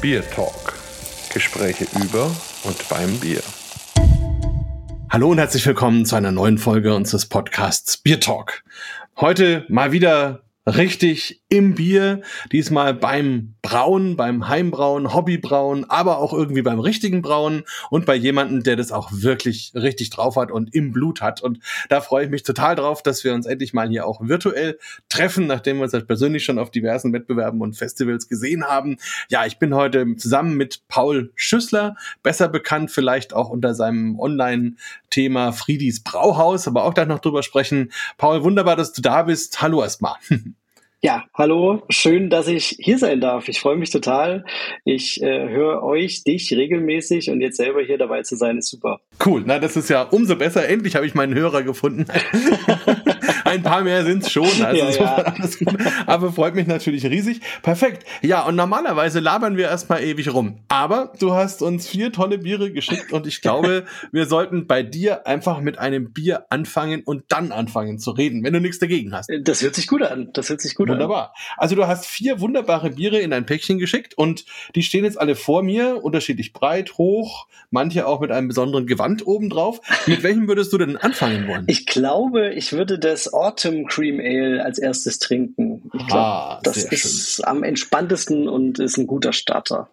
[0.00, 0.78] Bier Talk.
[1.30, 2.34] Gespräche über
[2.64, 3.42] und beim Bier.
[5.10, 8.62] Hallo und herzlich willkommen zu einer neuen Folge unseres Podcasts Bier Talk.
[9.18, 12.22] Heute mal wieder richtig im Bier,
[12.52, 18.62] diesmal beim Brauen, beim Heimbrauen, Hobbybrauen, aber auch irgendwie beim richtigen Brauen und bei jemandem,
[18.62, 21.42] der das auch wirklich richtig drauf hat und im Blut hat.
[21.42, 21.58] Und
[21.88, 24.78] da freue ich mich total drauf, dass wir uns endlich mal hier auch virtuell
[25.08, 28.98] treffen, nachdem wir uns halt persönlich schon auf diversen Wettbewerben und Festivals gesehen haben.
[29.28, 35.50] Ja, ich bin heute zusammen mit Paul Schüssler, besser bekannt vielleicht auch unter seinem Online-Thema
[35.50, 37.90] Friedis Brauhaus, aber auch gleich noch drüber sprechen.
[38.18, 39.60] Paul, wunderbar, dass du da bist.
[39.60, 40.14] Hallo erstmal.
[41.02, 43.48] Ja, hallo, schön, dass ich hier sein darf.
[43.48, 44.44] Ich freue mich total.
[44.84, 49.00] Ich äh, höre euch, dich regelmäßig und jetzt selber hier dabei zu sein, ist super.
[49.24, 50.68] Cool, na das ist ja umso besser.
[50.68, 52.04] Endlich habe ich meinen Hörer gefunden.
[53.50, 55.34] Ein paar mehr sind's schon, also ja, ja.
[56.06, 57.40] Aber freut mich natürlich riesig.
[57.62, 58.06] Perfekt.
[58.22, 60.60] Ja, und normalerweise labern wir erstmal ewig rum.
[60.68, 65.26] Aber du hast uns vier tolle Biere geschickt und ich glaube, wir sollten bei dir
[65.26, 69.30] einfach mit einem Bier anfangen und dann anfangen zu reden, wenn du nichts dagegen hast.
[69.42, 70.30] Das hört sich gut an.
[70.32, 71.34] Das hört sich gut Wunderbar.
[71.56, 75.36] Also du hast vier wunderbare Biere in ein Päckchen geschickt und die stehen jetzt alle
[75.36, 79.80] vor mir, unterschiedlich breit, hoch, manche auch mit einem besonderen Gewand oben drauf.
[80.06, 81.64] Mit welchem würdest du denn anfangen wollen?
[81.66, 85.90] Ich glaube, ich würde das Autumn Cream Ale als erstes trinken.
[85.94, 87.44] Ich glaube, ah, das ist schön.
[87.46, 89.90] am entspanntesten und ist ein guter Starter.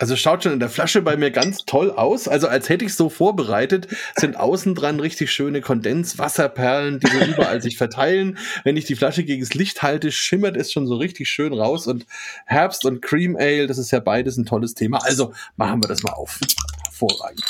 [0.00, 2.26] Also schaut schon in der Flasche bei mir ganz toll aus.
[2.26, 3.86] Also als hätte ich so vorbereitet,
[4.16, 8.38] sind außen dran richtig schöne Kondenswasserperlen, die so überall sich verteilen.
[8.64, 11.86] Wenn ich die Flasche gegen das Licht halte, schimmert es schon so richtig schön raus.
[11.86, 12.06] Und
[12.44, 14.98] Herbst und Cream Ale, das ist ja beides ein tolles Thema.
[15.04, 16.40] Also machen wir das mal auf.
[16.86, 17.44] Hervorragend.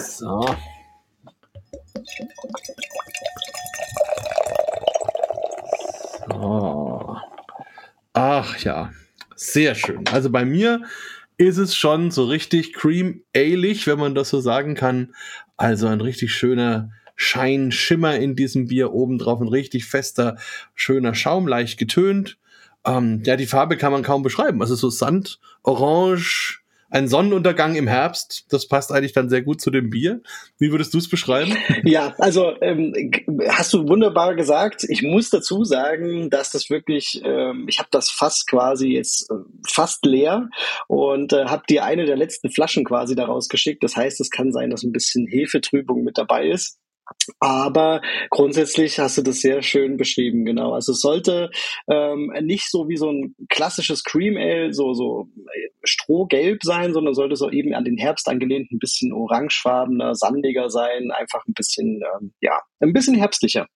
[0.00, 0.56] So.
[6.30, 7.16] So.
[8.12, 8.92] Ach ja,
[9.36, 10.04] sehr schön.
[10.10, 10.82] Also bei mir
[11.36, 15.14] ist es schon so richtig cream ailig, wenn man das so sagen kann.
[15.56, 20.36] Also ein richtig schöner Schein, Schimmer in diesem Bier obendrauf, ein richtig fester,
[20.74, 22.38] schöner Schaum, leicht getönt.
[22.84, 24.60] Ähm, ja, die Farbe kann man kaum beschreiben.
[24.60, 26.57] Also so Sand, Orange,
[26.90, 30.22] ein Sonnenuntergang im Herbst, das passt eigentlich dann sehr gut zu dem Bier.
[30.58, 31.56] Wie würdest du es beschreiben?
[31.84, 32.92] Ja, also ähm,
[33.48, 34.84] hast du wunderbar gesagt.
[34.88, 39.34] Ich muss dazu sagen, dass das wirklich, ähm, ich habe das fast quasi jetzt äh,
[39.66, 40.48] fast leer
[40.86, 43.82] und äh, habe dir eine der letzten Flaschen quasi daraus geschickt.
[43.82, 46.78] Das heißt, es kann sein, dass ein bisschen Hefetrübung mit dabei ist.
[47.40, 50.72] Aber grundsätzlich hast du das sehr schön beschrieben, genau.
[50.72, 51.50] Also es sollte
[51.88, 55.28] ähm, nicht so wie so ein klassisches Cream Ale, so, so
[55.88, 61.10] strohgelb sein, sondern sollte so eben an den Herbst angelehnt ein bisschen orangefarbener, sandiger sein,
[61.10, 63.66] einfach ein bisschen, ähm, ja, ein bisschen herbstlicher.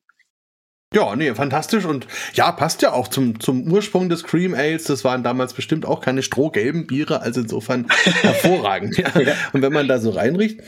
[0.95, 4.85] Ja, nee, fantastisch und ja, passt ja auch zum, zum Ursprung des Cream Ales.
[4.85, 8.99] Das waren damals bestimmt auch keine strohgelben Biere, also insofern hervorragend.
[8.99, 9.11] ja.
[9.53, 10.61] Und wenn man da so reinriecht,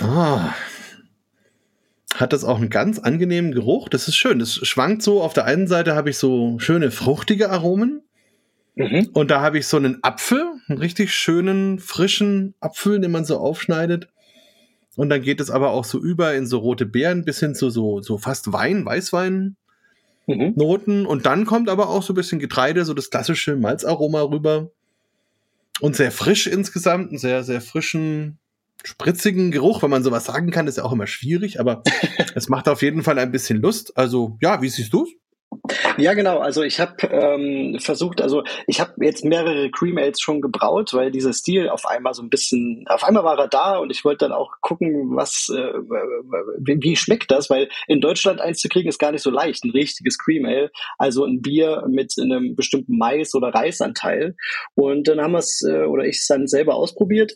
[0.00, 0.52] ah,
[2.14, 3.88] hat das auch einen ganz angenehmen Geruch.
[3.88, 4.38] Das ist schön.
[4.38, 5.22] Das schwankt so.
[5.22, 8.02] Auf der einen Seite habe ich so schöne fruchtige Aromen.
[8.74, 9.10] Mhm.
[9.12, 13.38] Und da habe ich so einen Apfel, einen richtig schönen, frischen Apfel, den man so
[13.38, 14.08] aufschneidet.
[14.96, 17.70] Und dann geht es aber auch so über in so rote Beeren bis hin zu
[17.70, 19.56] so, so fast Wein, Weißwein.
[20.26, 20.52] Mhm.
[20.56, 24.70] Noten und dann kommt aber auch so ein bisschen Getreide, so das klassische Malzaroma rüber.
[25.80, 28.38] Und sehr frisch insgesamt, einen sehr, sehr frischen,
[28.84, 31.82] spritzigen Geruch, wenn man sowas sagen kann, ist ja auch immer schwierig, aber
[32.34, 33.96] es macht auf jeden Fall ein bisschen Lust.
[33.96, 35.10] Also ja, wie siehst du es?
[35.98, 36.38] Ja, genau.
[36.38, 41.10] Also ich habe ähm, versucht, also ich habe jetzt mehrere Cream Ales schon gebraut, weil
[41.10, 44.26] dieser Stil auf einmal so ein bisschen, auf einmal war er da und ich wollte
[44.26, 45.72] dann auch gucken, was, äh,
[46.58, 49.64] wie, wie schmeckt das, weil in Deutschland eins zu kriegen ist gar nicht so leicht,
[49.64, 54.36] ein richtiges Cream Ale, also ein Bier mit einem bestimmten Mais- oder Reisanteil.
[54.74, 57.32] Und dann haben wir es, äh, oder ich es dann selber ausprobiert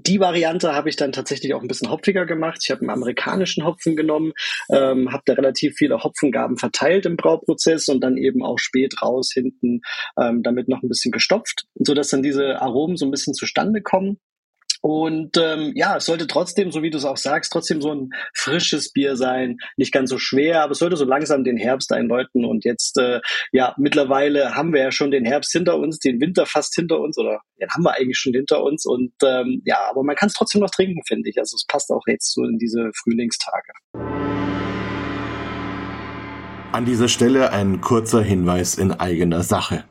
[0.00, 2.60] die Variante habe ich dann tatsächlich auch ein bisschen hopfiger gemacht.
[2.62, 4.32] Ich habe einen amerikanischen Hopfen genommen,
[4.70, 9.30] ähm, habe da relativ viele Hopfengaben verteilt im Brauprozess und dann eben auch spät raus
[9.32, 9.82] hinten
[10.18, 14.18] ähm, damit noch ein bisschen gestopft, sodass dann diese Aromen so ein bisschen zustande kommen.
[14.82, 18.10] Und ähm, ja, es sollte trotzdem, so wie du es auch sagst, trotzdem so ein
[18.34, 22.44] frisches Bier sein, nicht ganz so schwer, aber es sollte so langsam den Herbst einläuten.
[22.44, 23.20] Und jetzt, äh,
[23.52, 27.16] ja, mittlerweile haben wir ja schon den Herbst hinter uns, den Winter fast hinter uns,
[27.16, 28.84] oder den haben wir eigentlich schon hinter uns.
[28.84, 31.38] Und ähm, ja, aber man kann es trotzdem noch trinken, finde ich.
[31.38, 33.72] Also es passt auch jetzt so in diese Frühlingstage.
[36.72, 39.84] An dieser Stelle ein kurzer Hinweis in eigener Sache.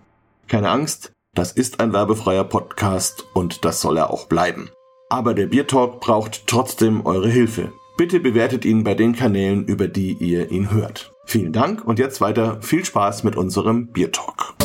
[0.50, 4.70] Keine Angst, das ist ein werbefreier Podcast und das soll er auch bleiben.
[5.12, 7.74] Aber der Biertalk braucht trotzdem eure Hilfe.
[7.98, 11.14] Bitte bewertet ihn bei den Kanälen, über die ihr ihn hört.
[11.26, 14.61] Vielen Dank und jetzt weiter viel Spaß mit unserem Biertalk.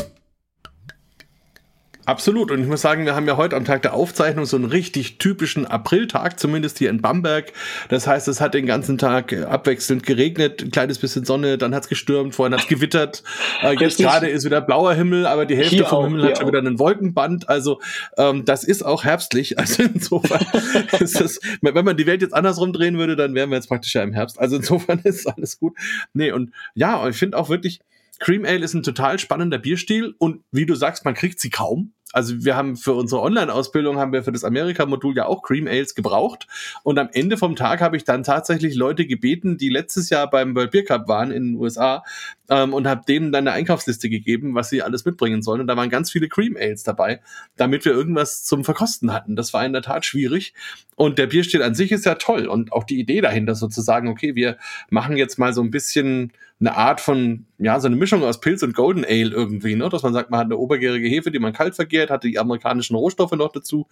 [2.07, 2.53] Absolut.
[2.53, 5.19] Und ich muss sagen, wir haben ja heute am Tag der Aufzeichnung so einen richtig
[5.19, 7.53] typischen Apriltag, zumindest hier in Bamberg.
[7.89, 11.75] Das heißt, es hat den ganzen Tag äh, abwechselnd geregnet, ein kleines bisschen Sonne, dann
[11.75, 13.25] hat es gestürmt, vorhin hat es gewittert.
[13.61, 16.37] Äh, jetzt gerade ist wieder blauer Himmel, aber die Hälfte hier vom auch, Himmel hat
[16.39, 16.49] schon auch.
[16.49, 17.49] wieder einen Wolkenband.
[17.49, 17.81] Also
[18.17, 19.57] ähm, das ist auch herbstlich.
[19.67, 20.47] Also insofern
[21.01, 23.95] ist das, wenn man die Welt jetzt andersrum drehen würde, dann wären wir jetzt praktisch
[23.95, 24.39] ja im Herbst.
[24.39, 25.75] Also insofern ist alles gut.
[26.15, 27.81] Nee, und ja, ich finde auch wirklich,
[28.19, 31.93] Cream Ale ist ein total spannender Bierstil und wie du sagst, man kriegt sie kaum.
[32.13, 35.95] Also wir haben für unsere Online-Ausbildung haben wir für das Amerika-Modul ja auch Cream Ales
[35.95, 36.47] gebraucht
[36.85, 40.55] und am Ende vom Tag habe ich dann tatsächlich Leute gebeten, die letztes Jahr beim
[40.55, 42.05] World Beer Cup waren in den USA
[42.49, 45.77] ähm, und habe denen dann eine Einkaufsliste gegeben, was sie alles mitbringen sollen und da
[45.77, 47.21] waren ganz viele Cream Ales dabei,
[47.57, 49.35] damit wir irgendwas zum Verkosten hatten.
[49.35, 50.55] Das war in der Tat schwierig
[50.95, 54.37] und der Bierstil an sich ist ja toll und auch die Idee dahinter sozusagen, okay,
[54.37, 54.59] wir
[54.91, 58.63] machen jetzt mal so ein bisschen eine Art von, ja, so eine Mischung aus Pilz
[58.63, 59.89] und Golden Ale irgendwie, ne?
[59.91, 62.97] dass man sagt, man hat eine obergärige Hefe, die man kalt vergärt, hat die amerikanischen
[62.97, 63.87] Rohstoffe noch dazu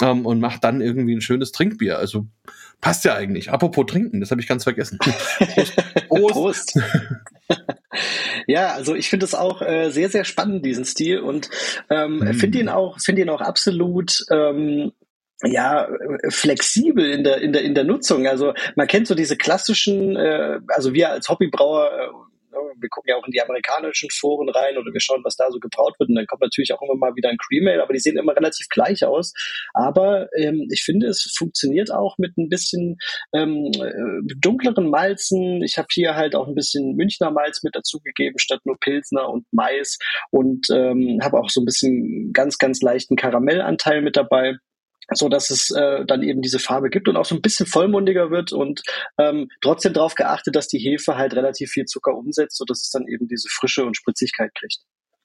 [0.00, 1.98] ähm, und macht dann irgendwie ein schönes Trinkbier.
[1.98, 2.26] Also
[2.80, 3.50] passt ja eigentlich.
[3.50, 4.98] Apropos trinken, das habe ich ganz vergessen.
[4.98, 5.74] Prost.
[6.08, 6.80] Prost.
[8.46, 11.48] ja, also ich finde es auch äh, sehr, sehr spannend, diesen Stil und
[11.90, 12.34] ähm, mm.
[12.34, 14.92] finde ihn auch, finde ihn auch absolut ähm,
[15.42, 15.88] ja
[16.28, 18.26] flexibel in der in der in der Nutzung.
[18.26, 23.16] Also man kennt so diese klassischen, äh, also wir als Hobbybrauer äh, wir gucken ja
[23.16, 26.08] auch in die amerikanischen Foren rein oder wir schauen, was da so gebraut wird.
[26.08, 28.36] Und dann kommt natürlich auch immer mal wieder ein Cream Ale, aber die sehen immer
[28.36, 29.32] relativ gleich aus.
[29.72, 32.96] Aber ähm, ich finde, es funktioniert auch mit ein bisschen
[33.32, 35.62] ähm, äh, dunkleren Malzen.
[35.62, 39.46] Ich habe hier halt auch ein bisschen Münchner Malz mit dazugegeben, statt nur Pilsner und
[39.52, 39.98] Mais.
[40.30, 44.56] Und ähm, habe auch so ein bisschen ganz, ganz leichten Karamellanteil mit dabay
[45.12, 48.30] so dass es äh, dann eben diese Farbe gibt und auch so ein bisschen vollmundiger
[48.30, 48.82] wird und
[49.18, 52.90] ähm, trotzdem darauf geachtet, dass die Hefe halt relativ viel Zucker umsetzt, so dass es
[52.90, 54.78] dann eben diese Frische und Spritzigkeit kriegt.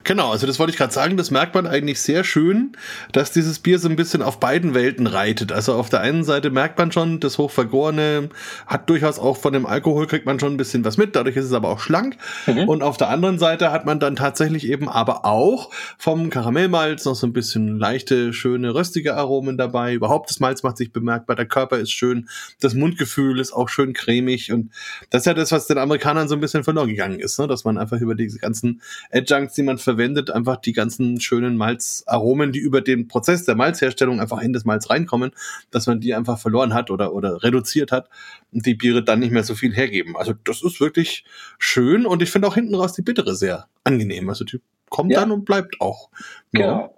[0.06, 2.72] Genau, also das wollte ich gerade sagen, das merkt man eigentlich sehr schön,
[3.12, 5.52] dass dieses Bier so ein bisschen auf beiden Welten reitet.
[5.52, 8.30] Also auf der einen Seite merkt man schon, das Hochvergorene
[8.66, 11.46] hat durchaus auch von dem Alkohol kriegt man schon ein bisschen was mit, dadurch ist
[11.46, 12.16] es aber auch schlank.
[12.48, 12.70] Mhm.
[12.70, 17.16] Und auf der anderen Seite hat man dann tatsächlich eben aber auch vom Karamellmalz noch
[17.16, 19.94] so ein bisschen leichte, schöne, röstige Aromen dabei.
[19.94, 22.30] Überhaupt das Malz macht sich bemerkbar, der Körper ist schön,
[22.62, 24.72] das Mundgefühl ist auch schön cremig und
[25.10, 27.48] das ist ja das, was den Amerikanern so ein bisschen verloren gegangen ist, ne?
[27.48, 28.82] dass man einfach über diese ganzen
[29.12, 34.20] Adjuncts, die man verwendet einfach die ganzen schönen Malzaromen, die über den Prozess der Malzherstellung
[34.20, 35.32] einfach in das Malz reinkommen,
[35.72, 38.08] dass man die einfach verloren hat oder, oder reduziert hat
[38.52, 40.16] und die Biere dann nicht mehr so viel hergeben.
[40.16, 41.26] Also das ist wirklich
[41.58, 44.30] schön und ich finde auch hinten raus die bittere sehr angenehm.
[44.30, 45.22] Also die kommt ja.
[45.22, 46.12] dann und bleibt auch.
[46.52, 46.92] Ja.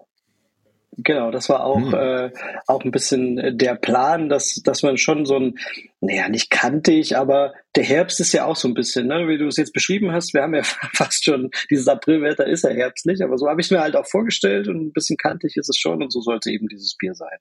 [0.98, 1.32] Genau.
[1.32, 1.94] Das war auch, hm.
[1.94, 2.32] äh,
[2.68, 5.58] auch ein bisschen äh, der Plan, dass, dass man schon so ein,
[6.02, 9.48] naja, nicht kantig, aber der Herbst ist ja auch so ein bisschen, ne, wie du
[9.48, 10.34] es jetzt beschrieben hast.
[10.34, 13.72] Wir haben ja fast schon, dieses Aprilwetter ist ja herbstlich, aber so habe ich es
[13.72, 16.68] mir halt auch vorgestellt und ein bisschen kantig ist es schon und so sollte eben
[16.68, 17.38] dieses Bier sein.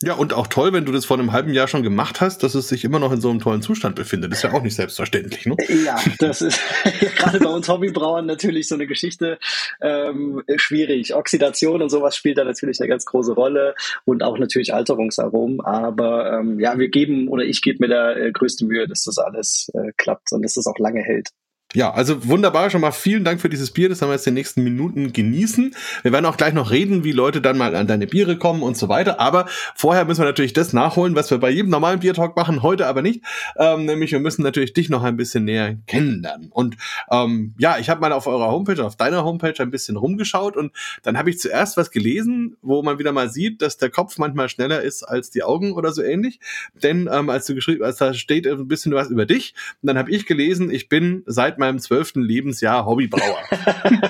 [0.00, 2.54] Ja, und auch toll, wenn du das vor einem halben Jahr schon gemacht hast, dass
[2.54, 4.32] es sich immer noch in so einem tollen Zustand befindet.
[4.32, 5.56] Ist ja auch nicht selbstverständlich, ne?
[5.84, 6.60] Ja, das ist
[7.16, 9.40] gerade bei uns Hobbybrauern natürlich so eine Geschichte
[9.80, 11.16] ähm, schwierig.
[11.16, 13.74] Oxidation und sowas spielt da natürlich eine ganz große Rolle
[14.04, 15.60] und auch natürlich Alterungsaromen.
[15.62, 19.18] Aber ähm, ja, wir geben oder ich gebe mir da äh, größte Mühe, dass das
[19.18, 21.30] alles äh, klappt und dass das auch lange hält.
[21.74, 24.30] Ja, also wunderbar, schon mal vielen Dank für dieses Bier, das haben wir jetzt in
[24.30, 25.74] den nächsten Minuten genießen.
[26.02, 28.78] Wir werden auch gleich noch reden, wie Leute dann mal an deine Biere kommen und
[28.78, 29.44] so weiter, aber
[29.74, 33.02] vorher müssen wir natürlich das nachholen, was wir bei jedem normalen Biertalk machen, heute aber
[33.02, 33.22] nicht,
[33.58, 36.48] ähm, nämlich wir müssen natürlich dich noch ein bisschen näher kennenlernen.
[36.52, 36.78] Und
[37.10, 40.72] ähm, ja, ich habe mal auf eurer Homepage, auf deiner Homepage ein bisschen rumgeschaut und
[41.02, 44.48] dann habe ich zuerst was gelesen, wo man wieder mal sieht, dass der Kopf manchmal
[44.48, 46.40] schneller ist als die Augen oder so ähnlich,
[46.82, 49.98] denn ähm, als du geschrieben, als da steht ein bisschen was über dich, und dann
[49.98, 53.38] habe ich gelesen, ich bin seit meinem zwölften Lebensjahr Hobbybrauer.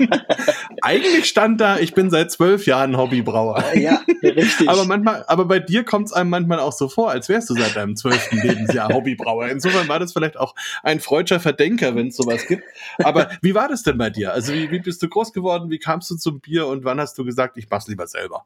[0.83, 3.65] Eigentlich stand da, ich bin seit zwölf Jahren Hobbybrauer.
[3.75, 4.69] Ja, richtig.
[4.69, 7.55] aber manchmal, aber bei dir kommt es einem manchmal auch so vor, als wärst du
[7.55, 9.49] seit deinem zwölften Lebensjahr Hobbybrauer.
[9.49, 12.65] Insofern war das vielleicht auch ein freudscher Verdenker, wenn es sowas gibt.
[13.03, 14.33] Aber wie war das denn bei dir?
[14.33, 15.71] Also wie, wie bist du groß geworden?
[15.71, 18.45] Wie kamst du zum Bier und wann hast du gesagt, ich mach's lieber selber?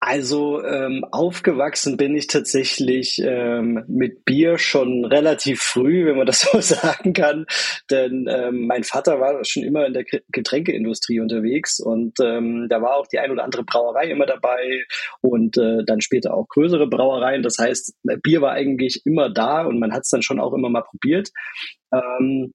[0.00, 6.40] Also ähm, aufgewachsen bin ich tatsächlich ähm, mit Bier schon relativ früh, wenn man das
[6.52, 7.46] so sagen kann.
[7.90, 12.96] Denn ähm, mein Vater war schon immer in der Getränkeindustrie unterwegs und ähm, da war
[12.96, 14.84] auch die ein oder andere Brauerei immer dabei
[15.20, 17.42] und äh, dann später auch größere Brauereien.
[17.42, 20.70] Das heißt, Bier war eigentlich immer da und man hat es dann schon auch immer
[20.70, 21.30] mal probiert.
[21.92, 22.52] Ähm,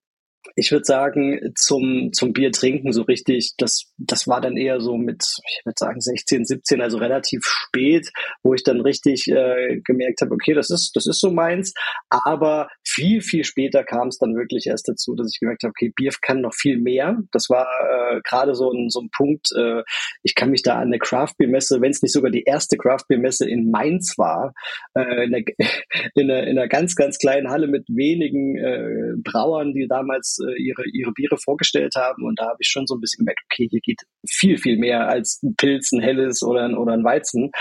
[0.55, 4.97] ich würde sagen, zum, zum Bier trinken so richtig, das, das war dann eher so
[4.97, 8.09] mit, ich würde sagen, 16, 17, also relativ spät,
[8.43, 11.73] wo ich dann richtig äh, gemerkt habe, okay, das ist, das ist so meins.
[12.09, 15.91] Aber viel, viel später kam es dann wirklich erst dazu, dass ich gemerkt habe, okay,
[15.95, 17.17] Bier kann noch viel mehr.
[17.31, 19.83] Das war äh, gerade so ein, so ein Punkt, äh,
[20.21, 22.77] ich kann mich da an eine Craft Beer Messe, wenn es nicht sogar die erste
[22.77, 24.53] Craft Beer Messe in Mainz war,
[24.95, 25.43] äh, in, einer,
[26.15, 30.61] in, einer, in einer ganz, ganz kleinen Halle mit wenigen äh, Brauern, die damals äh,
[30.61, 32.23] ihre, ihre Biere vorgestellt haben.
[32.23, 35.07] Und da habe ich schon so ein bisschen gemerkt, okay, hier geht viel, viel mehr
[35.07, 37.51] als ein Pilz, ein helles oder ein, oder ein Weizen.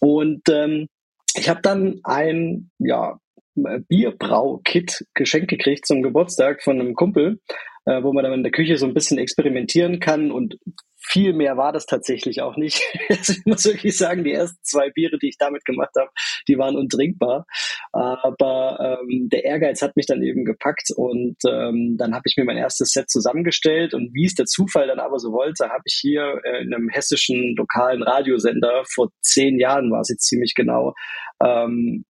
[0.00, 0.88] Und ähm,
[1.34, 3.18] ich habe dann ein ja,
[3.54, 7.40] Bierbrau-Kit geschenkt gekriegt zum Geburtstag von einem Kumpel,
[7.86, 10.58] äh, wo man dann in der Küche so ein bisschen experimentieren kann und
[11.02, 12.82] viel mehr war das tatsächlich auch nicht.
[13.10, 16.10] Also ich muss wirklich sagen, die ersten zwei Biere, die ich damit gemacht habe,
[16.46, 17.44] die waren untrinkbar.
[17.92, 22.44] Aber ähm, der Ehrgeiz hat mich dann eben gepackt und ähm, dann habe ich mir
[22.44, 25.98] mein erstes Set zusammengestellt und wie es der Zufall dann aber so wollte, habe ich
[26.00, 30.94] hier äh, in einem hessischen lokalen Radiosender vor zehn Jahren war es jetzt ziemlich genau
[31.42, 32.04] ähm,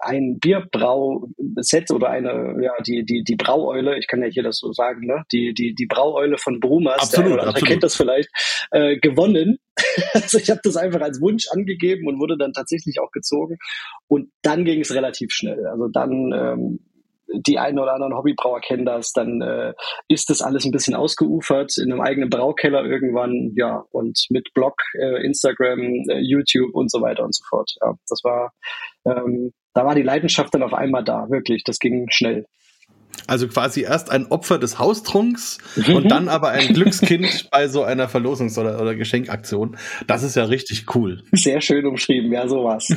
[0.00, 4.72] ein Bierbrau-Set oder eine, ja, die, die, die Braueule, ich kann ja hier das so
[4.72, 5.24] sagen, ne?
[5.32, 7.68] Die, die, die Braueule von Brumas, absolut, der absolut.
[7.68, 8.28] kennt das vielleicht,
[8.70, 9.58] äh, gewonnen.
[10.14, 13.58] also ich habe das einfach als Wunsch angegeben und wurde dann tatsächlich auch gezogen.
[14.08, 15.66] Und dann ging es relativ schnell.
[15.66, 16.80] Also dann ähm,
[17.28, 19.74] die einen oder anderen Hobbybrauer kennen das, dann äh,
[20.08, 24.74] ist das alles ein bisschen ausgeufert in einem eigenen Braukeller irgendwann, ja, und mit Blog,
[24.94, 27.72] äh, Instagram, äh, YouTube und so weiter und so fort.
[27.82, 28.52] Ja, das war,
[29.04, 32.46] ähm, da war die Leidenschaft dann auf einmal da, wirklich, das ging schnell.
[33.26, 35.96] Also quasi erst ein Opfer des Haustrunks mhm.
[35.96, 39.76] und dann aber ein Glückskind bei so einer Verlosungs- oder, oder Geschenkaktion.
[40.06, 41.22] Das ist ja richtig cool.
[41.32, 42.88] Sehr schön umschrieben, ja, sowas.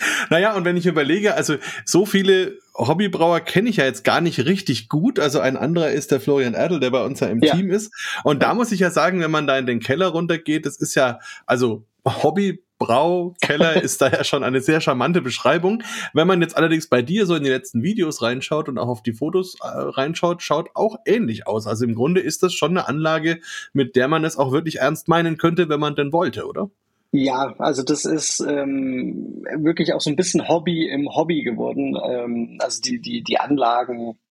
[0.30, 4.44] Naja, und wenn ich überlege, also so viele Hobbybrauer kenne ich ja jetzt gar nicht
[4.44, 5.18] richtig gut.
[5.18, 7.54] Also ein anderer ist der Florian Erdl, der bei uns ja im ja.
[7.54, 7.92] Team ist.
[8.24, 10.94] Und da muss ich ja sagen, wenn man da in den Keller runtergeht, das ist
[10.94, 15.84] ja, also Hobby Braukeller ist daher schon eine sehr charmante Beschreibung.
[16.12, 19.02] Wenn man jetzt allerdings bei dir so in die letzten Videos reinschaut und auch auf
[19.04, 21.68] die Fotos äh, reinschaut, schaut auch ähnlich aus.
[21.68, 23.38] Also im Grunde ist das schon eine Anlage,
[23.72, 26.70] mit der man es auch wirklich ernst meinen könnte, wenn man denn wollte, oder?
[27.12, 31.98] Ja, also das ist ähm, wirklich auch so ein bisschen Hobby im Hobby geworden.
[32.02, 33.38] Ähm, also die, die, die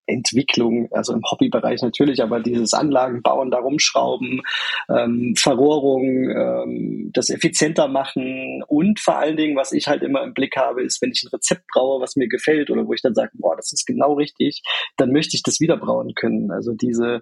[0.08, 4.42] Anlagenentwicklung, also im Hobbybereich natürlich, aber dieses Anlagenbauen, da rumschrauben,
[4.90, 10.34] ähm, Verrohrung, ähm, das effizienter machen und vor allen Dingen, was ich halt immer im
[10.34, 13.16] Blick habe, ist, wenn ich ein Rezept braue, was mir gefällt oder wo ich dann
[13.16, 14.62] sage, boah, das ist genau richtig,
[14.98, 16.52] dann möchte ich das wieder brauen können.
[16.52, 17.22] Also diese,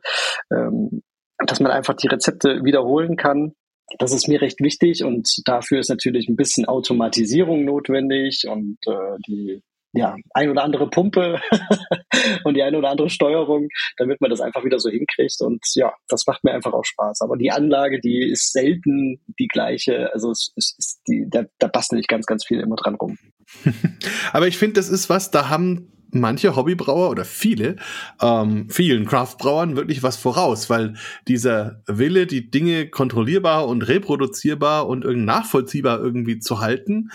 [0.51, 1.01] ähm,
[1.45, 3.53] dass man einfach die Rezepte wiederholen kann
[3.99, 9.17] das ist mir recht wichtig und dafür ist natürlich ein bisschen Automatisierung notwendig und äh,
[9.27, 9.61] die
[9.95, 11.39] ja, ein oder andere Pumpe
[12.43, 15.39] und die ein oder andere Steuerung, damit man das einfach wieder so hinkriegt.
[15.39, 17.21] Und ja, das macht mir einfach auch Spaß.
[17.21, 20.11] Aber die Anlage, die ist selten die gleiche.
[20.13, 23.17] Also es, es ist die, da, da bastel ich ganz, ganz viel immer dran rum.
[24.33, 27.75] Aber ich finde, das ist was, da haben manche Hobbybrauer oder viele,
[28.21, 30.95] ähm, vielen Craftbrauern wirklich was voraus, weil
[31.27, 37.09] dieser Wille, die Dinge kontrollierbar und reproduzierbar und nachvollziehbar irgendwie zu halten,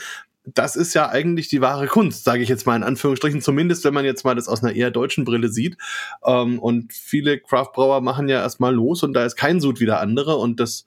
[0.54, 3.94] das ist ja eigentlich die wahre Kunst, sage ich jetzt mal in Anführungsstrichen, zumindest wenn
[3.94, 5.76] man jetzt mal das aus einer eher deutschen Brille sieht.
[6.24, 10.00] Ähm, und viele Craftbrauer machen ja erstmal los und da ist kein Sud wie der
[10.00, 10.84] andere und das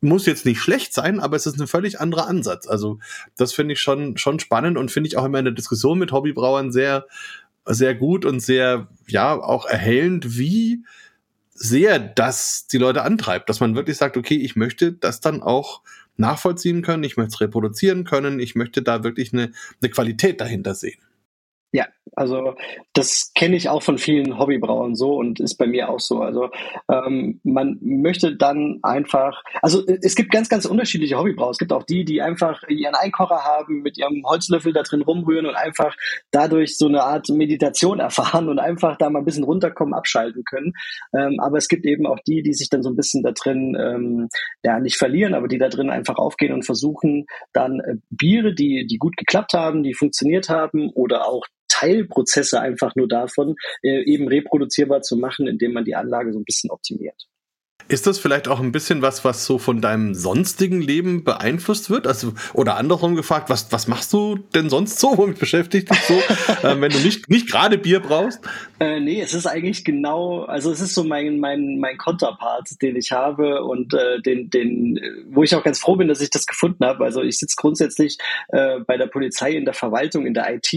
[0.00, 2.66] muss jetzt nicht schlecht sein, aber es ist ein völlig anderer Ansatz.
[2.66, 2.98] Also
[3.36, 6.12] das finde ich schon, schon spannend und finde ich auch immer in der Diskussion mit
[6.12, 7.06] Hobbybrauern sehr,
[7.64, 10.84] sehr gut und sehr, ja, auch erhellend, wie
[11.54, 15.82] sehr das die Leute antreibt, dass man wirklich sagt, okay, ich möchte das dann auch
[16.16, 20.74] nachvollziehen können, ich möchte es reproduzieren können, ich möchte da wirklich eine, eine Qualität dahinter
[20.74, 20.98] sehen.
[21.74, 22.54] Ja, also
[22.92, 26.20] das kenne ich auch von vielen Hobbybrauern so und ist bei mir auch so.
[26.20, 26.50] Also
[26.88, 31.50] ähm, man möchte dann einfach, also es gibt ganz, ganz unterschiedliche Hobbybrauer.
[31.50, 35.46] Es gibt auch die, die einfach ihren Einkocher haben, mit ihrem Holzlöffel da drin rumrühren
[35.46, 35.96] und einfach
[36.30, 40.74] dadurch so eine Art Meditation erfahren und einfach da mal ein bisschen runterkommen, abschalten können.
[41.12, 43.76] Ähm, aber es gibt eben auch die, die sich dann so ein bisschen da drin,
[43.80, 44.28] ähm,
[44.62, 48.86] ja nicht verlieren, aber die da drin einfach aufgehen und versuchen dann äh, Biere, die,
[48.86, 54.28] die gut geklappt haben, die funktioniert haben oder auch Teilprozesse einfach nur davon äh, eben
[54.28, 57.26] reproduzierbar zu machen, indem man die Anlage so ein bisschen optimiert.
[57.86, 62.06] Ist das vielleicht auch ein bisschen was, was so von deinem sonstigen Leben beeinflusst wird?
[62.06, 65.18] Also, oder andersrum gefragt, was, was machst du denn sonst so?
[65.18, 68.40] Womit beschäftigt dich so, äh, wenn du nicht, nicht gerade Bier brauchst?
[68.80, 72.96] Äh, nee, es ist eigentlich genau, also es ist so mein, mein, mein Konterpart, den
[72.96, 74.98] ich habe und äh, den, den,
[75.30, 77.04] wo ich auch ganz froh bin, dass ich das gefunden habe.
[77.04, 78.16] Also ich sitze grundsätzlich
[78.48, 80.72] äh, bei der Polizei in der Verwaltung, in der IT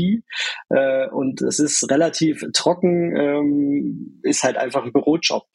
[0.70, 5.46] äh, und es ist relativ trocken, ähm, ist halt einfach ein Bürojob.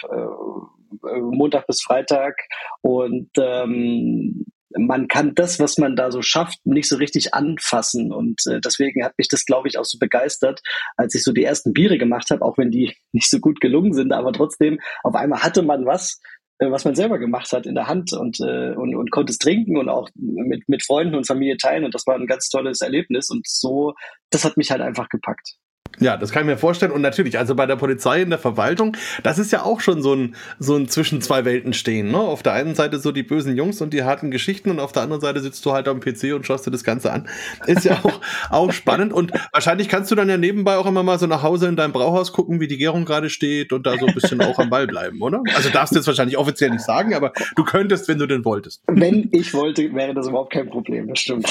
[1.07, 2.37] Äh, Montag bis Freitag
[2.83, 4.45] und ähm,
[4.79, 8.13] man kann das, was man da so schafft, nicht so richtig anfassen.
[8.13, 10.61] Und äh, deswegen hat mich das, glaube ich, auch so begeistert,
[10.97, 13.93] als ich so die ersten Biere gemacht habe, auch wenn die nicht so gut gelungen
[13.93, 16.21] sind, aber trotzdem, auf einmal hatte man was,
[16.59, 19.39] äh, was man selber gemacht hat in der Hand und, äh, und, und konnte es
[19.39, 21.85] trinken und auch mit, mit Freunden und Familie teilen.
[21.85, 23.31] Und das war ein ganz tolles Erlebnis.
[23.31, 23.95] Und so,
[24.31, 25.57] das hat mich halt einfach gepackt.
[26.01, 26.93] Ja, das kann ich mir vorstellen.
[26.93, 30.15] Und natürlich, also bei der Polizei in der Verwaltung, das ist ja auch schon so
[30.15, 32.11] ein, so ein zwischen zwei Welten stehen.
[32.11, 32.19] Ne?
[32.19, 35.03] Auf der einen Seite so die bösen Jungs und die harten Geschichten und auf der
[35.03, 37.29] anderen Seite sitzt du halt am PC und schaust dir das Ganze an.
[37.67, 38.21] Ist ja auch,
[38.51, 39.13] auch spannend.
[39.13, 41.93] Und wahrscheinlich kannst du dann ja nebenbei auch immer mal so nach Hause in dein
[41.93, 44.87] Brauhaus gucken, wie die Gärung gerade steht und da so ein bisschen auch am Ball
[44.87, 45.43] bleiben, oder?
[45.55, 48.83] Also darfst du jetzt wahrscheinlich offiziell nicht sagen, aber du könntest, wenn du denn wolltest.
[48.87, 51.47] Wenn ich wollte, wäre das überhaupt kein Problem, das stimmt.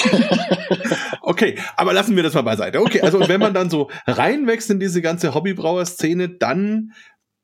[1.22, 2.80] okay, aber lassen wir das mal beiseite.
[2.80, 6.92] Okay, also wenn man dann so rein reinwächst in diese ganze Hobbybrauer-Szene, dann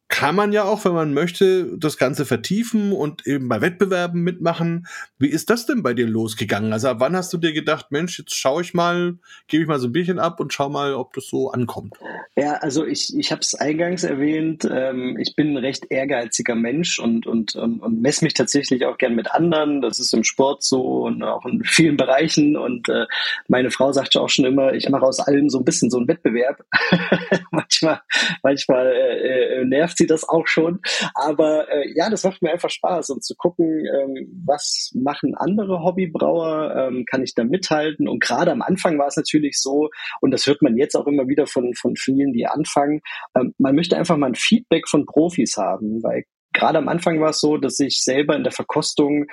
[0.08, 4.86] kann man ja auch, wenn man möchte, das Ganze vertiefen und eben bei Wettbewerben mitmachen.
[5.18, 6.72] Wie ist das denn bei dir losgegangen?
[6.72, 9.78] Also ab wann hast du dir gedacht, Mensch, jetzt schaue ich mal, gebe ich mal
[9.78, 11.96] so ein Bierchen ab und schau mal, ob das so ankommt?
[12.36, 16.98] Ja, also ich, ich habe es eingangs erwähnt, ähm, ich bin ein recht ehrgeiziger Mensch
[16.98, 19.82] und, und, und, und messe mich tatsächlich auch gern mit anderen.
[19.82, 22.56] Das ist im Sport so und auch in vielen Bereichen.
[22.56, 23.04] Und äh,
[23.46, 25.98] meine Frau sagt ja auch schon immer, ich mache aus allem so ein bisschen so
[25.98, 26.64] einen Wettbewerb.
[27.50, 28.00] manchmal
[28.42, 30.80] manchmal äh, äh nervt sie das auch schon.
[31.14, 35.82] Aber äh, ja, das macht mir einfach Spaß und zu gucken, ähm, was machen andere
[35.82, 38.08] Hobbybrauer, ähm, kann ich da mithalten.
[38.08, 39.90] Und gerade am Anfang war es natürlich so,
[40.20, 43.00] und das hört man jetzt auch immer wieder von, von vielen, die anfangen,
[43.36, 47.30] ähm, man möchte einfach mal ein Feedback von Profis haben, weil gerade am Anfang war
[47.30, 49.26] es so, dass ich selber in der Verkostung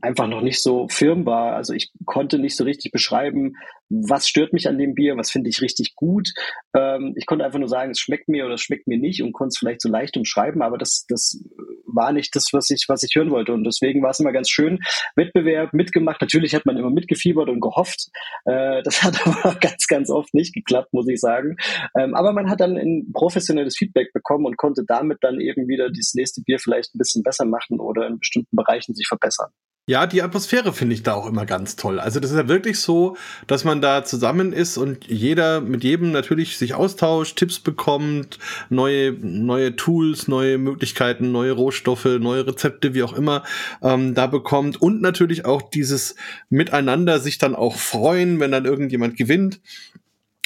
[0.00, 1.54] einfach noch nicht so firm war.
[1.54, 3.54] Also ich konnte nicht so richtig beschreiben,
[3.90, 6.28] was stört mich an dem Bier, was finde ich richtig gut.
[6.76, 9.32] Ähm, ich konnte einfach nur sagen, es schmeckt mir oder es schmeckt mir nicht und
[9.32, 11.42] konnte es vielleicht so leicht umschreiben, aber das, das
[11.86, 13.52] war nicht das, was ich, was ich hören wollte.
[13.52, 14.78] Und deswegen war es immer ganz schön.
[15.16, 16.20] Wettbewerb mitgemacht.
[16.20, 18.08] Natürlich hat man immer mitgefiebert und gehofft.
[18.44, 21.56] Äh, das hat aber ganz, ganz oft nicht geklappt, muss ich sagen.
[21.98, 25.90] Ähm, aber man hat dann ein professionelles Feedback bekommen und konnte damit dann eben wieder
[25.90, 29.50] dieses nächste Bier vielleicht ein bisschen besser machen oder in bestimmten Bereichen sich verbessern.
[29.88, 31.98] Ja, die Atmosphäre finde ich da auch immer ganz toll.
[31.98, 36.12] Also das ist ja wirklich so, dass man da zusammen ist und jeder mit jedem
[36.12, 43.02] natürlich sich austauscht, Tipps bekommt, neue, neue Tools, neue Möglichkeiten, neue Rohstoffe, neue Rezepte, wie
[43.02, 43.44] auch immer,
[43.82, 46.16] ähm, da bekommt und natürlich auch dieses
[46.50, 49.58] Miteinander sich dann auch freuen, wenn dann irgendjemand gewinnt.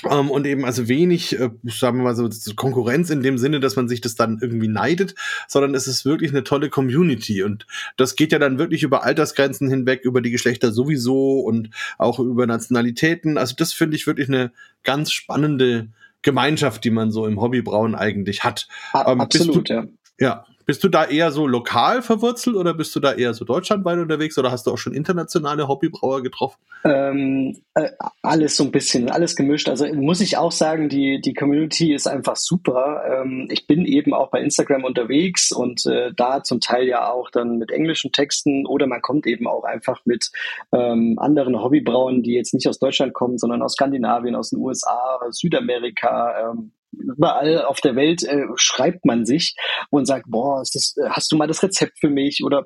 [0.08, 3.76] Ähm, und eben also wenig, äh, sagen wir mal so, Konkurrenz in dem Sinne, dass
[3.76, 5.14] man sich das dann irgendwie neidet,
[5.46, 9.68] sondern es ist wirklich eine tolle Community und das geht ja dann wirklich über Altersgrenzen
[9.68, 13.38] hinweg, über die Geschlechter sowieso und auch über Nationalitäten.
[13.38, 15.88] Also das finde ich wirklich eine ganz spannende
[16.22, 18.68] Gemeinschaft, die man so im Hobbybrauen eigentlich hat.
[18.94, 19.86] Ähm, Absolut, du, ja.
[20.20, 23.98] Ja, bist du da eher so lokal verwurzelt oder bist du da eher so deutschlandweit
[23.98, 26.58] unterwegs oder hast du auch schon internationale Hobbybrauer getroffen?
[26.84, 27.90] Ähm, äh,
[28.22, 29.68] alles so ein bisschen, alles gemischt.
[29.68, 33.02] Also muss ich auch sagen, die, die Community ist einfach super.
[33.08, 37.30] Ähm, ich bin eben auch bei Instagram unterwegs und äh, da zum Teil ja auch
[37.30, 40.30] dann mit englischen Texten oder man kommt eben auch einfach mit
[40.72, 45.20] ähm, anderen Hobbybrauern, die jetzt nicht aus Deutschland kommen, sondern aus Skandinavien, aus den USA,
[45.30, 49.54] Südamerika, ähm, überall auf der Welt äh, schreibt man sich
[49.90, 52.64] und sagt, boah, das, hast du mal das Rezept für mich oder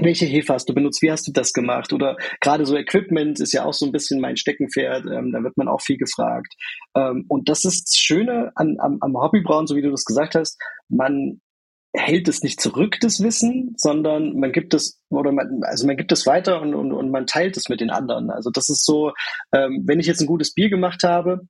[0.00, 1.92] welche Hefe hast du benutzt, wie hast du das gemacht?
[1.92, 5.56] Oder gerade so Equipment ist ja auch so ein bisschen mein Steckenpferd, ähm, da wird
[5.56, 6.54] man auch viel gefragt.
[6.94, 10.34] Ähm, und das ist das Schöne an, am, am Hobbybrauen, so wie du das gesagt
[10.34, 11.40] hast, man
[11.96, 16.12] hält es nicht zurück, das Wissen, sondern man gibt es, oder man, also man gibt
[16.12, 18.30] es weiter und, und, und man teilt es mit den anderen.
[18.30, 19.12] Also das ist so,
[19.52, 21.40] ähm, wenn ich jetzt ein gutes Bier gemacht habe,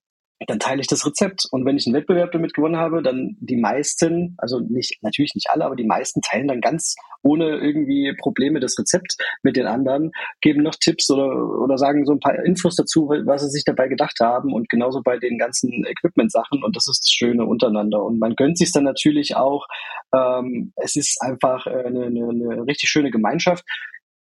[0.46, 1.46] dann teile ich das Rezept.
[1.50, 5.50] Und wenn ich einen Wettbewerb damit gewonnen habe, dann die meisten, also nicht, natürlich nicht
[5.50, 10.12] alle, aber die meisten teilen dann ganz ohne irgendwie Probleme das Rezept mit den anderen,
[10.40, 11.26] geben noch Tipps oder,
[11.60, 15.02] oder sagen so ein paar Infos dazu, was sie sich dabei gedacht haben und genauso
[15.02, 16.62] bei den ganzen Equipment-Sachen.
[16.62, 18.04] Und das ist das Schöne untereinander.
[18.04, 19.66] Und man gönnt sich dann natürlich auch.
[20.14, 23.64] Ähm, es ist einfach eine, eine, eine richtig schöne Gemeinschaft.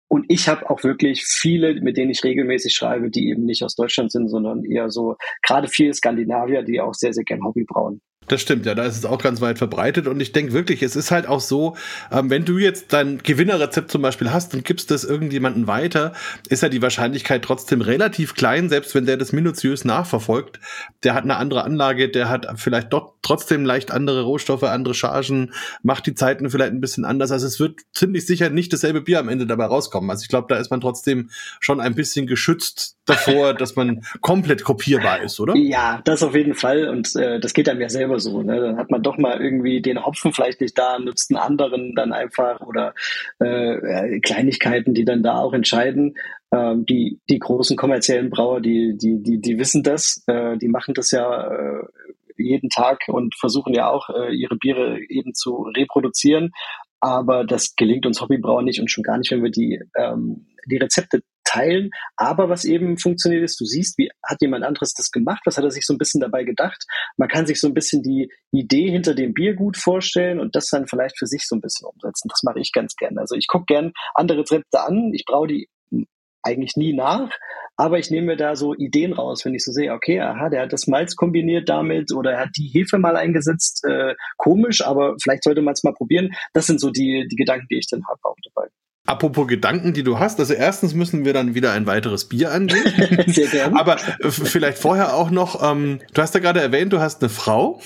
[0.09, 3.75] Und ich habe auch wirklich viele, mit denen ich regelmäßig schreibe, die eben nicht aus
[3.75, 8.01] Deutschland sind, sondern eher so, gerade viele Skandinavier, die auch sehr, sehr gern Hobby brauen.
[8.27, 10.97] Das stimmt, ja, da ist es auch ganz weit verbreitet und ich denke wirklich, es
[10.97, 11.77] ist halt auch so,
[12.11, 16.11] ähm, wenn du jetzt dein Gewinnerrezept zum Beispiel hast und gibst das irgendjemanden weiter,
[16.49, 20.59] ist ja die Wahrscheinlichkeit trotzdem relativ klein, selbst wenn der das minutiös nachverfolgt.
[21.03, 25.53] Der hat eine andere Anlage, der hat vielleicht dort trotzdem leicht andere Rohstoffe, andere Chargen,
[25.81, 27.31] macht die Zeiten vielleicht ein bisschen anders.
[27.31, 30.09] Also es wird ziemlich sicher nicht dasselbe Bier am Ende dabei rauskommen.
[30.09, 34.63] Also ich glaube, da ist man trotzdem schon ein bisschen geschützt davor, dass man komplett
[34.63, 35.55] kopierbar ist, oder?
[35.55, 38.41] Ja, das auf jeden Fall und äh, das geht einem ja selber so.
[38.41, 38.59] Ne?
[38.59, 42.13] Dann hat man doch mal irgendwie den Hopfen vielleicht nicht da, nutzt einen anderen dann
[42.13, 42.93] einfach oder
[43.39, 46.15] äh, Kleinigkeiten, die dann da auch entscheiden.
[46.51, 50.93] Ähm, die, die großen kommerziellen Brauer, die, die, die, die wissen das, äh, die machen
[50.93, 51.83] das ja äh,
[52.37, 56.51] jeden Tag und versuchen ja auch äh, ihre Biere eben zu reproduzieren.
[56.99, 60.77] Aber das gelingt uns Hobbybrauer nicht und schon gar nicht, wenn wir die, ähm, die
[60.77, 61.91] Rezepte teilen.
[62.15, 65.63] Aber was eben funktioniert ist, du siehst, wie hat jemand anderes das gemacht, was hat
[65.63, 66.83] er sich so ein bisschen dabei gedacht.
[67.17, 70.67] Man kann sich so ein bisschen die Idee hinter dem Bier gut vorstellen und das
[70.67, 72.27] dann vielleicht für sich so ein bisschen umsetzen.
[72.29, 73.21] Das mache ich ganz gerne.
[73.21, 75.69] Also ich gucke gern andere Rezepte an, ich brauche die
[76.43, 77.29] eigentlich nie nach,
[77.75, 80.63] aber ich nehme mir da so Ideen raus, wenn ich so sehe, okay, aha, der
[80.63, 85.15] hat das Malz kombiniert damit oder er hat die Hefe mal eingesetzt, äh, komisch, aber
[85.21, 86.31] vielleicht sollte man es mal probieren.
[86.53, 88.69] Das sind so die, die Gedanken, die ich dann habe auch dabei.
[89.07, 90.37] Apropos Gedanken, die du hast.
[90.39, 93.23] Also erstens müssen wir dann wieder ein weiteres Bier angehen.
[93.27, 93.79] Sehr gerne.
[93.79, 97.81] Aber vielleicht vorher auch noch, ähm, du hast ja gerade erwähnt, du hast eine Frau.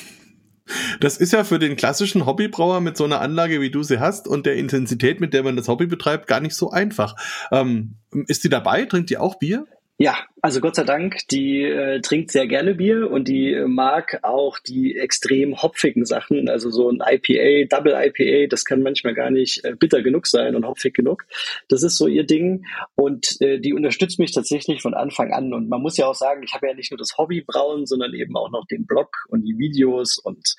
[0.99, 4.27] Das ist ja für den klassischen Hobbybrauer mit so einer Anlage, wie du sie hast
[4.27, 7.15] und der Intensität, mit der man das Hobby betreibt, gar nicht so einfach.
[7.51, 8.85] Ähm, ist die dabei?
[8.85, 9.67] Trinkt die auch Bier?
[9.99, 14.19] Ja, also Gott sei Dank, die äh, trinkt sehr gerne Bier und die äh, mag
[14.23, 16.49] auch die extrem hopfigen Sachen.
[16.49, 20.55] Also so ein IPA, Double IPA, das kann manchmal gar nicht äh, bitter genug sein
[20.55, 21.25] und hopfig genug.
[21.69, 25.53] Das ist so ihr Ding und äh, die unterstützt mich tatsächlich von Anfang an.
[25.53, 28.13] Und man muss ja auch sagen, ich habe ja nicht nur das Hobby brauen, sondern
[28.13, 30.55] eben auch noch den Blog und die Videos und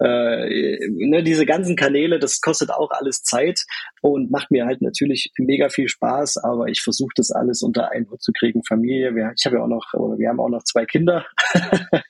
[0.00, 2.18] äh, ne, diese ganzen Kanäle.
[2.18, 3.60] Das kostet auch alles Zeit
[4.02, 6.38] und macht mir halt natürlich mega viel Spaß.
[6.38, 8.62] Aber ich versuche das alles unter einen Hut zu kriegen.
[8.64, 11.26] Familie, wir, ich habe ja auch noch, oder wir haben auch noch zwei Kinder.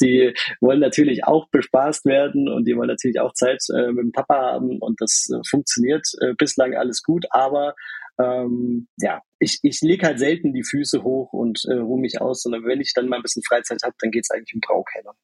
[0.00, 4.12] die wollen natürlich auch bespaßt werden und die wollen natürlich auch Zeit äh, mit dem
[4.12, 7.74] Papa haben und das äh, funktioniert äh, bislang alles gut, aber
[8.18, 12.42] ähm, ja, ich, ich lege halt selten die Füße hoch und äh, ruhe mich aus,
[12.42, 15.14] sondern wenn ich dann mal ein bisschen Freizeit habe, dann geht es eigentlich um Braukeller.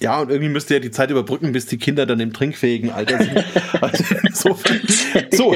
[0.00, 2.90] Ja, und irgendwie müsst ihr ja die Zeit überbrücken, bis die Kinder dann im trinkfähigen
[2.90, 3.44] Alter sind.
[3.78, 4.58] Also, so,
[5.32, 5.54] so.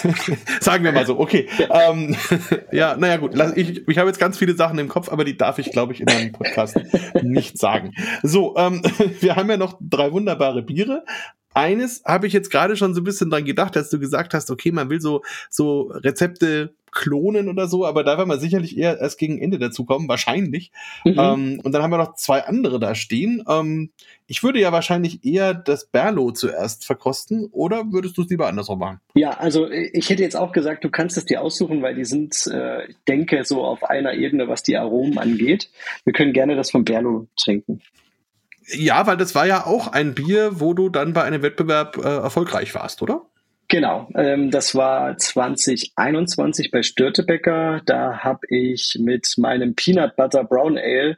[0.60, 1.48] sagen wir mal so, okay.
[1.70, 2.16] Ähm,
[2.72, 5.58] ja, naja gut, ich, ich habe jetzt ganz viele Sachen im Kopf, aber die darf
[5.60, 6.80] ich, glaube ich, in einem Podcast
[7.22, 7.92] nicht sagen.
[8.24, 8.82] So, ähm,
[9.20, 11.04] wir haben ja noch drei wunderbare Biere.
[11.54, 14.50] Eines habe ich jetzt gerade schon so ein bisschen dran gedacht, dass du gesagt hast,
[14.50, 19.00] okay, man will so, so Rezepte klonen oder so, aber da werden wir sicherlich eher
[19.00, 20.70] erst gegen Ende dazu kommen, wahrscheinlich.
[21.04, 21.18] Mhm.
[21.18, 23.42] Ähm, und dann haben wir noch zwei andere da stehen.
[23.48, 23.90] Ähm,
[24.26, 28.78] ich würde ja wahrscheinlich eher das Berlo zuerst verkosten oder würdest du es lieber andersrum
[28.78, 29.00] machen?
[29.14, 32.46] Ja, also ich hätte jetzt auch gesagt, du kannst es dir aussuchen, weil die sind,
[32.52, 35.70] äh, ich denke, so auf einer Ebene, was die Aromen angeht.
[36.04, 37.80] Wir können gerne das von Berlo trinken.
[38.72, 42.02] Ja, weil das war ja auch ein Bier, wo du dann bei einem Wettbewerb äh,
[42.02, 43.26] erfolgreich warst, oder?
[43.72, 47.80] Genau, ähm, das war 2021 bei Störtebecker.
[47.86, 51.16] Da habe ich mit meinem Peanut Butter Brown Ale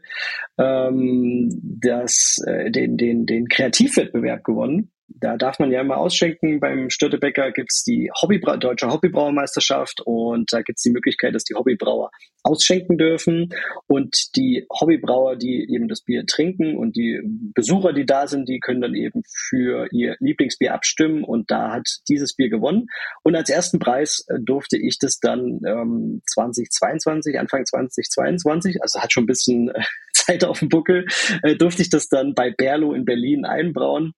[0.56, 4.92] ähm, das, äh, den, den, den Kreativwettbewerb gewonnen.
[5.24, 6.60] Da darf man ja immer ausschenken.
[6.60, 12.10] Beim Störtebäcker gibt's die Hobbybra Deutsche Hobbybrauermeisterschaft und da gibt's die Möglichkeit, dass die Hobbybrauer
[12.42, 13.48] ausschenken dürfen
[13.86, 17.22] und die Hobbybrauer, die eben das Bier trinken und die
[17.54, 21.88] Besucher, die da sind, die können dann eben für ihr Lieblingsbier abstimmen und da hat
[22.06, 22.88] dieses Bier gewonnen.
[23.22, 29.10] Und als ersten Preis äh, durfte ich das dann ähm, 2022, Anfang 2022, also hat
[29.10, 29.80] schon ein bisschen äh,
[30.12, 31.06] Zeit auf dem Buckel,
[31.42, 34.12] äh, durfte ich das dann bei Berlo in Berlin einbrauen.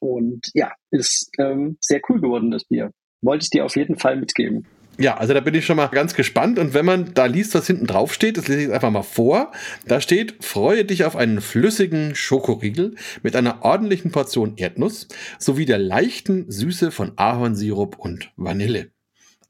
[0.00, 2.90] Und ja, ist ähm, sehr cool geworden, das Bier.
[3.22, 4.66] Wollte ich dir auf jeden Fall mitgeben.
[4.96, 6.58] Ja, also da bin ich schon mal ganz gespannt.
[6.58, 9.02] Und wenn man da liest, was hinten drauf steht, das lese ich jetzt einfach mal
[9.02, 9.50] vor.
[9.86, 15.78] Da steht, freue dich auf einen flüssigen Schokoriegel mit einer ordentlichen Portion Erdnuss sowie der
[15.78, 18.93] leichten Süße von Ahornsirup und Vanille.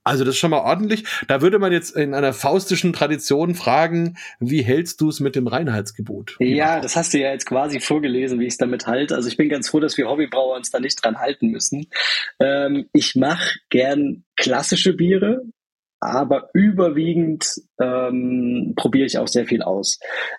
[0.04, 1.04] Also das ist schon mal ordentlich.
[1.28, 5.46] Da würde man jetzt in einer faustischen Tradition fragen, wie hältst du es mit dem
[5.46, 6.36] Reinheitsgebot?
[6.40, 9.14] Ja, das hast du ja jetzt quasi vorgelesen, wie ich es damit halte.
[9.14, 11.86] Also ich bin ganz froh, dass wir Hobbybrauer uns da nicht dran halten müssen.
[12.38, 15.42] Ähm, ich mache gern klassische Biere,
[16.00, 17.46] aber überwiegend
[17.80, 19.98] ähm, probiere ich auch sehr viel aus.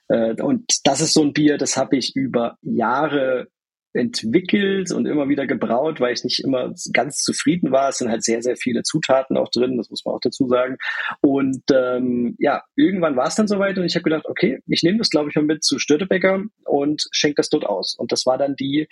[0.09, 3.47] Äh, und das ist so ein Bier, das habe ich über Jahre
[3.95, 7.89] entwickelt und immer wieder gebraut, weil ich nicht immer ganz zufrieden war.
[7.89, 10.77] Es sind halt sehr, sehr viele Zutaten auch drin, das muss man auch dazu sagen.
[11.21, 14.97] Und ähm, ja, irgendwann war es dann soweit und ich habe gedacht, okay, ich nehme
[14.97, 17.95] das, glaube ich, mal mit zu Störtebecker und schenke das dort aus.
[17.97, 18.87] Und das war dann die,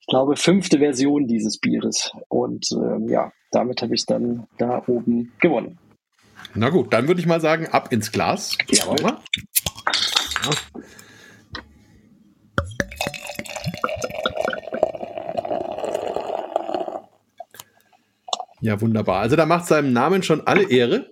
[0.00, 2.10] ich glaube, fünfte Version dieses Bieres.
[2.28, 5.78] Und ähm, ja, damit habe ich dann da oben gewonnen.
[6.54, 8.58] Na gut, dann würde ich mal sagen, ab ins Glas.
[8.68, 8.96] Jawohl.
[9.00, 9.20] Ja.
[18.64, 19.20] Ja, wunderbar.
[19.20, 21.10] Also da macht seinem Namen schon alle Ehre.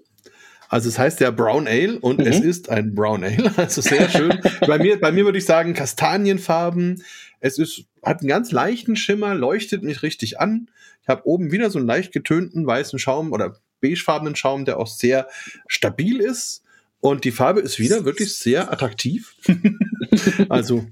[0.71, 2.27] Also es heißt ja Brown Ale und mhm.
[2.27, 3.53] es ist ein Brown Ale.
[3.59, 4.41] Also sehr schön.
[4.67, 7.05] bei mir, bei mir würde ich sagen Kastanienfarben.
[7.41, 10.71] Es ist, hat einen ganz leichten Schimmer, leuchtet mich richtig an.
[11.03, 14.87] Ich habe oben wieder so einen leicht getönten weißen Schaum oder beigefarbenen Schaum, der auch
[14.87, 15.29] sehr
[15.67, 16.63] stabil ist.
[17.01, 19.37] Und die Farbe ist wieder wirklich sehr attraktiv.
[20.49, 20.87] also,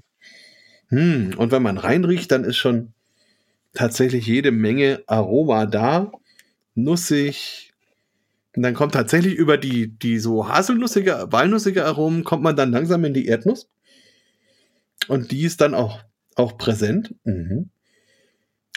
[0.89, 2.93] hm, und wenn man reinriecht, dann ist schon
[3.73, 6.11] tatsächlich jede Menge Aroma da
[6.75, 7.73] nussig.
[8.55, 13.05] Und dann kommt tatsächlich über die, die so haselnussige, walnussige Aromen, kommt man dann langsam
[13.05, 13.69] in die Erdnuss.
[15.07, 15.99] Und die ist dann auch,
[16.35, 17.15] auch präsent.
[17.23, 17.69] Mhm.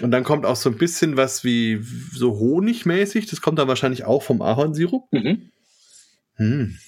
[0.02, 1.80] Und dann kommt auch so ein bisschen was wie
[2.12, 3.26] so Honigmäßig.
[3.26, 5.12] Das kommt dann wahrscheinlich auch vom Ahornsirup.
[5.12, 5.50] Mhm.
[6.34, 6.78] Hm.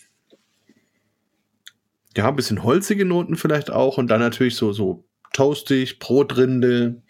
[2.16, 3.98] Ja, ein bisschen holzige Noten vielleicht auch.
[3.98, 7.02] Und dann natürlich so, so toastig, Brotrinde.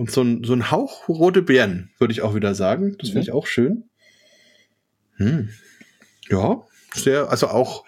[0.00, 2.96] Und so ein, so ein Hauch rote Beeren, würde ich auch wieder sagen.
[2.98, 3.84] Das finde ich auch schön.
[5.16, 5.50] Hm.
[6.30, 6.62] Ja,
[6.94, 7.84] sehr, also auch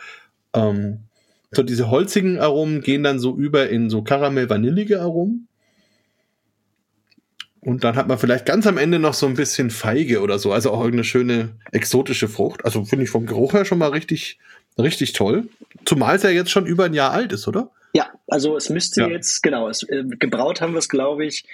[0.52, 1.04] ähm,
[1.52, 5.48] so diese holzigen Aromen gehen dann so über in so Karamell-vanillige Aromen.
[7.62, 10.52] Und dann hat man vielleicht ganz am Ende noch so ein bisschen Feige oder so,
[10.52, 12.66] also auch irgendeine schöne exotische Frucht.
[12.66, 14.38] Also finde ich vom Geruch her schon mal richtig,
[14.76, 15.48] richtig toll.
[15.86, 17.70] Zumal es ja jetzt schon über ein Jahr alt ist, oder?
[17.94, 19.08] Ja, also es müsste ja.
[19.08, 21.46] jetzt, genau, es, äh, gebraut haben wir es, glaube ich,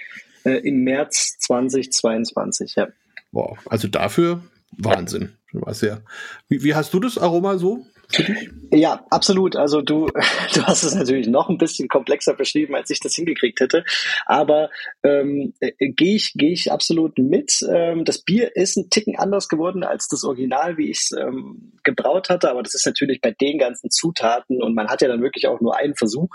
[0.43, 2.87] äh, im März 2022, ja.
[3.31, 5.33] Wow, also dafür Wahnsinn.
[5.51, 6.01] War sehr.
[6.47, 8.49] Wie, wie hast du das Aroma so für dich?
[8.71, 9.55] Ja, absolut.
[9.55, 10.07] Also du,
[10.53, 13.83] du hast es natürlich noch ein bisschen komplexer beschrieben, als ich das hingekriegt hätte.
[14.27, 14.69] Aber
[15.03, 17.65] ähm, äh, gehe ich, gehe ich absolut mit.
[17.67, 21.73] Ähm, das Bier ist ein Ticken anders geworden als das Original, wie ich es ähm,
[21.83, 22.51] gebraut hatte.
[22.51, 25.61] Aber das ist natürlich bei den ganzen Zutaten und man hat ja dann wirklich auch
[25.61, 26.29] nur einen Versuch,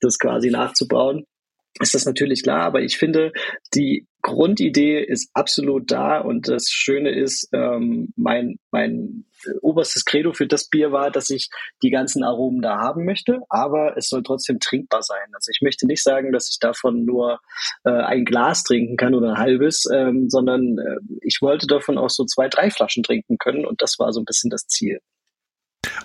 [0.00, 1.26] das quasi nachzubauen
[1.80, 3.32] ist das natürlich klar, aber ich finde,
[3.74, 9.24] die Grundidee ist absolut da und das Schöne ist, ähm, mein, mein
[9.62, 11.48] oberstes Credo für das Bier war, dass ich
[11.82, 15.28] die ganzen Aromen da haben möchte, aber es soll trotzdem trinkbar sein.
[15.32, 17.38] Also ich möchte nicht sagen, dass ich davon nur
[17.84, 22.10] äh, ein Glas trinken kann oder ein halbes, ähm, sondern äh, ich wollte davon auch
[22.10, 25.00] so zwei, drei Flaschen trinken können und das war so ein bisschen das Ziel.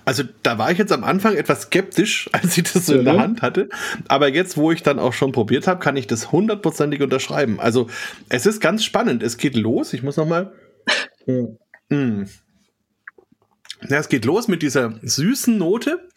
[0.06, 3.00] Also da war ich jetzt am Anfang etwas skeptisch, als ich das so mhm.
[3.00, 3.20] in der.
[3.20, 3.70] Hand hatte.
[4.08, 7.60] Aber jetzt, wo ich dann auch schon probiert habe, kann ich das hundertprozentig unterschreiben.
[7.60, 7.90] Also
[8.30, 9.24] es ist ganz spannend.
[9.24, 9.94] Es geht los.
[9.94, 10.54] Ich muss noch mal.
[11.90, 12.24] mm.
[13.90, 16.08] Ja, es geht los mit dieser süßen Note.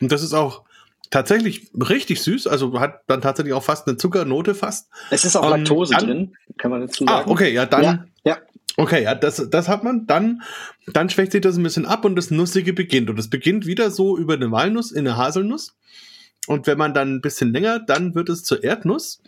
[0.00, 0.64] Und das ist auch
[1.10, 2.46] tatsächlich richtig süß.
[2.46, 4.88] Also hat dann tatsächlich auch fast eine Zuckernote fast.
[5.10, 7.28] Es ist auch um, Laktose dann, drin, kann man dazu ah, sagen.
[7.28, 7.82] Ah, okay, ja, dann.
[7.82, 8.04] Ja, ja.
[8.76, 10.06] Okay, ja, das, das hat man.
[10.06, 10.42] Dann,
[10.86, 13.08] dann schwächt sich das ein bisschen ab und das Nussige beginnt.
[13.08, 15.76] Und es beginnt wieder so über eine Walnuss in eine Haselnuss.
[16.46, 19.22] Und wenn man dann ein bisschen länger, dann wird es zur Erdnuss.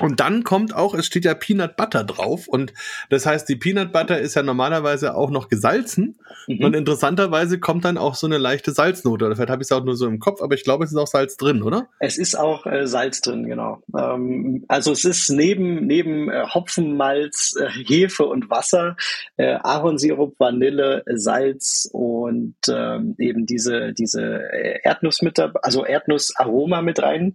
[0.00, 2.48] Und dann kommt auch, es steht ja Peanut Butter drauf.
[2.48, 2.72] Und
[3.10, 6.18] das heißt, die Peanut Butter ist ja normalerweise auch noch gesalzen.
[6.48, 6.64] Mhm.
[6.64, 9.24] Und interessanterweise kommt dann auch so eine leichte Salznote.
[9.24, 10.96] Oder vielleicht habe ich es auch nur so im Kopf, aber ich glaube, es ist
[10.96, 11.88] auch Salz drin, oder?
[12.00, 13.82] Es ist auch äh, Salz drin, genau.
[13.96, 18.96] Ähm, also es ist neben, neben äh, Hopfenmalz, äh, Hefe und Wasser,
[19.36, 27.00] äh, Ahornsirup, Vanille, Salz und ähm, eben diese, diese äh, Erdnuss mit also Erdnussaroma mit
[27.00, 27.34] rein.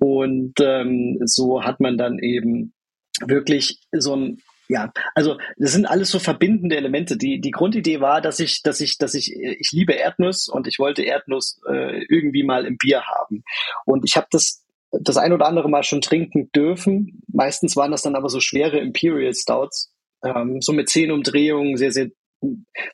[0.00, 2.74] Und ähm, so hat man dann eben
[3.20, 7.16] wirklich so ein ja, also das sind alles so verbindende Elemente.
[7.16, 10.78] Die die Grundidee war, dass ich dass ich dass ich ich liebe Erdnuss und ich
[10.78, 13.44] wollte Erdnuss äh, irgendwie mal im Bier haben.
[13.86, 17.22] Und ich habe das das ein oder andere Mal schon trinken dürfen.
[17.28, 19.90] Meistens waren das dann aber so schwere Imperial Stouts,
[20.22, 22.10] ähm, so mit zehn Umdrehungen, sehr sehr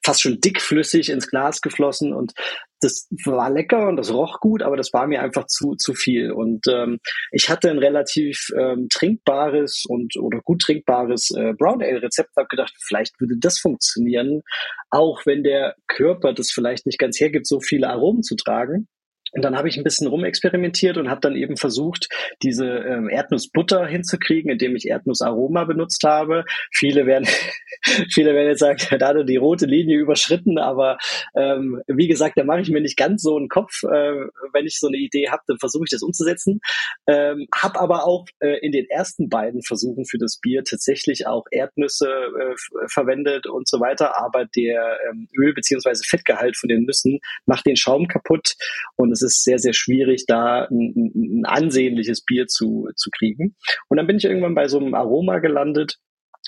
[0.02, 2.34] fast schon dickflüssig ins Glas geflossen und
[2.84, 6.30] das war lecker und das roch gut, aber das war mir einfach zu zu viel
[6.30, 6.98] und ähm,
[7.32, 12.48] ich hatte ein relativ ähm, trinkbares und oder gut trinkbares äh, Brown Ale Rezept, habe
[12.48, 14.42] gedacht, vielleicht würde das funktionieren,
[14.90, 18.86] auch wenn der Körper das vielleicht nicht ganz hergibt, so viele Aromen zu tragen.
[19.34, 22.08] Und dann habe ich ein bisschen rumexperimentiert und habe dann eben versucht,
[22.42, 26.44] diese ähm, Erdnussbutter hinzukriegen, indem ich Erdnussaroma benutzt habe.
[26.72, 27.26] Viele werden,
[28.12, 30.98] viele werden jetzt sagen, da hat er die rote Linie überschritten, aber
[31.36, 33.82] ähm, wie gesagt, da mache ich mir nicht ganz so einen Kopf.
[33.82, 34.14] Äh,
[34.52, 36.60] wenn ich so eine Idee habe, dann versuche ich das umzusetzen.
[37.08, 41.44] Ähm, habe aber auch äh, in den ersten beiden Versuchen für das Bier tatsächlich auch
[41.50, 42.54] Erdnüsse äh,
[42.86, 45.92] verwendet und so weiter, aber der ähm, Öl- bzw.
[46.06, 48.54] Fettgehalt von den Nüssen macht den Schaum kaputt
[48.94, 53.56] und es ist sehr, sehr schwierig, da ein, ein ansehnliches Bier zu, zu kriegen.
[53.88, 55.98] Und dann bin ich irgendwann bei so einem Aroma gelandet,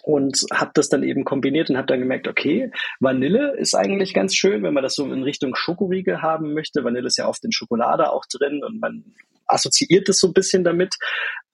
[0.02, 4.34] und habe das dann eben kombiniert und habe dann gemerkt, okay, Vanille ist eigentlich ganz
[4.34, 6.84] schön, wenn man das so in Richtung Schokoriegel haben möchte.
[6.84, 9.04] Vanille ist ja oft in Schokolade auch drin und man
[9.46, 10.94] assoziiert es so ein bisschen damit,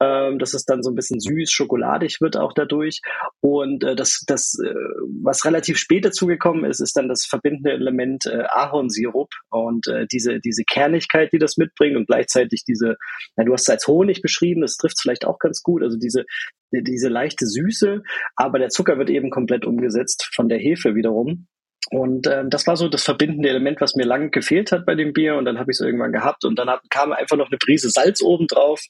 [0.00, 3.00] ähm, dass es dann so ein bisschen süß, schokoladig wird auch dadurch.
[3.40, 4.74] Und äh, das, das äh,
[5.22, 10.40] was relativ spät dazugekommen ist, ist dann das verbindende Element äh, Ahornsirup und äh, diese,
[10.40, 12.96] diese Kernigkeit, die das mitbringt und gleichzeitig diese,
[13.36, 16.24] na, du hast es als Honig beschrieben, das trifft vielleicht auch ganz gut, also diese,
[16.72, 18.02] diese leichte Süße,
[18.36, 21.46] aber der Zucker wird eben komplett umgesetzt von der Hefe wiederum.
[21.92, 25.12] Und ähm, das war so das verbindende Element, was mir lange gefehlt hat bei dem
[25.12, 25.36] Bier.
[25.36, 27.90] Und dann habe ich es irgendwann gehabt und dann hab, kam einfach noch eine Prise
[27.90, 28.80] Salz oben drauf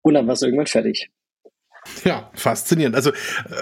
[0.00, 1.10] und dann war es irgendwann fertig.
[2.04, 2.96] Ja, faszinierend.
[2.96, 3.14] Also äh,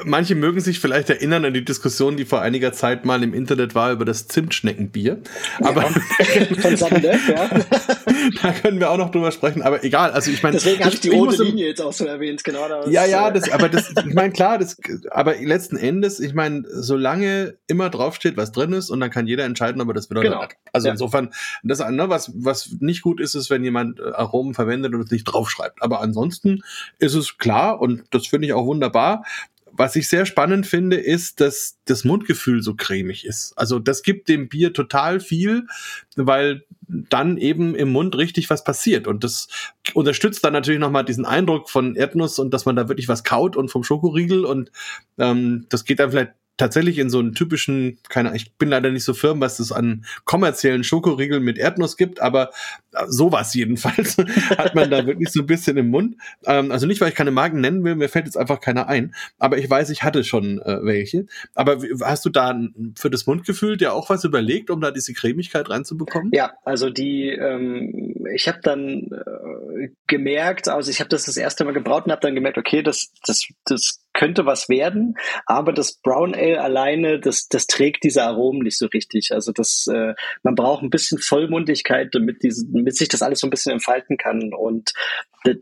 [0.04, 3.74] manche mögen sich vielleicht erinnern an die Diskussion, die vor einiger Zeit mal im Internet
[3.74, 5.18] war über das Zimtschneckenbier.
[5.60, 7.50] Aber ja, von Sandev, ja.
[8.42, 9.62] da können wir auch noch drüber sprechen.
[9.62, 10.12] Aber egal.
[10.12, 12.44] Also ich meine, deswegen habe ich die rote Linie jetzt auch so erwähnt.
[12.44, 12.68] Genau.
[12.68, 13.28] Das, ja, ja.
[13.28, 14.76] Äh, das, aber das, ich meine klar, das,
[15.10, 19.44] aber letzten Endes, ich meine, solange immer draufsteht, was drin ist, und dann kann jeder
[19.44, 20.48] entscheiden, ob er das will oder genau.
[20.72, 20.92] Also ja.
[20.92, 21.30] insofern,
[21.62, 25.10] das ne, was was nicht gut ist, ist, wenn jemand äh, Aromen verwendet und es
[25.10, 25.82] nicht draufschreibt.
[25.82, 26.62] Aber ansonsten
[26.98, 29.24] ist es klar und das finde ich auch wunderbar.
[29.72, 33.52] Was ich sehr spannend finde, ist, dass das Mundgefühl so cremig ist.
[33.56, 35.66] Also das gibt dem Bier total viel,
[36.16, 39.06] weil dann eben im Mund richtig was passiert.
[39.06, 39.46] Und das
[39.94, 43.56] unterstützt dann natürlich nochmal diesen Eindruck von Erdnuss und dass man da wirklich was kaut
[43.56, 44.44] und vom Schokoriegel.
[44.44, 44.72] Und
[45.18, 49.04] ähm, das geht dann vielleicht tatsächlich in so einen typischen, keine ich bin leider nicht
[49.04, 52.50] so firm, was es an kommerziellen Schokoriegeln mit Erdnuss gibt, aber
[52.92, 54.18] äh, sowas jedenfalls
[54.58, 56.16] hat man da wirklich so ein bisschen im Mund.
[56.44, 59.14] Ähm, also nicht, weil ich keine Marken nennen will, mir fällt jetzt einfach keiner ein,
[59.38, 61.26] aber ich weiß, ich hatte schon äh, welche.
[61.54, 62.58] Aber hast du da
[62.96, 66.32] für das Mundgefühl dir auch was überlegt, um da diese Cremigkeit reinzubekommen?
[66.34, 71.64] Ja, also die, ähm, ich habe dann äh, gemerkt, also ich habe das das erste
[71.64, 75.14] Mal gebraut und habe dann gemerkt, okay, das, das, das könnte was werden,
[75.46, 79.30] aber das Brown Ale alleine, das, das trägt diese Aromen nicht so richtig.
[79.32, 83.46] Also das, äh, man braucht ein bisschen Vollmundigkeit, damit, diese, damit sich das alles so
[83.46, 84.52] ein bisschen entfalten kann.
[84.52, 84.92] Und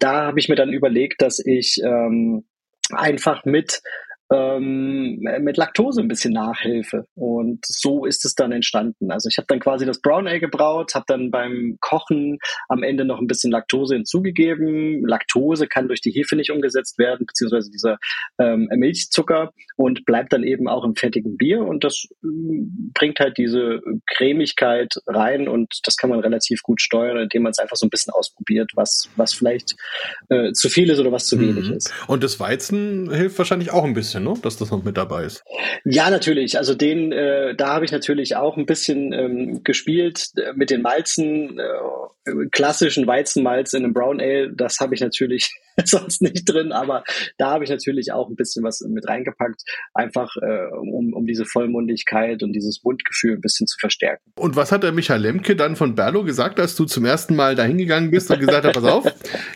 [0.00, 2.46] da habe ich mir dann überlegt, dass ich ähm,
[2.90, 3.82] einfach mit
[4.32, 7.06] ähm, mit Laktose ein bisschen Nachhilfe.
[7.14, 9.10] Und so ist es dann entstanden.
[9.10, 13.04] Also ich habe dann quasi das Brown Ale gebraut, habe dann beim Kochen am Ende
[13.04, 15.06] noch ein bisschen Laktose hinzugegeben.
[15.06, 17.98] Laktose kann durch die Hefe nicht umgesetzt werden, beziehungsweise dieser
[18.38, 21.60] ähm, Milchzucker und bleibt dann eben auch im fettigen Bier.
[21.60, 22.26] Und das äh,
[22.94, 27.58] bringt halt diese Cremigkeit rein und das kann man relativ gut steuern, indem man es
[27.58, 29.76] einfach so ein bisschen ausprobiert, was, was vielleicht
[30.30, 31.76] äh, zu viel ist oder was zu wenig mhm.
[31.76, 31.92] ist.
[32.08, 34.40] Und das Weizen hilft wahrscheinlich auch ein bisschen bisschen, ne?
[34.42, 35.44] dass das noch mit dabei ist.
[35.84, 36.58] Ja, natürlich.
[36.58, 40.82] Also den, äh, da habe ich natürlich auch ein bisschen ähm, gespielt äh, mit den
[40.82, 44.52] Malzen, äh, klassischen Weizenmalz in einem Brown Ale.
[44.52, 45.50] Das habe ich natürlich
[45.84, 47.04] sonst nicht drin, aber
[47.38, 49.62] da habe ich natürlich auch ein bisschen was mit reingepackt,
[49.94, 54.32] einfach äh, um, um diese Vollmundigkeit und dieses Mundgefühl ein bisschen zu verstärken.
[54.38, 57.54] Und was hat der Michael Lemke dann von Berlo gesagt, als du zum ersten Mal
[57.54, 59.06] da hingegangen bist und gesagt hast, pass auf,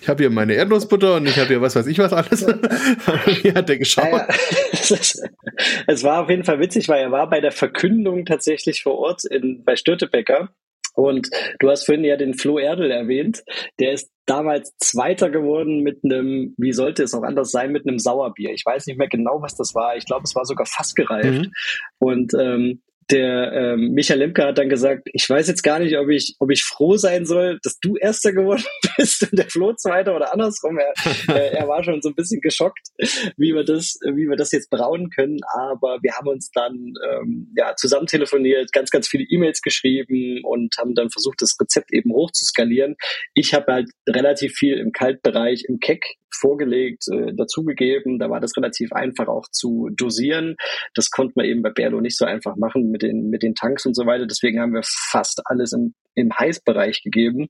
[0.00, 2.46] ich habe hier meine Erdnussbutter und ich habe hier was weiß ich was alles.
[3.42, 4.12] Wie hat der geschaut?
[4.12, 4.49] Ja, ja.
[5.86, 9.24] es war auf jeden Fall witzig, weil er war bei der Verkündung tatsächlich vor Ort
[9.24, 10.50] in, bei Störtebecker
[10.94, 13.42] und du hast vorhin ja den Flo Erdel erwähnt.
[13.78, 17.98] Der ist damals Zweiter geworden mit einem, wie sollte es auch anders sein, mit einem
[17.98, 18.50] Sauerbier.
[18.50, 19.96] Ich weiß nicht mehr genau, was das war.
[19.96, 21.46] Ich glaube, es war sogar fast gereift.
[21.46, 21.52] Mhm.
[21.98, 26.08] Und ähm, der ähm, Michael Lemke hat dann gesagt, ich weiß jetzt gar nicht, ob
[26.08, 28.64] ich, ob ich froh sein soll, dass du Erster geworden
[28.96, 30.78] bist und der Flo Zweiter oder andersrum.
[30.78, 30.92] Er,
[31.34, 32.88] äh, er war schon so ein bisschen geschockt,
[33.36, 35.38] wie wir das, wie wir das jetzt brauen können.
[35.54, 40.76] Aber wir haben uns dann ähm, ja zusammen telefoniert, ganz, ganz viele E-Mails geschrieben und
[40.78, 42.96] haben dann versucht, das Rezept eben hoch zu skalieren.
[43.34, 46.04] Ich habe halt relativ viel im Kaltbereich, im Keck
[46.38, 48.18] vorgelegt, äh, dazugegeben.
[48.18, 50.56] Da war das relativ einfach auch zu dosieren.
[50.94, 53.86] Das konnte man eben bei Berlo nicht so einfach machen mit den, mit den Tanks
[53.86, 54.26] und so weiter.
[54.26, 57.48] Deswegen haben wir fast alles im, im Heißbereich gegeben.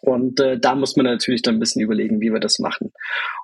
[0.00, 2.92] Und äh, da muss man natürlich dann ein bisschen überlegen, wie wir das machen.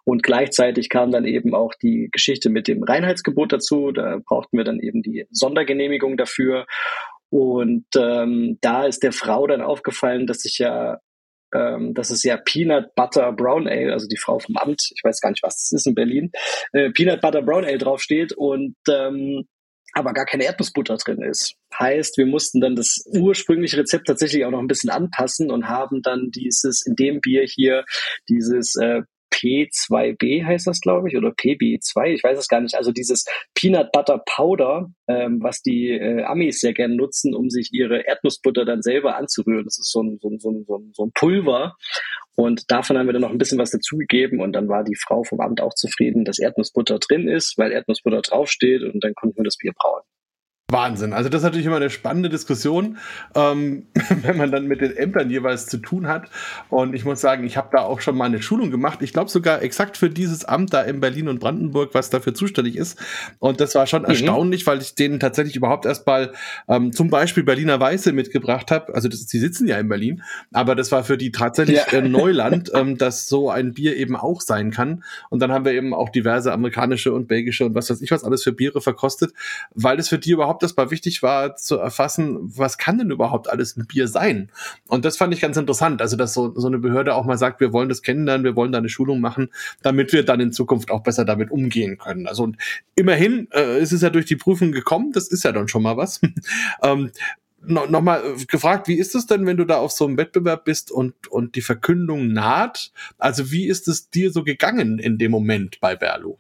[0.05, 3.91] Und gleichzeitig kam dann eben auch die Geschichte mit dem Reinheitsgebot dazu.
[3.91, 6.67] Da brauchten wir dann eben die Sondergenehmigung dafür.
[7.31, 10.99] Und ähm, da ist der Frau dann aufgefallen, dass ich ja
[11.55, 15.21] ähm, dass es ja Peanut Butter Brown Ale, also die Frau vom Amt, ich weiß
[15.21, 16.31] gar nicht, was das ist in Berlin,
[16.73, 19.45] äh, Peanut Butter Brown Ale draufsteht und ähm,
[19.95, 21.55] aber gar keine Erdnussbutter drin ist.
[21.79, 26.03] Heißt, wir mussten dann das ursprüngliche Rezept tatsächlich auch noch ein bisschen anpassen und haben
[26.03, 27.85] dann dieses, in dem Bier hier,
[28.29, 29.03] dieses äh,
[29.35, 32.77] P2B heißt das, glaube ich, oder PB2, ich weiß es gar nicht.
[32.77, 37.71] Also dieses Peanut Butter Powder, ähm, was die äh, Amis sehr gerne nutzen, um sich
[37.73, 39.65] ihre Erdnussbutter dann selber anzurühren.
[39.65, 41.75] Das ist so ein, so ein, so ein, so ein Pulver.
[42.37, 45.23] Und davon haben wir dann noch ein bisschen was dazugegeben und dann war die Frau
[45.23, 49.45] vom Amt auch zufrieden, dass Erdnussbutter drin ist, weil Erdnussbutter draufsteht und dann konnten wir
[49.45, 50.03] das Bier brauen.
[50.73, 51.13] Wahnsinn.
[51.13, 52.97] Also das ist natürlich immer eine spannende Diskussion,
[53.35, 53.87] ähm,
[54.23, 56.31] wenn man dann mit den Ämtern jeweils zu tun hat.
[56.71, 59.01] Und ich muss sagen, ich habe da auch schon mal eine Schulung gemacht.
[59.03, 62.77] Ich glaube sogar exakt für dieses Amt da in Berlin und Brandenburg, was dafür zuständig
[62.77, 62.99] ist.
[63.41, 64.09] Und das war schon mhm.
[64.09, 66.33] erstaunlich, weil ich denen tatsächlich überhaupt erst mal
[66.67, 68.95] ähm, zum Beispiel Berliner Weiße mitgebracht habe.
[68.95, 71.99] Also das, die sitzen ja in Berlin, aber das war für die tatsächlich ja.
[71.99, 75.05] äh, Neuland, ähm, dass so ein Bier eben auch sein kann.
[75.29, 78.25] Und dann haben wir eben auch diverse amerikanische und belgische und was weiß ich was
[78.25, 79.35] alles für Biere verkostet,
[79.75, 83.49] weil es für die überhaupt das mal wichtig war zu erfassen, was kann denn überhaupt
[83.49, 84.51] alles ein Bier sein?
[84.89, 86.01] Und das fand ich ganz interessant.
[86.01, 88.73] Also, dass so, so eine Behörde auch mal sagt, wir wollen das kennenlernen, wir wollen
[88.73, 89.51] da eine Schulung machen,
[89.83, 92.27] damit wir dann in Zukunft auch besser damit umgehen können.
[92.27, 92.57] Also, und
[92.95, 95.97] immerhin äh, ist es ja durch die Prüfung gekommen, das ist ja dann schon mal
[95.97, 96.21] was.
[96.83, 97.11] ähm,
[97.67, 100.65] no, Nochmal äh, gefragt, wie ist es denn, wenn du da auf so einem Wettbewerb
[100.65, 102.93] bist und, und die Verkündung naht?
[103.19, 106.39] Also wie ist es dir so gegangen in dem Moment bei Berlo?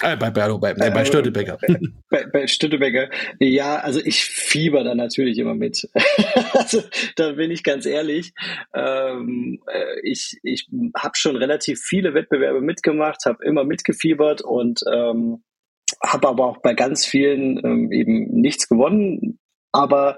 [0.00, 1.58] Äh, bei Berlo, bei, äh, bei Störtebecker.
[2.10, 3.10] Bei, bei Störtebecker.
[3.40, 5.88] Ja, also ich fieber da natürlich immer mit.
[6.52, 6.82] also
[7.16, 8.32] da bin ich ganz ehrlich.
[8.74, 15.42] Ähm, äh, ich ich habe schon relativ viele Wettbewerbe mitgemacht, habe immer mitgefiebert und ähm,
[16.04, 19.38] habe aber auch bei ganz vielen ähm, eben nichts gewonnen.
[19.72, 20.16] Aber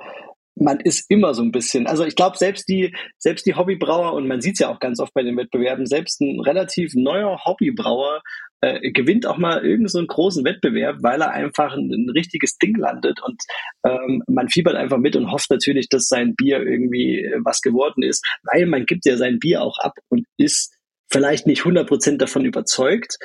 [0.56, 4.28] man ist immer so ein bisschen, also ich glaube, selbst die, selbst die Hobbybrauer, und
[4.28, 8.20] man sieht es ja auch ganz oft bei den Wettbewerben, selbst ein relativ neuer Hobbybrauer
[8.60, 12.76] äh, gewinnt auch mal irgendeinen so großen Wettbewerb, weil er einfach ein, ein richtiges Ding
[12.76, 13.42] landet und
[13.84, 18.02] ähm, man fiebert einfach mit und hofft natürlich, dass sein Bier irgendwie äh, was geworden
[18.02, 20.76] ist, weil man gibt ja sein Bier auch ab und ist
[21.10, 23.16] vielleicht nicht 100% davon überzeugt,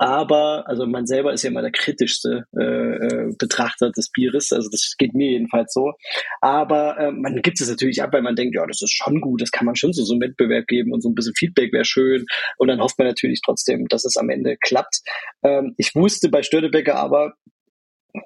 [0.00, 4.70] aber also man selber ist ja immer der kritischste äh, äh, Betrachter des Bieres, also
[4.70, 5.92] das geht mir jedenfalls so.
[6.40, 9.42] Aber äh, man gibt es natürlich ab, weil man denkt, ja, das ist schon gut,
[9.42, 11.84] das kann man schon so so einen Wettbewerb geben und so ein bisschen Feedback wäre
[11.84, 12.24] schön.
[12.56, 15.02] Und dann hofft man natürlich trotzdem, dass es am Ende klappt.
[15.44, 17.34] Ähm, ich wusste bei Störtebecker aber,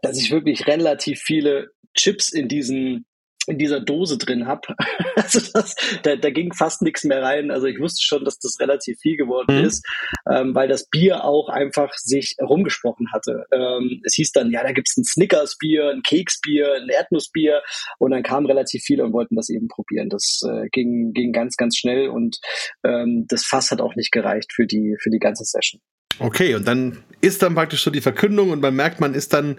[0.00, 3.04] dass ich wirklich relativ viele Chips in diesen
[3.46, 4.74] in dieser Dose drin habe.
[5.16, 7.50] Also das, da, da ging fast nichts mehr rein.
[7.50, 9.64] Also ich wusste schon, dass das relativ viel geworden mhm.
[9.64, 9.86] ist,
[10.30, 13.46] ähm, weil das Bier auch einfach sich rumgesprochen hatte.
[13.52, 17.62] Ähm, es hieß dann, ja, da gibt's ein Snickers-Bier, ein Keksbier, ein Erdnussbier
[17.98, 20.10] und dann kamen relativ viele und wollten das eben probieren.
[20.10, 22.38] Das äh, ging, ging ganz, ganz schnell und
[22.84, 25.80] ähm, das Fass hat auch nicht gereicht für die, für die ganze Session.
[26.18, 29.58] Okay, und dann ist dann praktisch so die Verkündung und man merkt, man ist dann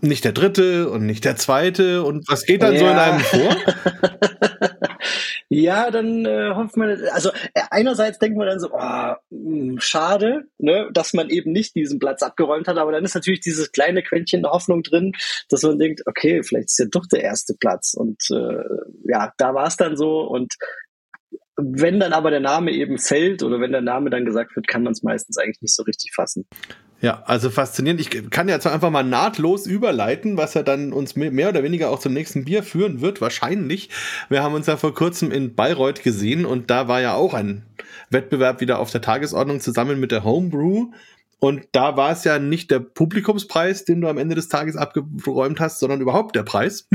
[0.00, 2.02] nicht der dritte und nicht der zweite.
[2.02, 2.80] Und was geht dann ja.
[2.80, 3.56] so in einem vor?
[5.48, 9.80] ja, dann äh, hofft man, also äh, einerseits denkt man dann so, oh, mh, hm,
[9.80, 13.72] schade, ne, dass man eben nicht diesen Platz abgeräumt hat, aber dann ist natürlich dieses
[13.72, 15.12] kleine Quäntchen der Hoffnung drin,
[15.48, 17.94] dass man denkt, okay, vielleicht ist ja doch der erste Platz.
[17.94, 18.62] Und äh,
[19.04, 20.54] ja, da war es dann so und
[21.60, 24.84] wenn dann aber der Name eben fällt oder wenn der Name dann gesagt wird, kann
[24.84, 26.46] man es meistens eigentlich nicht so richtig fassen.
[27.00, 28.00] Ja, also faszinierend.
[28.00, 32.00] Ich kann jetzt einfach mal nahtlos überleiten, was ja dann uns mehr oder weniger auch
[32.00, 33.90] zum nächsten Bier führen wird, wahrscheinlich.
[34.28, 37.64] Wir haben uns ja vor kurzem in Bayreuth gesehen und da war ja auch ein
[38.10, 40.90] Wettbewerb wieder auf der Tagesordnung zusammen mit der Homebrew.
[41.38, 45.60] Und da war es ja nicht der Publikumspreis, den du am Ende des Tages abgeräumt
[45.60, 46.88] hast, sondern überhaupt der Preis.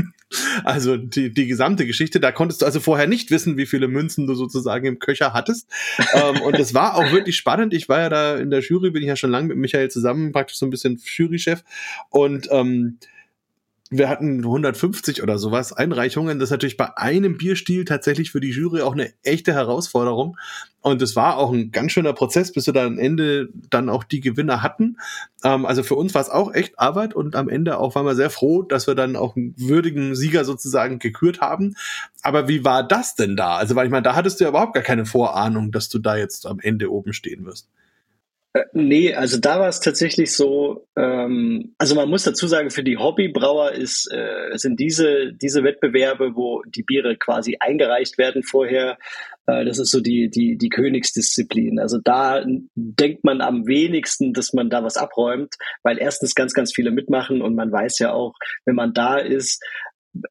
[0.64, 2.20] Also die, die gesamte Geschichte.
[2.20, 5.70] Da konntest du also vorher nicht wissen, wie viele Münzen du sozusagen im Köcher hattest.
[6.14, 7.74] ähm, und es war auch wirklich spannend.
[7.74, 10.32] Ich war ja da in der Jury, bin ich ja schon lange mit Michael zusammen,
[10.32, 11.62] praktisch so ein bisschen Jurychef.
[12.10, 12.98] Und ähm,
[13.98, 16.38] wir hatten 150 oder sowas Einreichungen.
[16.38, 20.36] Das ist natürlich bei einem Bierstil tatsächlich für die Jury auch eine echte Herausforderung.
[20.80, 24.04] Und es war auch ein ganz schöner Prozess, bis wir dann am Ende dann auch
[24.04, 24.98] die Gewinner hatten.
[25.42, 28.14] Ähm, also für uns war es auch echt Arbeit und am Ende auch waren wir
[28.14, 31.74] sehr froh, dass wir dann auch einen würdigen Sieger sozusagen gekürt haben.
[32.22, 33.56] Aber wie war das denn da?
[33.56, 36.16] Also, weil ich meine, da hattest du ja überhaupt gar keine Vorahnung, dass du da
[36.16, 37.68] jetzt am Ende oben stehen wirst.
[38.72, 42.96] Nee, also da war es tatsächlich so, ähm, also man muss dazu sagen, für die
[42.96, 48.96] Hobbybrauer ist, äh, sind diese, diese Wettbewerbe, wo die Biere quasi eingereicht werden vorher,
[49.46, 51.80] äh, das ist so die, die, die Königsdisziplin.
[51.80, 52.44] Also da
[52.76, 57.42] denkt man am wenigsten, dass man da was abräumt, weil erstens ganz, ganz viele mitmachen
[57.42, 58.34] und man weiß ja auch,
[58.66, 59.64] wenn man da ist,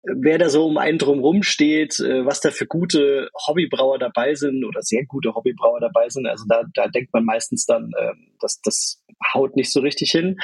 [0.03, 4.63] wer da so um einen drumherum steht, äh, was da für gute Hobbybrauer dabei sind
[4.63, 6.27] oder sehr gute Hobbybrauer dabei sind.
[6.27, 9.03] Also da, da denkt man meistens dann, äh, dass das
[9.33, 10.37] haut nicht so richtig hin.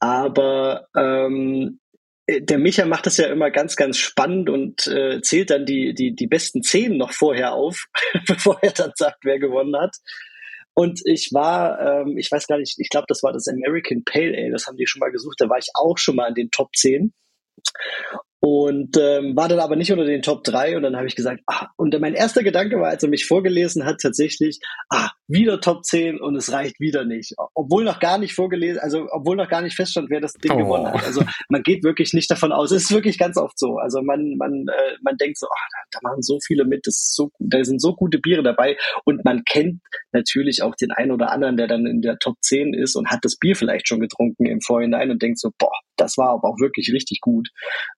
[0.00, 1.80] Aber ähm,
[2.28, 6.14] der Micha macht das ja immer ganz, ganz spannend und äh, zählt dann die, die,
[6.14, 7.86] die besten zehn noch vorher auf,
[8.26, 9.96] bevor er dann sagt, wer gewonnen hat.
[10.74, 14.36] Und ich war, ähm, ich weiß gar nicht, ich glaube, das war das American Pale
[14.36, 16.50] Ale, das haben die schon mal gesucht, da war ich auch schon mal in den
[16.50, 17.12] Top 10
[18.40, 21.42] und ähm, war dann aber nicht unter den Top 3 und dann habe ich gesagt,
[21.46, 24.60] ah, und mein erster Gedanke war, als er mich vorgelesen hat, tatsächlich,
[24.90, 27.34] ah, wieder Top 10 und es reicht wieder nicht.
[27.54, 30.56] Obwohl noch gar nicht vorgelesen, also obwohl noch gar nicht feststand, wer das Ding oh.
[30.56, 31.04] gewonnen hat.
[31.04, 32.70] Also man geht wirklich nicht davon aus.
[32.70, 33.78] Es ist wirklich ganz oft so.
[33.78, 36.94] Also man, man, äh, man denkt so, ah, da, da machen so viele mit, das
[36.94, 39.80] ist so, da sind so gute Biere dabei und man kennt
[40.12, 43.24] natürlich auch den einen oder anderen, der dann in der Top 10 ist und hat
[43.24, 46.60] das Bier vielleicht schon getrunken im Vorhinein und denkt so, boah, das war aber auch
[46.60, 47.48] wirklich richtig gut.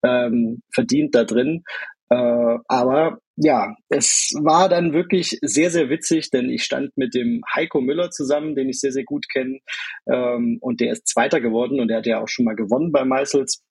[0.03, 0.30] Ähm,
[0.73, 1.63] verdient da drin.
[2.11, 7.41] Äh, aber ja, es war dann wirklich sehr, sehr witzig, denn ich stand mit dem
[7.55, 9.61] Heiko Müller zusammen, den ich sehr, sehr gut kenne.
[10.11, 13.05] Ähm, und der ist Zweiter geworden und der hat ja auch schon mal gewonnen bei
[13.05, 13.63] Meißels.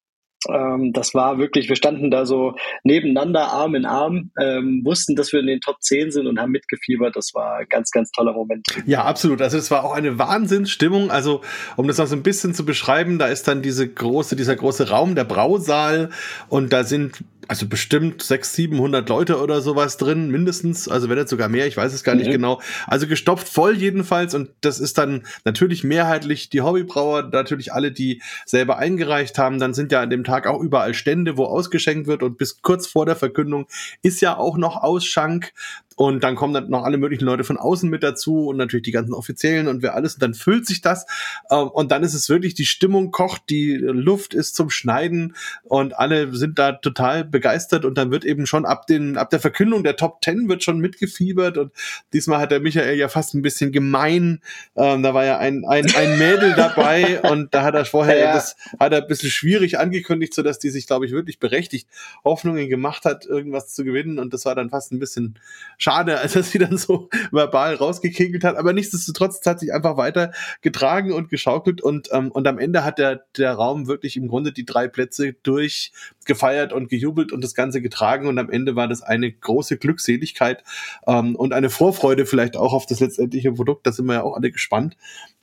[0.48, 5.34] Ähm, das war wirklich, wir standen da so nebeneinander, Arm in Arm, ähm, wussten, dass
[5.34, 7.16] wir in den Top 10 sind und haben mitgefiebert.
[7.16, 8.66] Das war ein ganz, ganz toller Moment.
[8.86, 9.42] Ja, absolut.
[9.42, 11.12] Also es war auch eine Wahnsinnsstimmung.
[11.12, 11.42] Also
[11.76, 14.90] um das noch so ein bisschen zu beschreiben, da ist dann diese große, dieser große
[14.90, 16.10] Raum, der Brausaal
[16.48, 20.88] und da sind also bestimmt 600, 700 Leute oder sowas drin, mindestens.
[20.88, 22.34] Also wenn jetzt sogar mehr, ich weiß es gar nicht mhm.
[22.34, 22.62] genau.
[22.86, 24.36] Also gestopft voll jedenfalls.
[24.36, 29.58] Und das ist dann natürlich mehrheitlich die Hobbybrauer, natürlich alle, die selber eingereicht haben.
[29.58, 32.22] Dann sind ja an dem Tag auch überall Stände, wo ausgeschenkt wird.
[32.22, 33.66] Und bis kurz vor der Verkündung
[34.04, 35.52] ist ja auch noch Ausschank.
[36.00, 38.94] Und dann kommen dann noch alle möglichen Leute von außen mit dazu und natürlich die
[38.94, 40.14] ganzen Offiziellen und wer alles.
[40.14, 41.06] Und dann füllt sich das.
[41.52, 46.00] Ähm, und dann ist es wirklich, die Stimmung kocht, die Luft ist zum Schneiden und
[46.00, 47.84] alle sind da total begeistert.
[47.84, 50.80] Und dann wird eben schon ab den, ab der Verkündung der Top Ten wird schon
[50.80, 51.58] mitgefiebert.
[51.58, 51.74] Und
[52.14, 54.40] diesmal hat der Michael ja fast ein bisschen gemein.
[54.78, 58.34] Ähm, da war ja ein, ein, ein Mädel dabei und da hat er vorher, ja.
[58.36, 61.90] das hat er ein bisschen schwierig angekündigt, so dass die sich, glaube ich, wirklich berechtigt
[62.24, 64.18] Hoffnungen gemacht hat, irgendwas zu gewinnen.
[64.18, 65.38] Und das war dann fast ein bisschen
[65.78, 68.58] schade schade, als er sie dann so verbal rausgekegelt hat.
[68.58, 70.32] Aber nichtsdestotrotz, es hat sich einfach weiter
[70.62, 74.52] getragen und geschaukelt und, ähm, und am Ende hat der, der Raum wirklich im Grunde
[74.52, 78.28] die drei Plätze durchgefeiert und gejubelt und das Ganze getragen.
[78.28, 80.64] Und am Ende war das eine große Glückseligkeit
[81.08, 83.88] ähm, und eine Vorfreude vielleicht auch auf das letztendliche Produkt.
[83.88, 84.96] Da sind wir ja auch alle gespannt.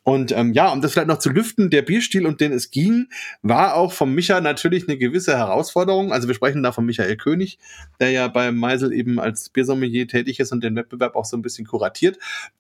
[0.07, 3.09] Und ähm, ja, um das vielleicht noch zu lüften, der Bierstil, um den es ging,
[3.43, 6.13] war auch vom Micha natürlich eine gewisse Herausforderung.
[6.13, 7.59] Also wir sprechen da von Michael König,
[7.99, 11.43] der ja bei Meisel eben als Biersommelier tätig ist und den Wettbewerb auch so ein
[11.43, 12.19] bisschen kuratiert.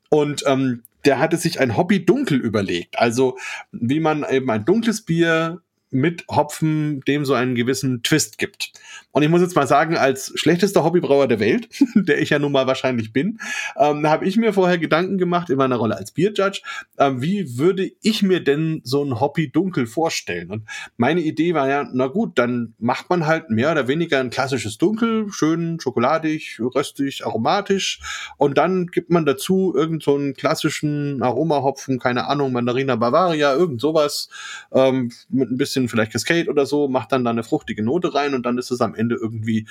[0.08, 2.98] Und ähm, der hatte sich ein Hobby dunkel überlegt.
[2.98, 3.38] Also
[3.70, 8.72] wie man eben ein dunkles Bier mit Hopfen dem so einen gewissen Twist gibt.
[9.16, 12.52] Und ich muss jetzt mal sagen, als schlechtester Hobbybrauer der Welt, der ich ja nun
[12.52, 13.38] mal wahrscheinlich bin,
[13.78, 16.60] ähm, habe ich mir vorher Gedanken gemacht in meiner Rolle als Bierjudge,
[16.98, 20.50] ähm, wie würde ich mir denn so ein Hobby dunkel vorstellen?
[20.50, 20.64] Und
[20.98, 24.76] meine Idee war ja, na gut, dann macht man halt mehr oder weniger ein klassisches
[24.76, 28.00] Dunkel, schön schokoladig, röstig, aromatisch
[28.36, 34.28] und dann gibt man dazu irgend so klassischen Aromahopfen, keine Ahnung, Mandarina Bavaria, irgend sowas
[34.72, 38.34] ähm, mit ein bisschen vielleicht Cascade oder so, macht dann da eine fruchtige Note rein
[38.34, 39.66] und dann ist es am Ende irgendwie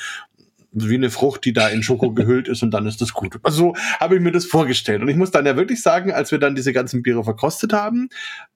[0.76, 3.40] wie eine Frucht, die da in Schoko gehüllt ist und dann ist das gut.
[3.44, 5.02] Also so habe ich mir das vorgestellt.
[5.02, 8.10] Und ich muss dann ja wirklich sagen, als wir dann diese ganzen Biere verkostet haben,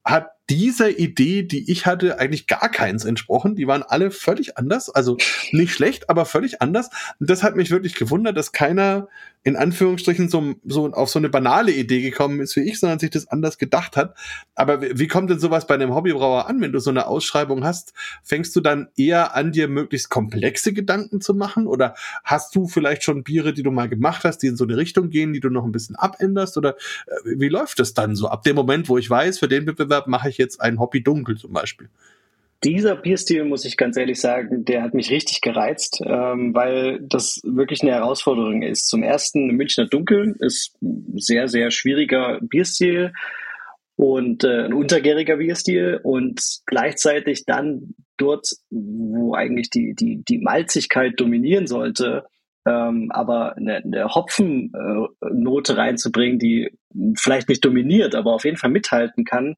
[0.04, 3.56] hat dieser Idee, die ich hatte, eigentlich gar keins entsprochen.
[3.56, 4.90] Die waren alle völlig anders.
[4.90, 5.18] Also
[5.52, 6.90] nicht schlecht, aber völlig anders.
[7.20, 9.08] Und das hat mich wirklich gewundert, dass keiner
[9.44, 13.10] in Anführungsstrichen so, so auf so eine banale Idee gekommen ist wie ich, sondern sich
[13.10, 14.16] das anders gedacht hat.
[14.54, 17.94] Aber wie kommt denn sowas bei einem Hobbybrauer an, wenn du so eine Ausschreibung hast?
[18.22, 21.68] Fängst du dann eher an, dir möglichst komplexe Gedanken zu machen?
[21.68, 21.96] Oder
[22.26, 25.10] hast du vielleicht schon Biere, die du mal gemacht hast, die in so eine Richtung
[25.10, 26.58] gehen, die du noch ein bisschen abänderst?
[26.58, 26.76] Oder
[27.08, 28.28] äh, wie läuft das dann so?
[28.28, 31.38] Ab dem Moment, wo ich weiß, für den Wettbewerb mache ich jetzt ein Hobby dunkel
[31.38, 31.90] zum Beispiel.
[32.64, 37.40] Dieser Bierstil, muss ich ganz ehrlich sagen, der hat mich richtig gereizt, ähm, weil das
[37.44, 38.88] wirklich eine Herausforderung ist.
[38.90, 43.14] Zum ersten, Münchner Dunkel ist ein sehr, sehr schwieriger Bierstil
[43.96, 51.18] und äh, ein untergäriger Bierstil und gleichzeitig dann dort, wo eigentlich die, die, die Malzigkeit
[51.18, 52.26] dominieren sollte,
[52.66, 56.78] ähm, aber eine, eine Hopfennote äh, reinzubringen, die
[57.18, 59.56] vielleicht nicht dominiert, aber auf jeden Fall mithalten kann,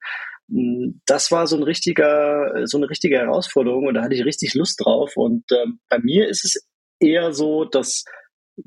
[1.05, 4.81] das war so ein richtiger, so eine richtige Herausforderung und da hatte ich richtig Lust
[4.83, 5.13] drauf.
[5.15, 6.67] Und ähm, bei mir ist es
[6.99, 8.03] eher so, dass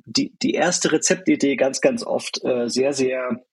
[0.07, 3.45] die, die erste Rezeptidee ganz, ganz oft äh, sehr, sehr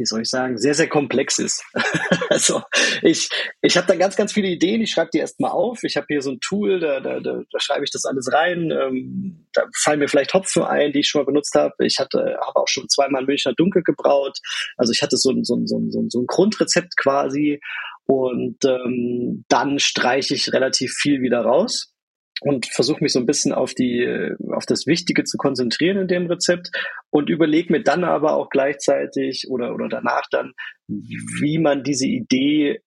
[0.00, 1.62] wie soll ich sagen, sehr, sehr komplex ist.
[2.30, 2.62] also
[3.02, 3.28] ich,
[3.60, 5.84] ich habe da ganz, ganz viele Ideen, ich schreibe die erstmal auf.
[5.84, 8.70] Ich habe hier so ein Tool, da, da, da, da schreibe ich das alles rein.
[8.70, 11.74] Ähm, da fallen mir vielleicht Hopfen ein, die ich schon mal benutzt habe.
[11.80, 14.38] Ich hatte, habe auch schon zweimal Münchner Dunkel gebraut.
[14.76, 15.78] Also ich hatte so ein, so so
[16.08, 17.60] so ein Grundrezept quasi.
[18.06, 21.92] Und ähm, dann streiche ich relativ viel wieder raus
[22.40, 26.26] und versuche mich so ein bisschen auf die auf das Wichtige zu konzentrieren in dem
[26.26, 26.70] Rezept
[27.10, 30.52] und überlege mir dann aber auch gleichzeitig oder oder danach dann,
[30.88, 32.80] wie man diese Idee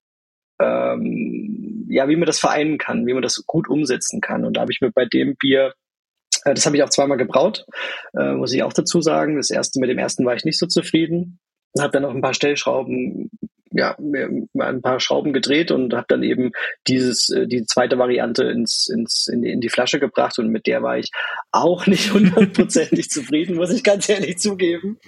[0.61, 4.45] ähm, ja, wie man das vereinen kann, wie man das gut umsetzen kann.
[4.45, 5.73] Und da habe ich mir bei dem Bier
[6.45, 7.65] äh, das habe ich auch zweimal gebraut,
[8.17, 9.37] äh, muss ich auch dazu sagen.
[9.37, 11.39] Das erste mit dem ersten war ich nicht so zufrieden.
[11.79, 13.31] Habe dann noch ein paar Stellschrauben
[13.73, 16.51] ja, mir ein paar Schrauben gedreht und habe dann eben
[16.87, 20.67] dieses, äh, die zweite Variante ins, ins, in, die, in die Flasche gebracht und mit
[20.67, 21.11] der war ich
[21.51, 24.99] auch nicht hundertprozentig zufrieden, muss ich ganz ehrlich zugeben.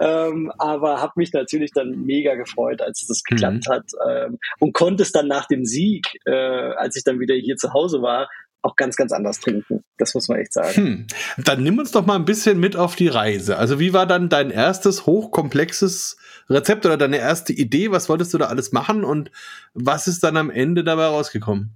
[0.00, 3.72] Ähm, aber habe mich natürlich dann mega gefreut, als das geklappt mhm.
[3.72, 7.56] hat ähm, und konnte es dann nach dem Sieg, äh, als ich dann wieder hier
[7.56, 8.28] zu Hause war,
[8.66, 9.84] auch ganz, ganz anders trinken.
[9.96, 10.74] Das muss man echt sagen.
[10.74, 11.06] Hm.
[11.44, 13.56] Dann nimm uns doch mal ein bisschen mit auf die Reise.
[13.56, 16.16] Also wie war dann dein erstes hochkomplexes
[16.50, 17.90] Rezept oder deine erste Idee?
[17.90, 19.30] Was wolltest du da alles machen und
[19.74, 21.70] was ist dann am Ende dabei rausgekommen?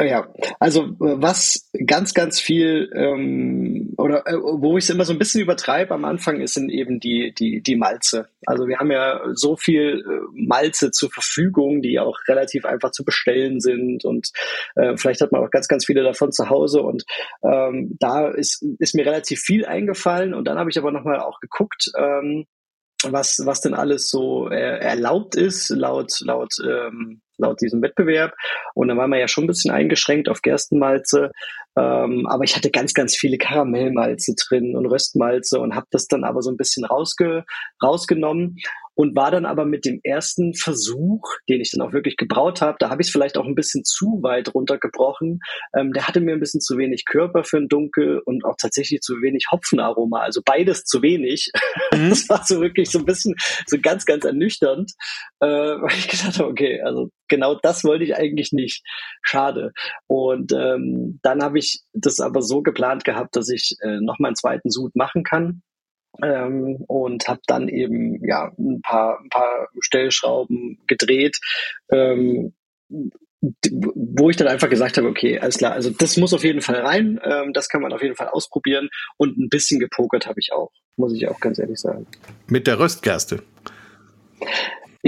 [0.00, 0.28] Ja,
[0.60, 5.40] also was ganz, ganz viel ähm, oder äh, wo ich es immer so ein bisschen
[5.40, 8.28] übertreibe am Anfang, ist sind eben die die die Malze.
[8.46, 13.04] Also wir haben ja so viel äh, Malze zur Verfügung, die auch relativ einfach zu
[13.04, 14.30] bestellen sind und
[14.76, 17.02] äh, vielleicht hat man auch ganz, ganz viele davon zu Hause und
[17.42, 21.18] ähm, da ist ist mir relativ viel eingefallen und dann habe ich aber noch mal
[21.18, 21.90] auch geguckt.
[21.98, 22.46] Ähm,
[23.04, 28.34] was, was denn alles so äh, erlaubt ist, laut, laut ähm, laut diesem Wettbewerb.
[28.74, 31.30] Und dann waren wir ja schon ein bisschen eingeschränkt auf Gerstenmalze.
[31.78, 36.24] Ähm, aber ich hatte ganz, ganz viele Karamellmalze drin und Röstmalze und habe das dann
[36.24, 37.44] aber so ein bisschen rausge
[37.82, 38.56] rausgenommen
[38.98, 42.78] und war dann aber mit dem ersten Versuch, den ich dann auch wirklich gebraut habe,
[42.80, 45.38] da habe ich es vielleicht auch ein bisschen zu weit runtergebrochen.
[45.78, 49.00] Ähm, der hatte mir ein bisschen zu wenig Körper für ein Dunkel und auch tatsächlich
[49.00, 51.52] zu wenig Hopfenaroma, also beides zu wenig.
[51.94, 52.10] Mhm.
[52.10, 53.34] Das war so wirklich so ein bisschen
[53.66, 54.92] so ganz, ganz ernüchternd,
[55.40, 58.82] äh, weil ich gedacht habe, okay, also genau das wollte ich eigentlich nicht.
[59.22, 59.72] Schade.
[60.06, 64.28] Und ähm, dann habe ich das aber so geplant gehabt, dass ich äh, noch mal
[64.28, 65.62] einen zweiten Sud machen kann
[66.22, 71.38] ähm, und habe dann eben ja ein paar, ein paar Stellschrauben gedreht.
[71.90, 72.54] Ähm,
[73.70, 76.80] wo ich dann einfach gesagt habe, okay, alles klar, also das muss auf jeden Fall
[76.80, 80.52] rein, ähm, das kann man auf jeden Fall ausprobieren und ein bisschen gepokert habe ich
[80.52, 82.06] auch, muss ich auch ganz ehrlich sagen.
[82.48, 83.44] Mit der Röstgerste?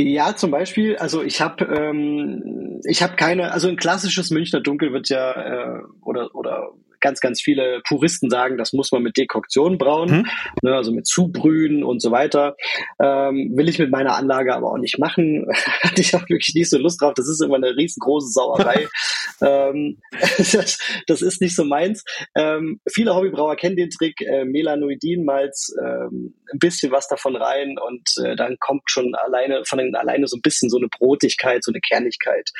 [0.02, 4.92] Ja, zum Beispiel, also ich habe ähm, ich habe keine, also ein klassisches Münchner Dunkel
[4.92, 9.78] wird ja äh, oder oder ganz, ganz viele Puristen sagen, das muss man mit Dekoktion
[9.78, 10.26] brauen, hm.
[10.62, 12.56] ne, also mit Zubrühen und so weiter.
[13.00, 15.46] Ähm, will ich mit meiner Anlage aber auch nicht machen.
[15.82, 17.14] Hatte ich auch wirklich nicht so Lust drauf.
[17.14, 18.88] Das ist immer eine riesengroße Sauerei.
[19.42, 19.98] ähm,
[20.38, 22.04] das, das, ist nicht so meins.
[22.34, 28.02] Ähm, viele Hobbybrauer kennen den Trick, äh, Melanoidin-Malz, ähm, ein bisschen was davon rein und
[28.24, 31.80] äh, dann kommt schon alleine von alleine so ein bisschen so eine Brotigkeit, so eine
[31.80, 32.50] Kernigkeit.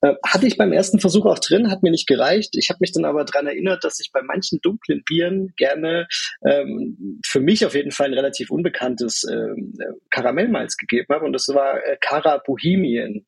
[0.00, 2.56] Äh, hatte ich beim ersten Versuch auch drin, hat mir nicht gereicht.
[2.56, 6.06] Ich habe mich dann aber dran erinnert, dass ich bei manchen dunklen Bieren gerne
[6.46, 9.74] ähm, für mich auf jeden Fall ein relativ unbekanntes ähm,
[10.10, 13.26] Karamellmalz gegeben habe und das war äh, Cara Bohemian.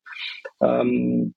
[0.63, 1.35] Ähm,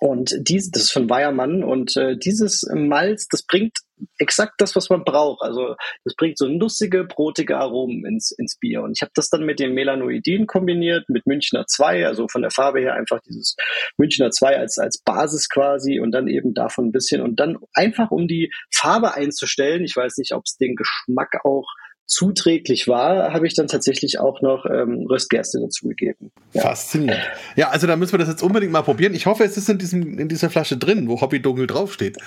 [0.00, 3.78] und dies, das ist von Weiermann und äh, dieses Malz, das bringt
[4.18, 5.42] exakt das, was man braucht.
[5.42, 8.82] Also das bringt so nussige, brotige Aromen ins, ins Bier.
[8.82, 12.50] Und ich habe das dann mit dem Melanoidin kombiniert, mit Münchner 2, also von der
[12.50, 13.56] Farbe her einfach dieses
[13.96, 18.10] Münchner 2 als, als Basis quasi und dann eben davon ein bisschen und dann einfach
[18.10, 19.84] um die Farbe einzustellen.
[19.84, 21.66] Ich weiß nicht, ob es den Geschmack auch
[22.06, 26.30] zuträglich war, habe ich dann tatsächlich auch noch ähm, Röstgerste dazugegeben.
[26.52, 26.62] Ja.
[26.62, 27.22] Faszinierend.
[27.56, 29.14] Ja, also da müssen wir das jetzt unbedingt mal probieren.
[29.14, 32.18] Ich hoffe, es ist in, diesem, in dieser Flasche drin, wo Hobby Dunkel draufsteht.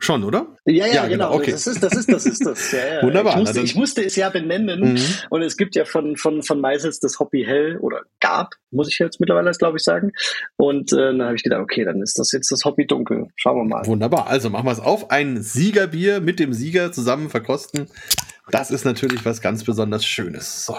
[0.00, 0.46] Schon, oder?
[0.64, 1.30] Ja, ja, ja genau.
[1.30, 1.40] genau.
[1.40, 1.50] Okay.
[1.52, 2.72] Das ist, das ist, das ist das.
[2.72, 3.02] Ja, ja.
[3.06, 3.32] Wunderbar.
[3.32, 4.94] Ich musste, ich musste, es ja benennen.
[4.94, 5.00] Mhm.
[5.30, 8.98] Und es gibt ja von, von, von Meisels das Hobby Hell oder gab, muss ich
[8.98, 10.12] jetzt mittlerweile, glaube ich, sagen.
[10.56, 13.28] Und äh, dann habe ich gedacht, okay, dann ist das jetzt das Hobby Dunkel.
[13.36, 13.86] Schauen wir mal.
[13.86, 14.28] Wunderbar.
[14.28, 15.10] Also machen wir es auf.
[15.10, 17.88] Ein Siegerbier mit dem Sieger zusammen verkosten.
[18.50, 20.64] Das ist natürlich was ganz besonders Schönes.
[20.64, 20.76] So.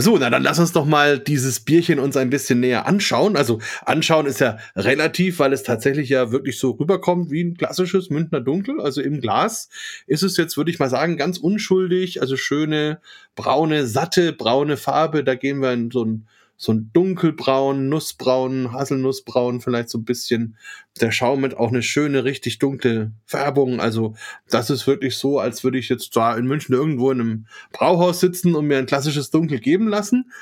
[0.00, 3.36] So, na dann lass uns doch mal dieses Bierchen uns ein bisschen näher anschauen.
[3.36, 8.08] Also anschauen ist ja relativ, weil es tatsächlich ja wirklich so rüberkommt wie ein klassisches
[8.08, 8.80] Münchner Dunkel.
[8.80, 9.68] Also im Glas
[10.06, 12.20] ist es jetzt, würde ich mal sagen, ganz unschuldig.
[12.20, 13.00] Also schöne
[13.34, 15.24] braune, satte braune Farbe.
[15.24, 16.28] Da gehen wir in so ein
[16.60, 20.56] so ein dunkelbraun, nussbraun, Haselnussbraun vielleicht so ein bisschen.
[21.00, 23.78] Der Schaum mit auch eine schöne, richtig dunkle Färbung.
[23.78, 24.16] Also
[24.50, 28.18] das ist wirklich so, als würde ich jetzt da in München irgendwo in einem Brauhaus
[28.18, 30.32] sitzen und mir ein klassisches Dunkel geben lassen.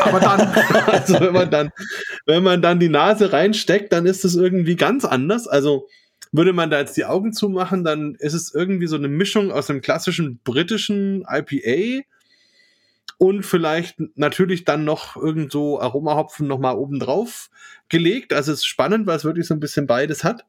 [0.00, 0.40] Aber dann,
[0.86, 1.70] also wenn man dann,
[2.26, 5.46] wenn man dann die Nase reinsteckt, dann ist es irgendwie ganz anders.
[5.46, 5.86] Also
[6.32, 9.70] würde man da jetzt die Augen zumachen, dann ist es irgendwie so eine Mischung aus
[9.70, 12.02] einem klassischen britischen IPA
[13.20, 17.50] und vielleicht natürlich dann noch irgend so Aromahopfen nochmal oben drauf
[17.90, 18.32] gelegt.
[18.32, 20.46] Also es ist spannend, weil es wirklich so ein bisschen beides hat.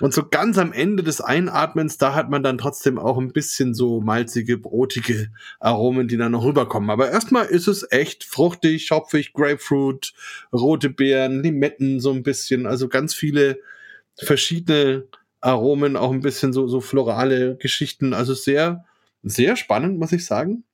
[0.00, 3.74] Und so ganz am Ende des Einatmens, da hat man dann trotzdem auch ein bisschen
[3.74, 6.90] so malzige, brotige Aromen, die dann noch rüberkommen.
[6.90, 10.14] Aber erstmal ist es echt fruchtig, hopfig, Grapefruit,
[10.52, 12.66] rote Beeren, Limetten so ein bisschen.
[12.66, 13.60] Also ganz viele
[14.16, 15.04] verschiedene
[15.40, 18.14] Aromen, auch ein bisschen so, so florale Geschichten.
[18.14, 18.84] Also sehr,
[19.22, 20.64] sehr spannend, muss ich sagen.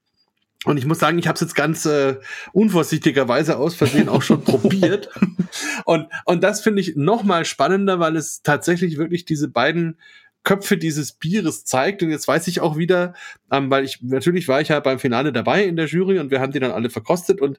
[0.64, 2.16] Und ich muss sagen, ich habe es jetzt ganz äh,
[2.52, 5.11] unvorsichtigerweise aus Versehen auch schon probiert.
[5.84, 9.98] Und, und das finde ich noch mal spannender, weil es tatsächlich wirklich diese beiden
[10.45, 12.03] Köpfe dieses Bieres zeigt.
[12.03, 13.14] Und jetzt weiß ich auch wieder,
[13.51, 16.40] ähm, weil ich natürlich war ich ja beim Finale dabei in der Jury und wir
[16.40, 17.59] haben die dann alle verkostet und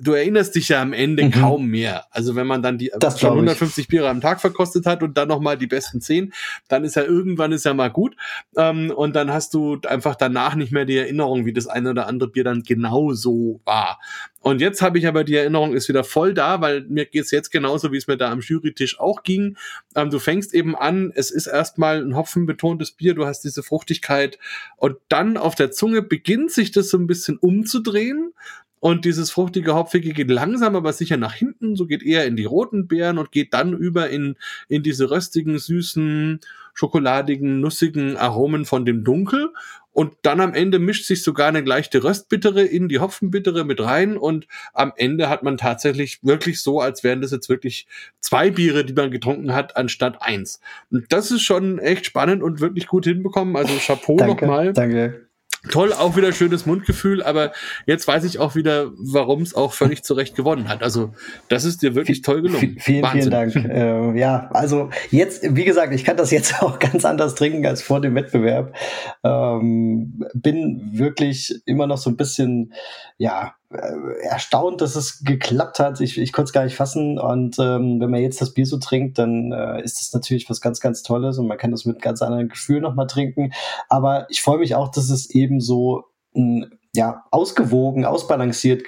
[0.00, 1.30] du erinnerst dich ja am Ende mhm.
[1.32, 2.06] kaum mehr.
[2.10, 5.28] Also wenn man dann die das schon 150 Biere am Tag verkostet hat und dann
[5.28, 6.32] noch mal die besten zehn,
[6.68, 8.16] dann ist ja irgendwann ist ja mal gut
[8.56, 12.06] ähm, und dann hast du einfach danach nicht mehr die Erinnerung, wie das eine oder
[12.06, 13.98] andere Bier dann genau so war.
[14.44, 17.50] Und jetzt habe ich aber die Erinnerung ist wieder voll da, weil mir geht's jetzt
[17.50, 19.56] genauso, wie es mir da am Jurytisch auch ging.
[19.96, 24.38] Ähm, du fängst eben an, es ist erstmal ein hopfenbetontes Bier, du hast diese Fruchtigkeit
[24.76, 28.34] und dann auf der Zunge beginnt sich das so ein bisschen umzudrehen.
[28.80, 31.74] Und dieses fruchtige, hopfige geht langsam, aber sicher nach hinten.
[31.74, 34.36] So geht eher in die roten Beeren und geht dann über in,
[34.68, 36.40] in diese röstigen, süßen,
[36.74, 39.54] schokoladigen, nussigen Aromen von dem Dunkel.
[39.94, 44.18] Und dann am Ende mischt sich sogar eine leichte Röstbittere in die Hopfenbittere mit rein.
[44.18, 47.86] Und am Ende hat man tatsächlich wirklich so, als wären das jetzt wirklich
[48.20, 50.60] zwei Biere, die man getrunken hat, anstatt eins.
[50.90, 53.56] Und das ist schon echt spannend und wirklich gut hinbekommen.
[53.56, 54.72] Also Chapeau nochmal.
[54.74, 55.23] Danke
[55.70, 57.52] toll, auch wieder schönes Mundgefühl, aber
[57.86, 60.82] jetzt weiß ich auch wieder, warum es auch völlig zurecht gewonnen hat.
[60.82, 61.12] Also
[61.48, 62.76] das ist dir wirklich toll gelungen.
[62.78, 63.20] Vielen, Wahnsinn.
[63.20, 63.54] vielen Dank.
[64.16, 67.82] äh, ja, also jetzt, wie gesagt, ich kann das jetzt auch ganz anders trinken als
[67.82, 68.74] vor dem Wettbewerb.
[69.22, 72.72] Ähm, bin wirklich immer noch so ein bisschen,
[73.18, 76.00] ja, erstaunt, dass es geklappt hat.
[76.00, 77.18] Ich, ich konnte es gar nicht fassen.
[77.18, 80.60] Und ähm, wenn man jetzt das Bier so trinkt, dann äh, ist es natürlich was
[80.60, 83.52] ganz, ganz Tolles und man kann das mit ganz anderen Gefühl nochmal trinken.
[83.88, 86.04] Aber ich freue mich auch, dass es eben so
[86.34, 88.82] mh, ja, ausgewogen, ausbalanciert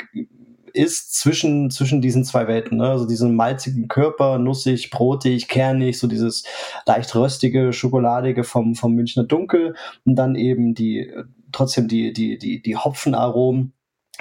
[0.72, 2.78] ist zwischen, zwischen diesen zwei Welten.
[2.78, 2.90] Ne?
[2.90, 6.44] Also diesen malzigen Körper, nussig, brotig, kernig, so dieses
[6.84, 9.74] leicht röstige, schokoladige vom, vom Münchner Dunkel
[10.04, 11.10] und dann eben die,
[11.50, 13.72] trotzdem die, die, die, die Hopfenaromen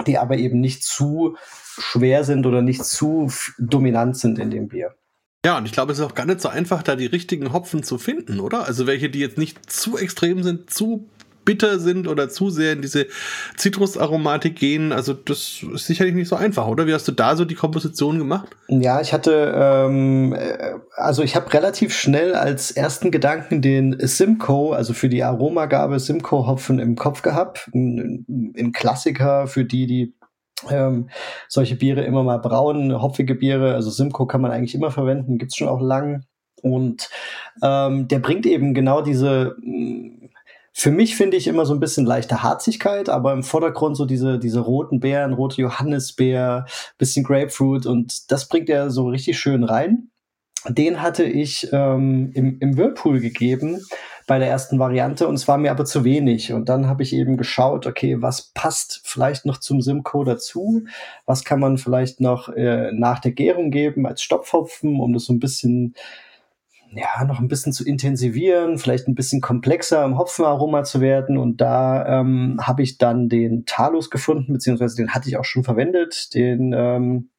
[0.05, 1.37] die aber eben nicht zu
[1.77, 4.95] schwer sind oder nicht zu dominant sind in dem Bier.
[5.45, 7.83] Ja, und ich glaube, es ist auch gar nicht so einfach, da die richtigen Hopfen
[7.83, 8.65] zu finden, oder?
[8.65, 11.07] Also welche, die jetzt nicht zu extrem sind, zu
[11.45, 13.07] bitter sind oder zu sehr in diese
[13.55, 14.91] Zitrusaromatik gehen.
[14.91, 16.87] Also das ist sicherlich nicht so einfach, oder?
[16.87, 18.49] Wie hast du da so die Komposition gemacht?
[18.67, 24.73] Ja, ich hatte, ähm, äh, also ich habe relativ schnell als ersten Gedanken den Simcoe,
[24.73, 27.69] also für die Aromagabe Simcoe-Hopfen im Kopf gehabt.
[27.73, 30.15] Ein, ein Klassiker für die, die
[30.69, 31.09] ähm,
[31.47, 33.75] solche Biere immer mal brauen, hopfige Biere.
[33.75, 36.23] Also Simcoe kann man eigentlich immer verwenden, gibt's schon auch lang.
[36.61, 37.09] Und
[37.61, 39.55] ähm, der bringt eben genau diese
[40.77, 44.37] für mich finde ich immer so ein bisschen leichte Harzigkeit, aber im Vordergrund so diese,
[44.39, 46.65] diese roten Beeren, rote Johannisbeer,
[46.97, 50.09] bisschen Grapefruit und das bringt er so richtig schön rein.
[50.67, 53.79] Den hatte ich ähm, im, im Whirlpool gegeben
[54.27, 56.51] bei der ersten Variante und es war mir aber zu wenig.
[56.51, 60.83] Und dann habe ich eben geschaut, okay, was passt vielleicht noch zum Simcoe dazu?
[61.25, 65.33] Was kann man vielleicht noch äh, nach der Gärung geben als Stopfhopfen, um das so
[65.33, 65.95] ein bisschen
[66.95, 71.37] ja, noch ein bisschen zu intensivieren, vielleicht ein bisschen komplexer im Hopfenaroma zu werden.
[71.37, 75.65] Und da ähm, habe ich dann den Talus gefunden, beziehungsweise den hatte ich auch schon
[75.65, 76.33] verwendet.
[76.33, 77.29] Den, ähm,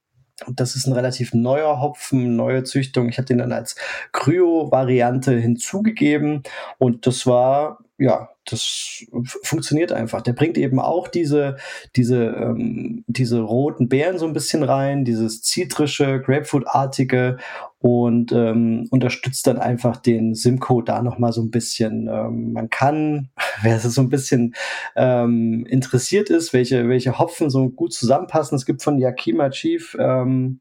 [0.48, 3.08] das ist ein relativ neuer Hopfen, neue Züchtung.
[3.08, 3.76] Ich habe den dann als
[4.12, 6.42] Kryo-Variante hinzugegeben
[6.76, 9.04] und das war ja, das
[9.42, 10.22] funktioniert einfach.
[10.22, 11.56] Der bringt eben auch diese,
[11.96, 17.38] diese, ähm, diese roten Beeren so ein bisschen rein, dieses zitrische, Grapefruit-artige
[17.78, 22.08] und ähm, unterstützt dann einfach den Simcoe da nochmal so ein bisschen.
[22.08, 23.30] Ähm, man kann,
[23.62, 24.54] wer so ein bisschen
[24.96, 30.60] ähm, interessiert ist, welche, welche Hopfen so gut zusammenpassen, es gibt von Yakima Chief ähm,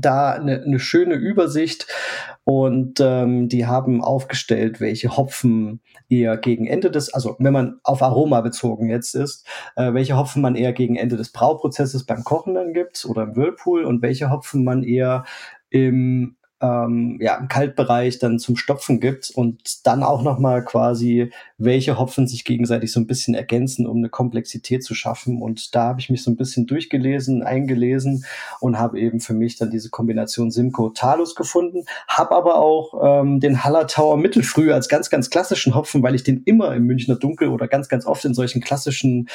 [0.00, 1.86] da eine, eine schöne Übersicht.
[2.44, 5.80] Und ähm, die haben aufgestellt, welche Hopfen
[6.10, 10.42] eher gegen Ende des, also wenn man auf Aroma bezogen jetzt ist, äh, welche Hopfen
[10.42, 14.30] man eher gegen Ende des Brauprozesses beim Kochen dann gibt oder im Whirlpool und welche
[14.30, 15.24] Hopfen man eher
[15.70, 21.98] im ähm, ja, im Kaltbereich dann zum Stopfen gibt und dann auch nochmal quasi, welche
[21.98, 25.42] Hopfen sich gegenseitig so ein bisschen ergänzen, um eine Komplexität zu schaffen.
[25.42, 28.24] Und da habe ich mich so ein bisschen durchgelesen, eingelesen
[28.60, 33.40] und habe eben für mich dann diese Kombination Simcoe Talus gefunden, habe aber auch ähm,
[33.40, 37.48] den Hallertauer Mittelfrüh als ganz, ganz klassischen Hopfen, weil ich den immer im Münchner Dunkel
[37.48, 39.28] oder ganz, ganz oft in solchen klassischen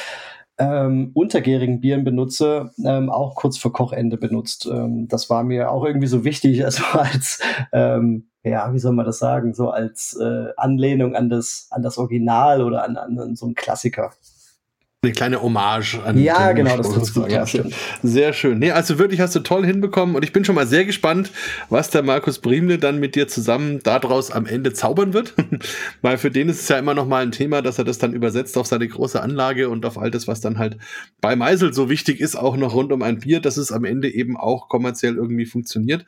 [0.60, 4.68] ähm, untergärigen Bieren benutze, ähm, auch kurz vor Kochende benutzt.
[4.72, 7.42] Ähm, das war mir auch irgendwie so wichtig, also als,
[7.72, 11.98] ähm, ja, wie soll man das sagen, so als äh, Anlehnung an das, an das
[11.98, 14.12] Original oder an, an so einen Klassiker.
[15.02, 17.26] Eine kleine Hommage an Ja, genau, das trifft so.
[17.26, 17.74] Ja, stimmt.
[18.04, 18.60] Sehr schön.
[18.60, 21.32] Nee, also wirklich hast du toll hinbekommen und ich bin schon mal sehr gespannt,
[21.70, 25.36] was der Markus Briemle dann mit dir zusammen daraus am Ende zaubern wird.
[26.02, 28.12] Weil für den ist es ja immer noch mal ein Thema, dass er das dann
[28.12, 30.76] übersetzt auf seine große Anlage und auf all das, was dann halt
[31.22, 34.14] bei Meisel so wichtig ist, auch noch rund um ein Bier, dass es am Ende
[34.14, 36.04] eben auch kommerziell irgendwie funktioniert.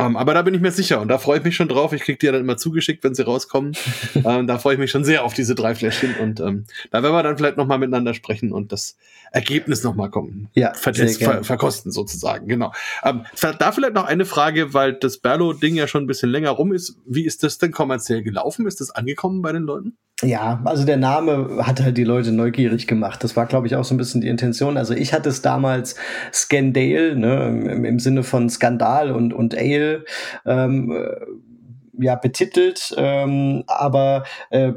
[0.00, 1.92] Um, ähm, aber da bin ich mir sicher und da freue ich mich schon drauf.
[1.92, 3.76] Ich kriege die ja dann immer zugeschickt, wenn sie rauskommen.
[4.14, 6.64] um, ähm, da freue ich mich schon sehr auf diese drei Fläschchen und um, ähm,
[6.90, 8.96] da werden wir dann vielleicht nochmal miteinander sprechen und das
[9.32, 10.48] Ergebnis nochmal kommen.
[10.54, 12.72] Ja, Vertest, ver verkosten sozusagen, genau.
[13.02, 16.96] da vielleicht noch eine Frage, weil das Berlo-Ding ja schon ein bisschen länger rum ist.
[17.04, 18.66] Wie ist das denn kommerziell gelaufen?
[18.66, 19.96] Ist das angekommen bei den Leuten?
[20.22, 23.22] Ja, also der Name hat halt die Leute neugierig gemacht.
[23.22, 24.76] Das war, glaube ich, auch so ein bisschen die Intention.
[24.76, 25.94] Also ich hatte es damals
[26.32, 30.04] Scandale, ne, im, im Sinne von Skandal und, und Ale,
[30.44, 34.72] ähm, äh, ja, betitelt, ähm, aber äh,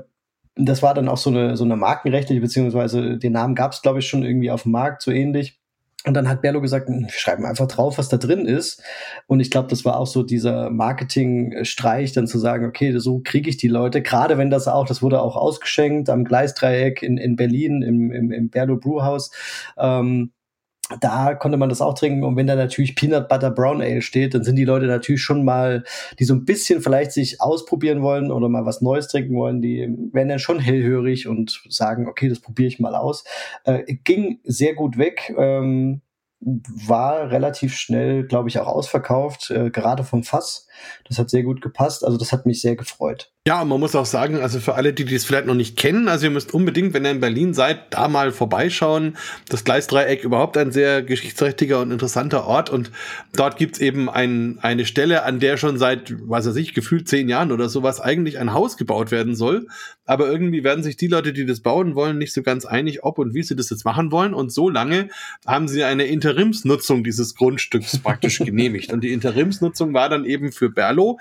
[0.55, 3.99] das war dann auch so eine, so eine markenrechtliche, beziehungsweise den Namen gab es, glaube
[3.99, 5.60] ich, schon irgendwie auf dem Markt, so ähnlich.
[6.05, 8.81] Und dann hat Berlo gesagt, hm, wir schreiben einfach drauf, was da drin ist.
[9.27, 13.49] Und ich glaube, das war auch so dieser Marketing-Streich, dann zu sagen, okay, so kriege
[13.49, 14.01] ich die Leute.
[14.01, 18.31] Gerade wenn das auch, das wurde auch ausgeschenkt am Gleisdreieck in, in Berlin im, im,
[18.31, 19.29] im Berlo Brewhouse.
[19.77, 20.31] Ähm,
[20.99, 22.23] da konnte man das auch trinken.
[22.23, 25.43] Und wenn da natürlich Peanut Butter Brown Ale steht, dann sind die Leute natürlich schon
[25.43, 25.83] mal,
[26.19, 29.87] die so ein bisschen vielleicht sich ausprobieren wollen oder mal was Neues trinken wollen, die
[30.11, 33.23] werden dann schon hellhörig und sagen, okay, das probiere ich mal aus.
[33.63, 35.33] Äh, ging sehr gut weg.
[35.37, 36.01] Ähm,
[36.41, 40.67] war relativ schnell, glaube ich, auch ausverkauft, äh, gerade vom Fass.
[41.07, 42.03] Das hat sehr gut gepasst.
[42.03, 43.31] Also das hat mich sehr gefreut.
[43.47, 46.27] Ja, man muss auch sagen, also für alle, die das vielleicht noch nicht kennen, also
[46.27, 49.17] ihr müsst unbedingt, wenn ihr in Berlin seid, da mal vorbeischauen.
[49.49, 52.91] Das Gleisdreieck überhaupt ein sehr geschichtsträchtiger und interessanter Ort und
[53.35, 57.29] dort gibt's eben ein, eine Stelle, an der schon seit, was weiß ich, gefühlt zehn
[57.29, 59.65] Jahren oder sowas eigentlich ein Haus gebaut werden soll.
[60.05, 63.17] Aber irgendwie werden sich die Leute, die das bauen wollen, nicht so ganz einig, ob
[63.17, 64.35] und wie sie das jetzt machen wollen.
[64.35, 65.09] Und so lange
[65.47, 68.93] haben sie eine Interimsnutzung dieses Grundstücks praktisch genehmigt.
[68.93, 71.17] Und die Interimsnutzung war dann eben für Berlo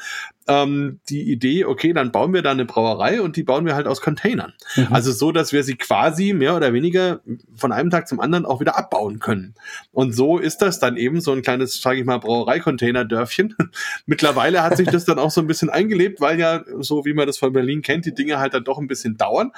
[0.51, 3.87] ähm, die Idee, okay, dann bauen wir da eine Brauerei und die bauen wir halt
[3.87, 4.53] aus Containern.
[4.77, 4.89] Mhm.
[4.91, 7.21] Also so, dass wir sie quasi mehr oder weniger
[7.57, 9.55] von einem Tag zum anderen auch wieder abbauen können.
[9.93, 13.55] Und so ist das dann eben so ein kleines, sage ich mal, Brauereicontainer-Dörfchen.
[14.07, 17.27] Mittlerweile hat sich das dann auch so ein bisschen eingelebt, weil ja, so wie man
[17.27, 19.53] das von Berlin kennt, die Dinge halt dann doch ein bisschen dauern.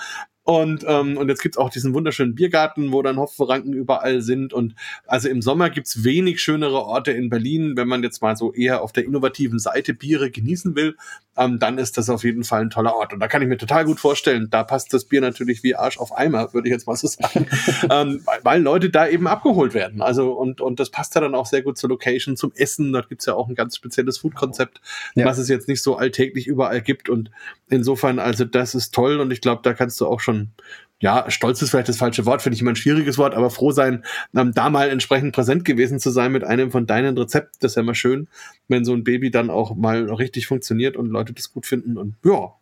[0.45, 4.53] Und, ähm, und jetzt gibt's auch diesen wunderschönen Biergarten, wo dann Hopfenranken überall sind.
[4.53, 4.75] Und
[5.07, 8.83] also im Sommer gibt's wenig schönere Orte in Berlin, wenn man jetzt mal so eher
[8.83, 10.97] auf der innovativen Seite Biere genießen will,
[11.37, 13.13] ähm, dann ist das auf jeden Fall ein toller Ort.
[13.13, 15.99] Und da kann ich mir total gut vorstellen, da passt das Bier natürlich wie Arsch
[15.99, 17.47] auf Eimer, würde ich jetzt mal so sagen.
[17.91, 20.03] ähm, weil, weil Leute da eben abgeholt werden.
[20.03, 22.93] Also und, und das passt ja dann auch sehr gut zur Location, zum Essen.
[22.93, 24.81] Dort gibt's ja auch ein ganz spezielles Food-Konzept,
[25.15, 25.25] ja.
[25.25, 27.09] was es jetzt nicht so alltäglich überall gibt.
[27.09, 27.31] Und
[27.69, 30.53] insofern, also das ist toll und ich glaube, da kannst du auch schon schon,
[31.01, 33.73] ja, stolz ist vielleicht das falsche Wort, finde ich immer ein schwieriges Wort, aber froh
[33.73, 34.05] sein,
[34.37, 37.59] ähm, da mal entsprechend präsent gewesen zu sein mit einem von deinen Rezepten.
[37.61, 38.29] Das ist ja immer schön,
[38.69, 42.15] wenn so ein Baby dann auch mal richtig funktioniert und Leute das gut finden und
[42.25, 42.53] ja,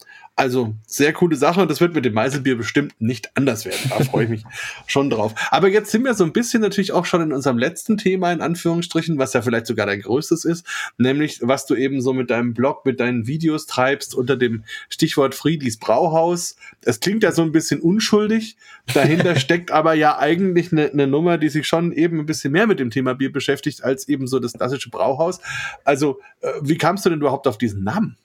[0.41, 3.91] also sehr coole Sache und das wird mit dem Meiselbier bestimmt nicht anders werden.
[3.91, 4.45] Da freue ich mich
[4.87, 5.35] schon drauf.
[5.51, 8.41] Aber jetzt sind wir so ein bisschen natürlich auch schon in unserem letzten Thema in
[8.41, 10.65] Anführungsstrichen, was ja vielleicht sogar dein größtes ist,
[10.97, 15.35] nämlich was du eben so mit deinem Blog, mit deinen Videos treibst unter dem Stichwort
[15.35, 16.57] Friedlis Brauhaus.
[16.87, 18.57] Es klingt ja so ein bisschen unschuldig.
[18.95, 22.67] Dahinter steckt aber ja eigentlich eine, eine Nummer, die sich schon eben ein bisschen mehr
[22.67, 25.39] mit dem Thema Bier beschäftigt als eben so das klassische Brauhaus.
[25.85, 28.17] Also äh, wie kamst du denn überhaupt auf diesen Namen?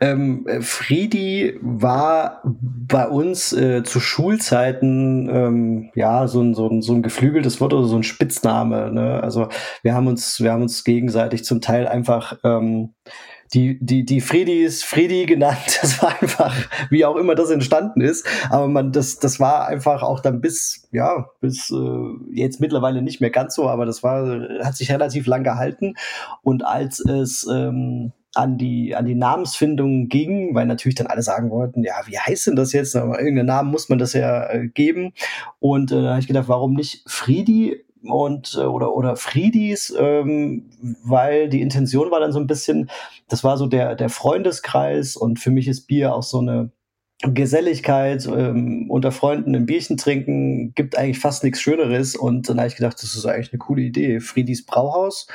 [0.00, 6.92] Ähm, Friedi war bei uns äh, zu Schulzeiten ähm, ja so ein, so, ein, so
[6.92, 8.92] ein geflügeltes Wort oder so ein Spitzname.
[8.92, 9.22] Ne?
[9.22, 9.48] Also
[9.82, 12.94] wir haben uns, wir haben uns gegenseitig zum Teil einfach ähm,
[13.54, 15.58] die, die, die Fredis Fredi genannt.
[15.80, 16.54] Das war einfach,
[16.90, 18.26] wie auch immer das entstanden ist.
[18.50, 23.20] Aber man, das, das war einfach auch dann bis, ja, bis äh, jetzt mittlerweile nicht
[23.20, 25.94] mehr ganz so, aber das war, hat sich relativ lang gehalten.
[26.42, 31.50] Und als es ähm, an die, an die Namensfindung ging, weil natürlich dann alle sagen
[31.50, 32.96] wollten, ja, wie heißt denn das jetzt?
[32.96, 35.12] Aber irgendeinen Namen muss man das ja äh, geben.
[35.60, 37.84] Und äh, da habe ich gedacht, warum nicht Friedi?
[38.06, 40.68] und äh, oder oder Friedis, ähm,
[41.02, 42.90] weil die Intention war dann so ein bisschen,
[43.28, 46.70] das war so der der Freundeskreis und für mich ist Bier auch so eine
[47.22, 52.16] Geselligkeit, ähm, unter Freunden ein Bierchen trinken, gibt eigentlich fast nichts Schöneres.
[52.16, 54.20] Und dann habe ich gedacht, das ist eigentlich eine coole Idee.
[54.20, 55.26] Friedis Brauhaus.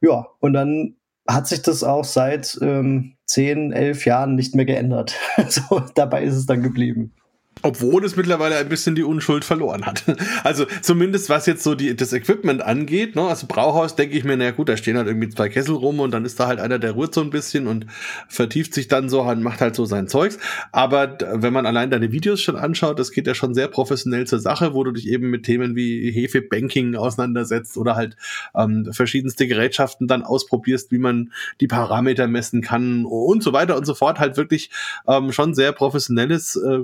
[0.00, 0.96] Ja, und dann
[1.28, 5.14] hat sich das auch seit ähm, zehn, elf Jahren nicht mehr geändert.
[5.48, 7.14] so, dabei ist es dann geblieben.
[7.62, 10.04] Obwohl es mittlerweile ein bisschen die Unschuld verloren hat.
[10.44, 13.14] Also zumindest was jetzt so die, das Equipment angeht.
[13.14, 13.22] Ne?
[13.22, 16.10] Also Brauhaus denke ich mir, naja gut, da stehen halt irgendwie zwei Kessel rum und
[16.10, 17.86] dann ist da halt einer, der rührt so ein bisschen und
[18.28, 20.38] vertieft sich dann so und macht halt so sein Zeugs.
[20.72, 24.40] Aber wenn man allein deine Videos schon anschaut, das geht ja schon sehr professionell zur
[24.40, 28.16] Sache, wo du dich eben mit Themen wie Hefebanking auseinandersetzt oder halt
[28.54, 33.84] ähm, verschiedenste Gerätschaften dann ausprobierst, wie man die Parameter messen kann und so weiter und
[33.84, 34.18] so fort.
[34.18, 34.70] Halt wirklich
[35.06, 36.80] ähm, schon sehr professionelles äh,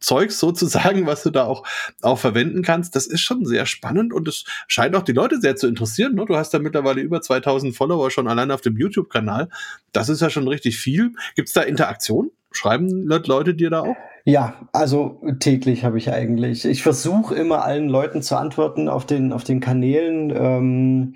[0.00, 1.66] Zeugs sozusagen, was du da auch,
[2.02, 2.96] auch verwenden kannst.
[2.96, 6.14] Das ist schon sehr spannend und es scheint auch die Leute sehr zu interessieren.
[6.14, 6.24] Ne?
[6.26, 9.48] Du hast da mittlerweile über 2000 Follower schon allein auf dem YouTube-Kanal.
[9.92, 11.12] Das ist ja schon richtig viel.
[11.34, 12.30] Gibt es da Interaktion?
[12.52, 13.96] Schreiben Leute dir da auch?
[14.24, 16.64] Ja, also täglich habe ich eigentlich.
[16.64, 20.30] Ich versuche immer allen Leuten zu antworten auf den, auf den Kanälen.
[20.34, 21.14] Ähm,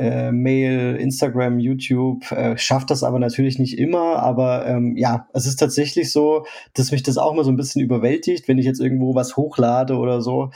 [0.00, 4.16] äh, Mail, Instagram, YouTube, äh, schafft das aber natürlich nicht immer.
[4.22, 7.82] Aber ähm, ja, es ist tatsächlich so, dass mich das auch mal so ein bisschen
[7.82, 10.50] überwältigt, wenn ich jetzt irgendwo was hochlade oder so.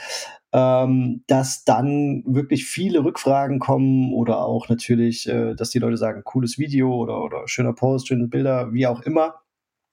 [0.51, 6.23] Ähm, dass dann wirklich viele Rückfragen kommen oder auch natürlich, äh, dass die Leute sagen,
[6.23, 9.35] cooles Video oder, oder schöner Post, schöne Bilder, wie auch immer.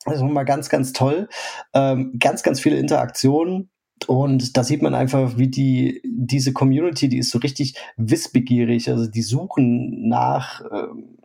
[0.05, 1.29] Das ist immer ganz, ganz toll.
[1.75, 3.72] Ähm, ganz, ganz viele Interaktionen
[4.09, 8.91] und da sieht man einfach, wie die, diese Community, die ist so richtig wissbegierig.
[8.91, 11.19] Also die suchen nach, ähm,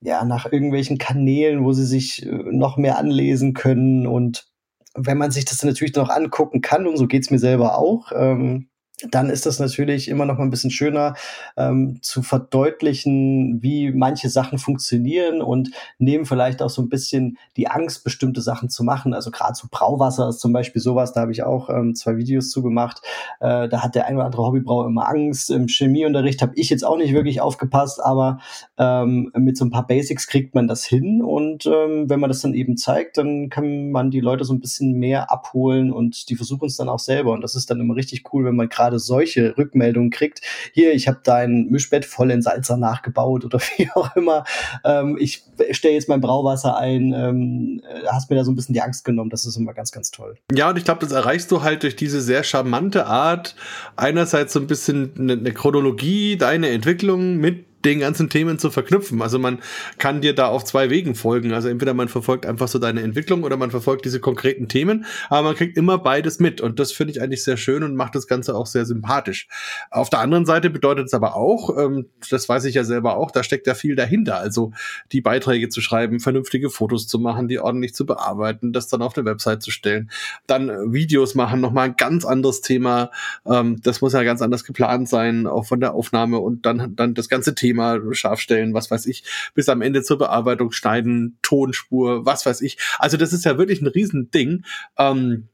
[0.00, 4.06] ja, nach irgendwelchen Kanälen, wo sie sich äh, noch mehr anlesen können.
[4.06, 4.48] Und
[4.94, 8.69] wenn man sich das natürlich noch angucken kann, und so geht's mir selber auch, ähm,
[9.10, 11.14] dann ist das natürlich immer noch mal ein bisschen schöner
[11.56, 17.68] ähm, zu verdeutlichen, wie manche Sachen funktionieren und nehmen vielleicht auch so ein bisschen die
[17.68, 19.14] Angst, bestimmte Sachen zu machen.
[19.14, 22.50] Also gerade so Brauwasser ist zum Beispiel sowas, da habe ich auch ähm, zwei Videos
[22.50, 23.00] zu gemacht.
[23.40, 25.50] Äh, da hat der ein oder andere Hobbybrauer immer Angst.
[25.50, 28.40] Im Chemieunterricht habe ich jetzt auch nicht wirklich aufgepasst, aber
[28.78, 32.40] ähm, mit so ein paar Basics kriegt man das hin und ähm, wenn man das
[32.40, 36.36] dann eben zeigt, dann kann man die Leute so ein bisschen mehr abholen und die
[36.36, 38.89] versuchen es dann auch selber und das ist dann immer richtig cool, wenn man gerade
[38.90, 40.40] gerade solche Rückmeldungen kriegt,
[40.72, 44.44] hier, ich habe dein Mischbett voll in Salzer nachgebaut oder wie auch immer,
[44.84, 48.82] ähm, ich stelle jetzt mein Brauwasser ein, ähm, hast mir da so ein bisschen die
[48.82, 50.36] Angst genommen, das ist immer ganz, ganz toll.
[50.52, 53.54] Ja, und ich glaube, das erreichst du halt durch diese sehr charmante Art,
[53.96, 59.22] einerseits so ein bisschen eine, eine Chronologie, deine Entwicklung mit den ganzen Themen zu verknüpfen.
[59.22, 59.60] Also man
[59.98, 61.52] kann dir da auf zwei Wegen folgen.
[61.52, 65.48] Also entweder man verfolgt einfach so deine Entwicklung oder man verfolgt diese konkreten Themen, aber
[65.48, 68.26] man kriegt immer beides mit und das finde ich eigentlich sehr schön und macht das
[68.26, 69.48] Ganze auch sehr sympathisch.
[69.90, 73.30] Auf der anderen Seite bedeutet es aber auch, ähm, das weiß ich ja selber auch,
[73.30, 74.36] da steckt ja viel dahinter.
[74.38, 74.72] Also
[75.12, 79.16] die Beiträge zu schreiben, vernünftige Fotos zu machen, die ordentlich zu bearbeiten, das dann auf
[79.16, 80.10] eine Website zu stellen,
[80.46, 83.10] dann äh, Videos machen, nochmal ein ganz anderes Thema.
[83.46, 87.14] Ähm, das muss ja ganz anders geplant sein, auch von der Aufnahme und dann, dann
[87.14, 89.22] das ganze Thema Thema scharf stellen, was weiß ich,
[89.54, 92.78] bis am Ende zur Bearbeitung schneiden, Tonspur, was weiß ich.
[92.98, 94.64] Also das ist ja wirklich ein Riesending.
[94.98, 95.48] Ähm,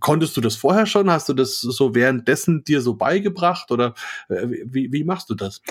[0.00, 1.10] konntest du das vorher schon?
[1.10, 3.94] Hast du das so währenddessen dir so beigebracht oder
[4.28, 5.62] äh, wie, wie machst du das?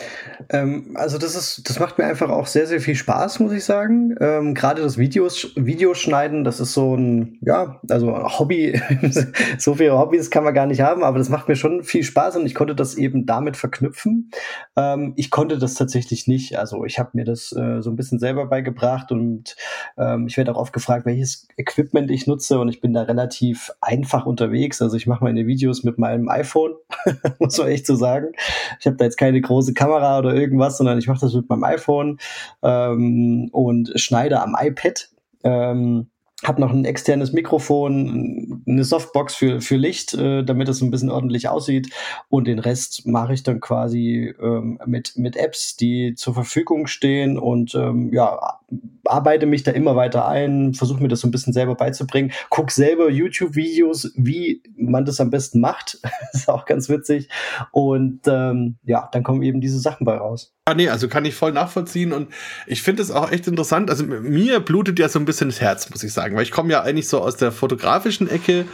[0.50, 3.64] Ähm, also das ist, das macht mir einfach auch sehr, sehr viel Spaß, muss ich
[3.64, 4.16] sagen.
[4.20, 8.80] Ähm, Gerade das Videos, Videoschneiden, das ist so ein, ja, also Hobby.
[9.58, 12.36] so viele Hobbys kann man gar nicht haben, aber das macht mir schon viel Spaß
[12.38, 14.32] und ich konnte das eben damit verknüpfen.
[14.76, 16.58] Ähm, ich konnte das tatsächlich nicht.
[16.58, 19.56] Also ich habe mir das äh, so ein bisschen selber beigebracht und
[19.98, 23.72] ähm, ich werde auch oft gefragt, welches Equipment ich nutze und ich bin da relativ
[23.82, 24.82] einfach einfach unterwegs.
[24.82, 26.74] Also ich mache meine Videos mit meinem iPhone,
[27.39, 28.34] muss man echt so sagen.
[28.80, 31.64] Ich habe da jetzt keine große Kamera oder irgendwas, sondern ich mache das mit meinem
[31.64, 32.18] iPhone
[32.62, 35.09] ähm, und schneide am iPad.
[35.43, 36.07] Ähm,
[36.43, 41.12] habe noch ein externes Mikrofon, eine Softbox für, für Licht, äh, damit es ein bisschen
[41.12, 41.93] ordentlich aussieht.
[42.30, 47.38] Und den Rest mache ich dann quasi ähm, mit, mit Apps, die zur Verfügung stehen
[47.38, 48.59] und ähm, ja,
[49.06, 52.72] arbeite mich da immer weiter ein, versuche mir das so ein bisschen selber beizubringen, guck
[52.72, 56.00] selber YouTube-Videos, wie man das am besten macht.
[56.34, 57.30] ist auch ganz witzig.
[57.72, 60.54] Und ähm, ja, dann kommen eben diese Sachen bei raus.
[60.66, 62.30] Ah, nee, also kann ich voll nachvollziehen und
[62.68, 63.90] ich finde es auch echt interessant.
[63.90, 66.72] Also mir blutet ja so ein bisschen das Herz, muss ich sagen, weil ich komme
[66.72, 68.66] ja eigentlich so aus der fotografischen Ecke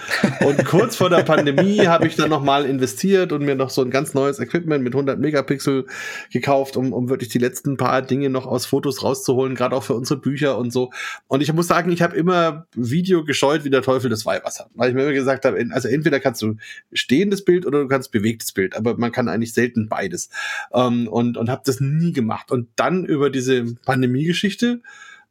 [0.46, 3.90] und kurz vor der Pandemie habe ich dann nochmal investiert und mir noch so ein
[3.90, 5.86] ganz neues Equipment mit 100 Megapixel
[6.30, 9.96] gekauft, um, um wirklich die letzten paar Dinge noch aus Fotos rauszuholen, gerade auch für
[9.96, 10.92] unsere Bücher und so.
[11.28, 14.70] Und ich muss sagen, ich habe immer Video gescheut wie der Teufel das Weihwasser.
[14.76, 16.56] Weil ich mir immer gesagt habe, also entweder kannst du
[16.94, 20.30] stehendes Bild oder du kannst bewegtes Bild, aber man kann eigentlich selten beides.
[20.74, 22.52] Ähm, und und habe das nie gemacht.
[22.52, 24.82] Und dann über diese Pandemie-Geschichte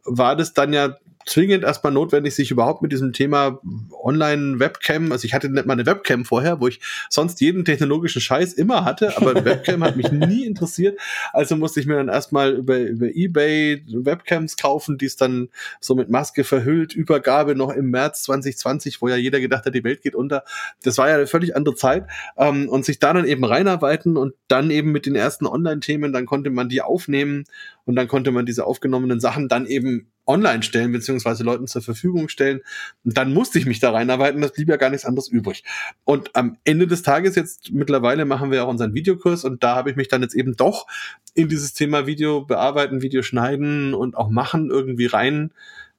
[0.04, 0.96] war das dann ja
[1.27, 3.61] zwingend erstmal notwendig, sich überhaupt mit diesem Thema
[3.91, 8.53] Online-Webcam, also ich hatte nicht mal eine Webcam vorher, wo ich sonst jeden technologischen Scheiß
[8.53, 10.99] immer hatte, aber Webcam hat mich nie interessiert.
[11.33, 15.49] Also musste ich mir dann erstmal über, über Ebay Webcams kaufen, die es dann
[15.81, 19.85] so mit Maske verhüllt, Übergabe noch im März 2020, wo ja jeder gedacht hat, die
[19.85, 20.45] Welt geht unter.
[20.85, 22.07] Das war ja eine völlig andere Zeit.
[22.37, 26.24] Ähm, und sich da dann eben reinarbeiten und dann eben mit den ersten Online-Themen, dann
[26.24, 27.45] konnte man die aufnehmen
[27.85, 32.29] und dann konnte man diese aufgenommenen Sachen dann eben online stellen, beziehungsweise Leuten zur Verfügung
[32.29, 32.61] stellen.
[33.05, 35.64] Und dann musste ich mich da reinarbeiten, das blieb ja gar nichts anderes übrig.
[36.05, 39.91] Und am Ende des Tages jetzt mittlerweile machen wir auch unseren Videokurs und da habe
[39.91, 40.87] ich mich dann jetzt eben doch
[41.35, 45.53] in dieses Thema Video bearbeiten, Video schneiden und auch machen irgendwie rein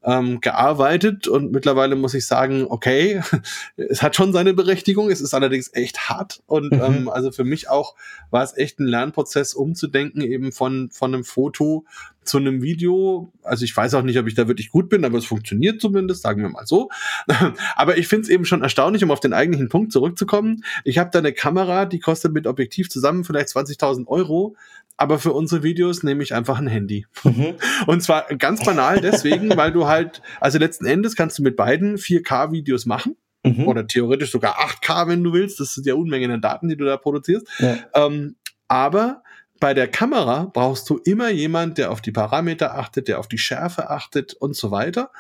[0.04, 3.22] ähm, gearbeitet und mittlerweile muss ich sagen, okay,
[3.76, 6.82] es hat schon seine Berechtigung, es ist allerdings echt hart und mhm.
[6.82, 7.96] ähm, also für mich auch
[8.30, 11.86] war es echt ein Lernprozess umzudenken eben von, von einem Foto
[12.28, 13.32] zu einem Video.
[13.44, 16.22] Also ich weiß auch nicht, ob ich da wirklich gut bin, aber es funktioniert zumindest,
[16.22, 16.90] sagen wir mal so.
[17.76, 20.64] aber ich finde es eben schon erstaunlich, um auf den eigentlichen Punkt zurückzukommen.
[20.84, 24.56] Ich habe da eine Kamera, die kostet mit Objektiv zusammen vielleicht 20.000 Euro
[24.98, 27.06] aber für unsere Videos nehme ich einfach ein Handy.
[27.24, 27.54] Mhm.
[27.86, 31.98] Und zwar ganz banal deswegen, weil du halt, also letzten Endes kannst du mit beiden
[31.98, 33.16] 4K-Videos machen.
[33.44, 33.68] Mhm.
[33.68, 35.60] Oder theoretisch sogar 8K, wenn du willst.
[35.60, 37.48] Das sind ja Unmengen an Daten, die du da produzierst.
[37.60, 37.78] Ja.
[37.94, 38.36] Ähm,
[38.68, 39.24] aber
[39.60, 43.38] bei der Kamera brauchst du immer jemand, der auf die Parameter achtet, der auf die
[43.38, 45.12] Schärfe achtet und so weiter.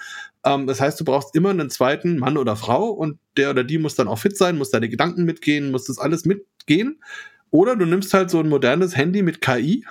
[0.43, 3.77] Ähm, das heißt, du brauchst immer einen zweiten Mann oder Frau und der oder die
[3.77, 7.01] muss dann auch fit sein, muss deine Gedanken mitgehen, muss das alles mitgehen.
[7.50, 9.86] Oder du nimmst halt so ein modernes Handy mit KI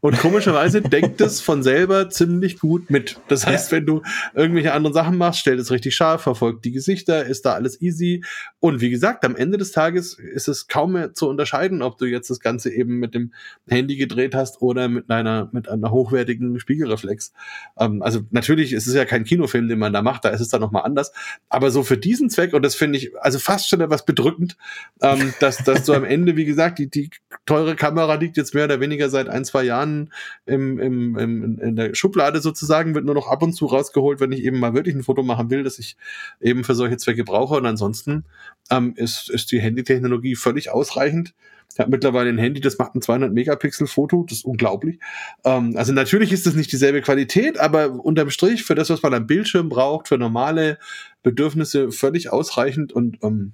[0.00, 3.20] und komischerweise denkt es von selber ziemlich gut mit.
[3.28, 4.02] Das heißt, wenn du
[4.34, 8.24] irgendwelche anderen Sachen machst, stellt es richtig scharf, verfolgt die Gesichter, ist da alles easy.
[8.60, 12.06] Und wie gesagt, am Ende des Tages ist es kaum mehr zu unterscheiden, ob du
[12.06, 13.32] jetzt das Ganze eben mit dem
[13.68, 17.32] Handy gedreht hast oder mit einer, mit einer hochwertigen Spiegelreflex.
[17.78, 20.48] Ähm, also natürlich ist es ja kein Kinofilm, den man da macht, da ist es
[20.48, 21.12] dann nochmal anders.
[21.48, 24.56] Aber so für diesen Zweck, und das finde ich also fast schon etwas bedrückend,
[25.00, 27.10] ähm, dass, dass du am Ende, wie gesagt, die die,
[27.46, 30.12] teure Kamera liegt jetzt mehr oder weniger seit ein, zwei Jahren
[30.46, 34.32] im, im, im, in der Schublade sozusagen, wird nur noch ab und zu rausgeholt, wenn
[34.32, 35.96] ich eben mal wirklich ein Foto machen will, das ich
[36.40, 37.56] eben für solche Zwecke brauche.
[37.56, 38.24] Und ansonsten
[38.70, 41.34] ähm, ist, ist die Handytechnologie völlig ausreichend.
[41.72, 44.98] Ich habe mittlerweile ein Handy, das macht ein 200 Megapixel Foto, das ist unglaublich.
[45.44, 49.14] Ähm, also natürlich ist das nicht dieselbe Qualität, aber unterm Strich für das, was man
[49.14, 50.78] am Bildschirm braucht, für normale
[51.22, 53.52] Bedürfnisse völlig ausreichend und ähm,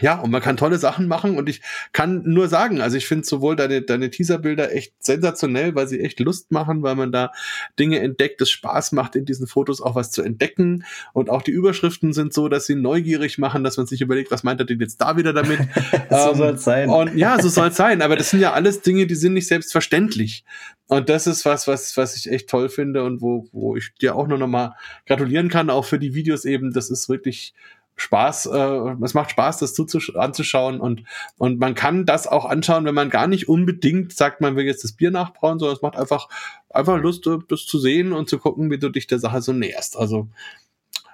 [0.00, 1.60] ja, und man kann tolle Sachen machen und ich
[1.92, 6.20] kann nur sagen, also ich finde sowohl deine, deine Teaserbilder echt sensationell, weil sie echt
[6.20, 7.32] Lust machen, weil man da
[7.78, 11.50] Dinge entdeckt, es Spaß macht, in diesen Fotos auch was zu entdecken und auch die
[11.50, 14.80] Überschriften sind so, dass sie neugierig machen, dass man sich überlegt, was meint er denn
[14.80, 15.58] jetzt da wieder damit?
[16.10, 16.88] so ähm, soll es sein.
[16.88, 19.46] Und ja, so soll es sein, aber das sind ja alles Dinge, die sind nicht
[19.46, 20.44] selbstverständlich.
[20.90, 24.16] Und das ist was, was, was ich echt toll finde und wo, wo ich dir
[24.16, 24.74] auch nur noch mal
[25.06, 26.72] gratulieren kann, auch für die Videos eben.
[26.72, 27.54] Das ist wirklich
[28.00, 29.78] Spaß, äh, es macht Spaß, das
[30.14, 31.04] anzuschauen und,
[31.36, 34.84] und man kann das auch anschauen, wenn man gar nicht unbedingt sagt, man will jetzt
[34.84, 36.28] das Bier nachbrauen, sondern es macht einfach,
[36.70, 39.52] einfach Lust, äh, das zu sehen und zu gucken, wie du dich der Sache so
[39.52, 39.98] näherst.
[39.98, 40.28] Also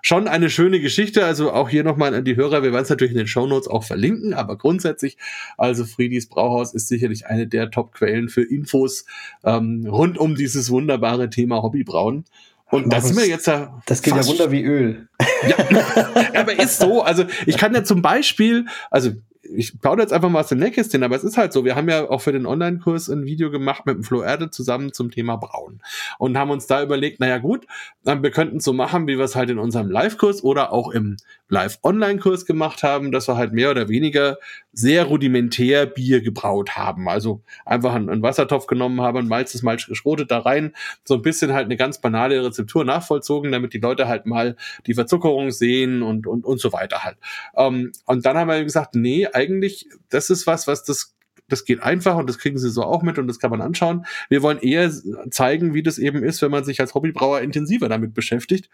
[0.07, 1.25] schon eine schöne Geschichte.
[1.25, 2.63] Also auch hier nochmal an die Hörer.
[2.63, 5.19] Wir werden es natürlich in den Show Notes auch verlinken, aber grundsätzlich,
[5.59, 9.07] also Friedis Brauhaus ist sicherlich eine der Top-Quellen für Infos
[9.43, 12.25] ähm, rund um dieses wunderbare Thema Hobbybrauen.
[12.71, 13.81] Und das sind wir jetzt ja.
[13.87, 15.09] Das geht ja Wunder wie Öl.
[15.47, 17.03] Ja, aber ist so.
[17.03, 19.11] Also ich kann ja zum Beispiel, also
[19.55, 21.89] ich baue jetzt einfach mal aus dem Nähkästchen, aber es ist halt so, wir haben
[21.89, 25.37] ja auch für den Online-Kurs ein Video gemacht mit dem Flo Erde zusammen zum Thema
[25.37, 25.83] Brauen
[26.19, 27.67] und haben uns da überlegt, naja gut,
[28.03, 31.17] wir könnten es so machen, wie wir es halt in unserem Live-Kurs oder auch im
[31.49, 34.39] Live-Online-Kurs gemacht haben, dass wir halt mehr oder weniger
[34.73, 37.09] sehr rudimentär Bier gebraut haben.
[37.09, 40.75] Also einfach einen, einen Wassertopf genommen haben, ein malzes Malz geschrotet da rein,
[41.05, 44.95] so ein bisschen halt eine ganz banale Rezeptur nachvollzogen, damit die Leute halt mal die
[44.95, 47.17] Verzuckerung sehen und, und, und so weiter halt.
[47.57, 51.17] Ähm, und dann haben wir gesagt, nee, eigentlich, das ist was, was das
[51.49, 54.05] das geht einfach und das kriegen sie so auch mit und das kann man anschauen.
[54.29, 54.91] Wir wollen eher
[55.31, 58.69] zeigen, wie das eben ist, wenn man sich als Hobbybrauer intensiver damit beschäftigt.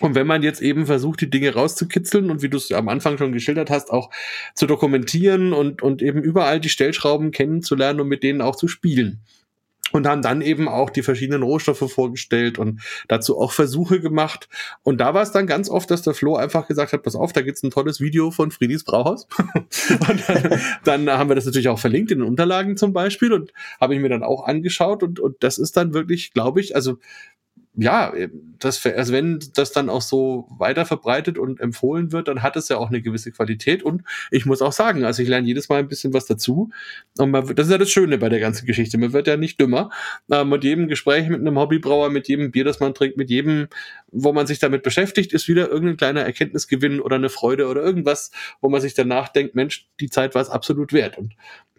[0.00, 3.16] Und wenn man jetzt eben versucht, die Dinge rauszukitzeln und wie du es am Anfang
[3.16, 4.10] schon geschildert hast, auch
[4.54, 9.22] zu dokumentieren und, und eben überall die Stellschrauben kennenzulernen und mit denen auch zu spielen
[9.92, 14.48] und haben dann eben auch die verschiedenen Rohstoffe vorgestellt und dazu auch Versuche gemacht.
[14.82, 17.32] Und da war es dann ganz oft, dass der Flo einfach gesagt hat, pass auf,
[17.32, 19.26] da gibt's ein tolles Video von Friedis Brauhaus.
[19.54, 23.52] und dann, dann, haben wir das natürlich auch verlinkt in den Unterlagen zum Beispiel und
[23.80, 26.98] habe ich mir dann auch angeschaut und, und das ist dann wirklich, glaube ich, also
[27.76, 28.12] ja,
[28.58, 32.70] das, also wenn das dann auch so weiter verbreitet und empfohlen wird, dann hat es
[32.70, 33.82] ja auch eine gewisse Qualität.
[33.82, 36.70] Und ich muss auch sagen, also ich lerne jedes Mal ein bisschen was dazu.
[37.18, 38.96] Und man, das ist ja das Schöne bei der ganzen Geschichte.
[38.96, 39.90] Man wird ja nicht dümmer.
[40.30, 43.68] Äh, mit jedem Gespräch mit einem Hobbybrauer, mit jedem Bier, das man trinkt, mit jedem,
[44.16, 48.30] wo man sich damit beschäftigt, ist wieder irgendein kleiner Erkenntnisgewinn oder eine Freude oder irgendwas,
[48.60, 51.18] wo man sich danach denkt, Mensch, die Zeit war es absolut wert.
[51.18, 51.34] Und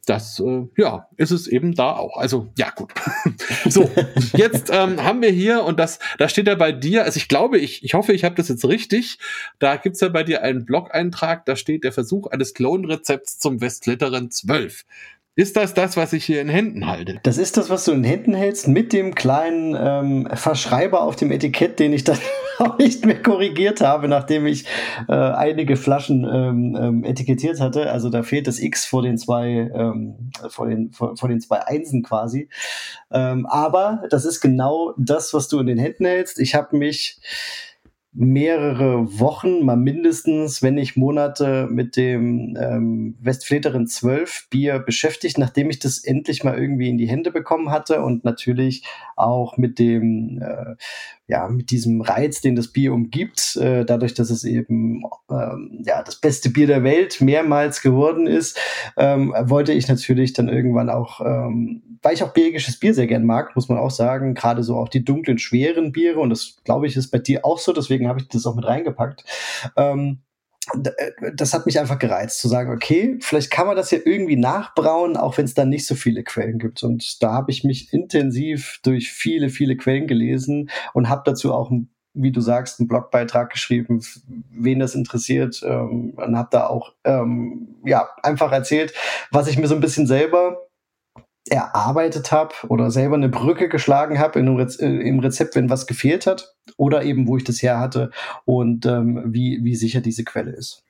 [0.05, 2.17] das, äh, ja, ist es eben da auch.
[2.17, 2.93] Also, ja, gut.
[3.69, 3.89] so,
[4.33, 7.57] jetzt ähm, haben wir hier, und das, da steht ja bei dir, also ich glaube,
[7.57, 9.19] ich, ich hoffe, ich habe das jetzt richtig.
[9.59, 14.31] Da gibt's ja bei dir einen Blog-Eintrag, da steht der Versuch eines Klonrezepts zum Westlitteren
[14.31, 14.85] 12.
[15.37, 17.19] Ist das das, was ich hier in Händen halte?
[17.21, 21.31] Das ist das, was du in Händen hältst, mit dem kleinen ähm, Verschreiber auf dem
[21.31, 22.17] Etikett, den ich dann
[22.57, 24.65] auch nicht mehr korrigiert habe, nachdem ich
[25.07, 27.91] äh, einige Flaschen ähm, ähm, etikettiert hatte.
[27.91, 31.59] Also da fehlt das X vor den zwei, ähm, vor den, vor, vor den zwei
[31.67, 32.49] Einsen quasi.
[33.11, 36.39] Ähm, aber das ist genau das, was du in den Händen hältst.
[36.39, 37.19] Ich habe mich
[38.13, 45.69] mehrere Wochen, mal mindestens, wenn nicht Monate mit dem ähm, Westfleteren 12 Bier beschäftigt, nachdem
[45.69, 48.83] ich das endlich mal irgendwie in die Hände bekommen hatte und natürlich
[49.15, 50.75] auch mit dem äh,
[51.27, 56.01] ja, mit diesem Reiz, den das Bier umgibt, äh, dadurch, dass es eben ähm, ja,
[56.01, 58.57] das beste Bier der Welt mehrmals geworden ist,
[58.95, 63.25] ähm, wollte ich natürlich dann irgendwann auch, ähm, weil ich auch belgisches Bier sehr gern
[63.25, 66.87] mag, muss man auch sagen, gerade so auch die dunklen, schweren Biere, und das glaube
[66.87, 69.25] ich ist bei dir auch so, deswegen habe ich das auch mit reingepackt.
[69.75, 70.26] Ähm, äh,
[71.33, 75.17] das hat mich einfach gereizt, zu sagen, okay, vielleicht kann man das ja irgendwie nachbrauen,
[75.17, 76.83] auch wenn es dann nicht so viele Quellen gibt.
[76.83, 81.71] Und da habe ich mich intensiv durch viele, viele Quellen gelesen und habe dazu auch
[82.19, 84.03] wie du sagst, einen Blogbeitrag geschrieben,
[84.49, 88.93] wen das interessiert, ähm, und habe da auch ähm, ja einfach erzählt,
[89.31, 90.66] was ich mir so ein bisschen selber
[91.47, 96.27] erarbeitet habe oder selber eine Brücke geschlagen habe Rez äh, im Rezept, wenn was gefehlt
[96.27, 98.11] hat oder eben wo ich das her hatte
[98.45, 100.83] und ähm, wie, wie sicher diese Quelle ist.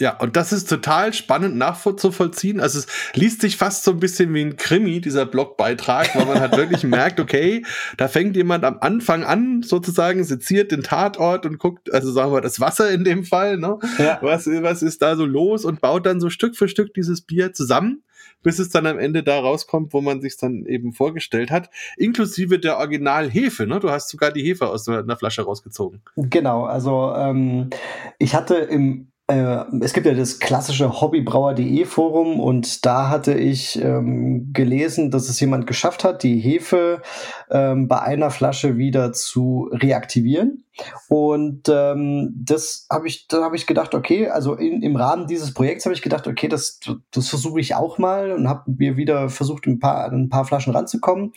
[0.00, 2.60] Ja, und das ist total spannend nachzuvollziehen.
[2.60, 6.38] Also es liest sich fast so ein bisschen wie ein Krimi, dieser Blogbeitrag, weil man
[6.38, 7.64] halt wirklich merkt, okay,
[7.96, 12.40] da fängt jemand am Anfang an, sozusagen, seziert den Tatort und guckt, also sagen wir
[12.40, 13.78] das Wasser in dem Fall, ne?
[13.98, 14.18] Ja.
[14.22, 17.52] Was, was ist da so los und baut dann so Stück für Stück dieses Bier
[17.52, 18.04] zusammen
[18.42, 22.58] bis es dann am Ende da rauskommt, wo man sich dann eben vorgestellt hat, inklusive
[22.58, 23.66] der Originalhefe.
[23.66, 23.80] Ne?
[23.80, 26.02] Du hast sogar die Hefe aus einer Flasche rausgezogen.
[26.16, 27.70] Genau, also ähm,
[28.18, 33.80] ich hatte im äh, es gibt ja das klassische hobbybrauer.de Forum und da hatte ich
[33.80, 37.02] ähm, gelesen, dass es jemand geschafft hat, die Hefe
[37.50, 40.64] ähm, bei einer Flasche wieder zu reaktivieren.
[41.08, 45.54] Und ähm, das habe ich, da habe ich gedacht, okay, also in, im Rahmen dieses
[45.54, 46.80] Projekts habe ich gedacht, okay, das,
[47.10, 50.74] das versuche ich auch mal und habe mir wieder versucht, ein paar, ein paar Flaschen
[50.74, 51.32] ranzukommen.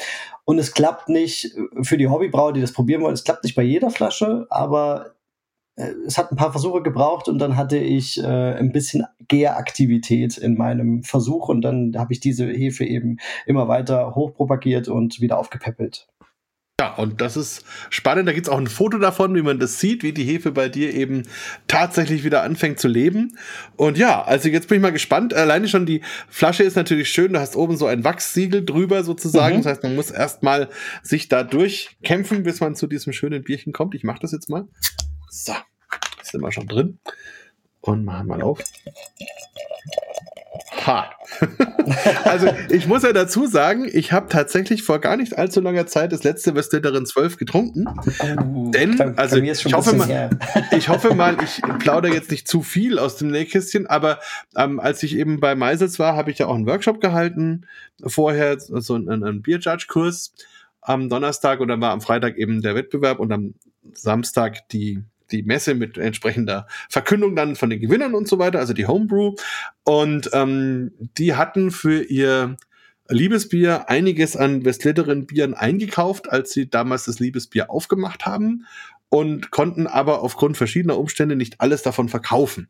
[0.45, 3.63] Und es klappt nicht für die Hobbybrauer, die das probieren wollen, es klappt nicht bei
[3.63, 5.13] jeder Flasche, aber
[5.75, 10.37] äh, es hat ein paar Versuche gebraucht und dann hatte ich äh, ein bisschen Gäraktivität
[10.37, 15.37] in meinem Versuch und dann habe ich diese Hefe eben immer weiter hochpropagiert und wieder
[15.37, 16.07] aufgepäppelt.
[16.81, 18.27] Ja, und das ist spannend.
[18.27, 20.67] Da gibt es auch ein Foto davon, wie man das sieht, wie die Hefe bei
[20.67, 21.27] dir eben
[21.67, 23.37] tatsächlich wieder anfängt zu leben.
[23.75, 25.31] Und ja, also jetzt bin ich mal gespannt.
[25.35, 27.33] Alleine schon die Flasche ist natürlich schön.
[27.33, 29.57] Du hast oben so ein Wachssiegel drüber sozusagen.
[29.57, 29.61] Mhm.
[29.61, 30.69] Das heißt, man muss erstmal
[31.03, 33.93] sich da durchkämpfen, bis man zu diesem schönen Bierchen kommt.
[33.93, 34.67] Ich mache das jetzt mal.
[35.29, 35.53] So,
[36.23, 36.97] sind wir schon drin.
[37.81, 38.57] Und machen mal auf.
[40.85, 41.11] Ha.
[42.23, 46.11] also ich muss ja dazu sagen, ich habe tatsächlich vor gar nicht allzu langer Zeit
[46.11, 47.85] das letzte Westletterin 12 getrunken.
[47.87, 50.29] Oh, denn, bei, also bei ich, hoffe mal,
[50.75, 54.19] ich hoffe mal, ich plaudere jetzt nicht zu viel aus dem Nähkästchen, aber
[54.55, 57.67] ähm, als ich eben bei Meisels war, habe ich ja auch einen Workshop gehalten,
[58.05, 60.33] vorher so einen, einen Bierjudge-Kurs
[60.81, 63.53] am Donnerstag und dann war am Freitag eben der Wettbewerb und am
[63.93, 68.73] Samstag die die Messe mit entsprechender Verkündung dann von den Gewinnern und so weiter, also
[68.73, 69.35] die Homebrew.
[69.83, 72.57] Und ähm, die hatten für ihr
[73.09, 78.65] Liebesbier einiges an Westletterin Bieren eingekauft, als sie damals das Liebesbier aufgemacht haben
[79.09, 82.69] und konnten aber aufgrund verschiedener Umstände nicht alles davon verkaufen.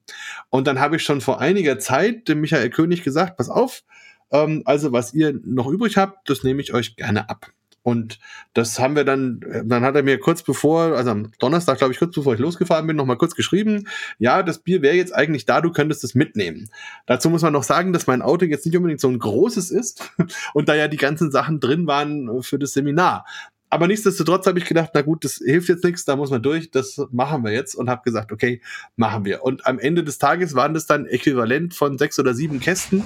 [0.50, 3.84] Und dann habe ich schon vor einiger Zeit dem Michael König gesagt, pass auf,
[4.32, 7.52] ähm, also was ihr noch übrig habt, das nehme ich euch gerne ab.
[7.84, 8.20] Und
[8.54, 12.00] das haben wir dann, dann hat er mir kurz bevor, also am Donnerstag, glaube ich,
[12.00, 13.88] kurz bevor ich losgefahren bin, nochmal kurz geschrieben,
[14.20, 16.70] ja, das Bier wäre jetzt eigentlich da, du könntest es mitnehmen.
[17.08, 20.12] Dazu muss man noch sagen, dass mein Auto jetzt nicht unbedingt so ein großes ist
[20.54, 23.26] und da ja die ganzen Sachen drin waren für das Seminar.
[23.72, 26.72] Aber nichtsdestotrotz habe ich gedacht, na gut, das hilft jetzt nichts, da muss man durch,
[26.72, 28.62] das machen wir jetzt und habe gesagt, okay,
[28.98, 29.44] machen wir.
[29.44, 33.06] Und am Ende des Tages waren das dann äquivalent von sechs oder sieben Kästen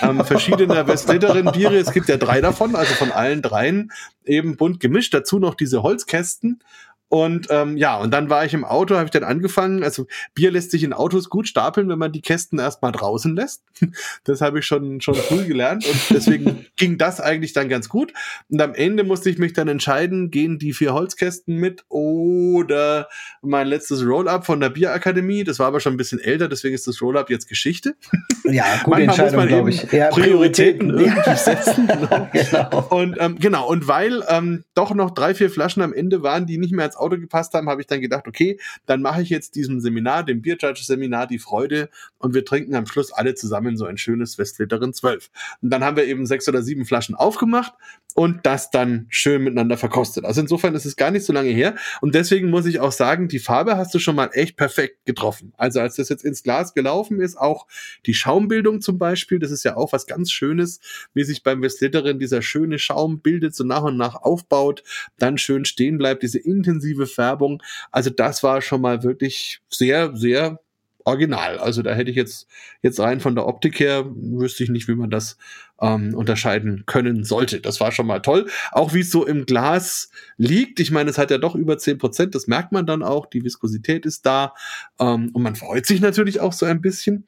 [0.00, 1.76] ähm, verschiedener Westlitterin Biere.
[1.76, 3.92] Es gibt ja drei davon, also von allen dreien
[4.24, 5.12] eben bunt gemischt.
[5.12, 6.62] Dazu noch diese Holzkästen
[7.08, 9.84] und ähm, ja, und dann war ich im Auto, habe ich dann angefangen.
[9.84, 13.62] Also Bier lässt sich in Autos gut stapeln, wenn man die Kästen erstmal draußen lässt.
[14.24, 18.12] Das habe ich schon schon früh gelernt und deswegen ging das eigentlich dann ganz gut.
[18.48, 23.08] Und am Ende musste ich mich dann entscheiden, gehen die vier Holzkästen mit oder
[23.42, 25.44] mein letztes Roll-up von der Bierakademie.
[25.44, 27.94] Das war aber schon ein bisschen älter, deswegen ist das Roll-up jetzt Geschichte.
[28.48, 29.90] Ja, gute Entscheidung, glaube ich.
[29.90, 31.88] Ja, Prioritäten, Prioritäten irgendwie setzen.
[31.88, 32.28] Genau.
[32.32, 32.86] genau.
[32.90, 36.56] Und ähm, genau und weil ähm, doch noch drei vier Flaschen am Ende waren, die
[36.56, 39.54] nicht mehr als Auto gepasst haben, habe ich dann gedacht, okay, dann mache ich jetzt
[39.54, 43.76] diesem Seminar, dem Beer Judge Seminar, die Freude und wir trinken am Schluss alle zusammen
[43.76, 45.30] so ein schönes Westliterin 12.
[45.62, 47.74] Und dann haben wir eben sechs oder sieben Flaschen aufgemacht
[48.14, 50.24] und das dann schön miteinander verkostet.
[50.24, 53.28] Also insofern ist es gar nicht so lange her und deswegen muss ich auch sagen,
[53.28, 55.52] die Farbe hast du schon mal echt perfekt getroffen.
[55.56, 57.66] Also als das jetzt ins Glas gelaufen ist, auch
[58.06, 60.80] die Schaumbildung zum Beispiel, das ist ja auch was ganz Schönes,
[61.12, 64.82] wie sich beim Westliterin dieser schöne Schaum bildet, so nach und nach aufbaut,
[65.18, 67.62] dann schön stehen bleibt, diese intensive intensive Färbung.
[67.90, 70.60] Also das war schon mal wirklich sehr, sehr
[71.04, 71.58] original.
[71.58, 72.48] Also da hätte ich jetzt,
[72.82, 75.36] jetzt rein von der Optik her, wüsste ich nicht, wie man das
[75.80, 77.60] ähm, unterscheiden können sollte.
[77.60, 78.48] Das war schon mal toll.
[78.72, 80.80] Auch wie es so im Glas liegt.
[80.80, 83.26] Ich meine, es hat ja doch über zehn Prozent, das merkt man dann auch.
[83.26, 84.54] Die Viskosität ist da.
[84.98, 87.24] Ähm, und man freut sich natürlich auch so ein bisschen.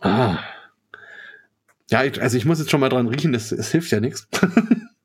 [0.00, 0.38] Ah.
[1.90, 4.28] Ja, also ich muss jetzt schon mal dran riechen, es hilft ja nichts.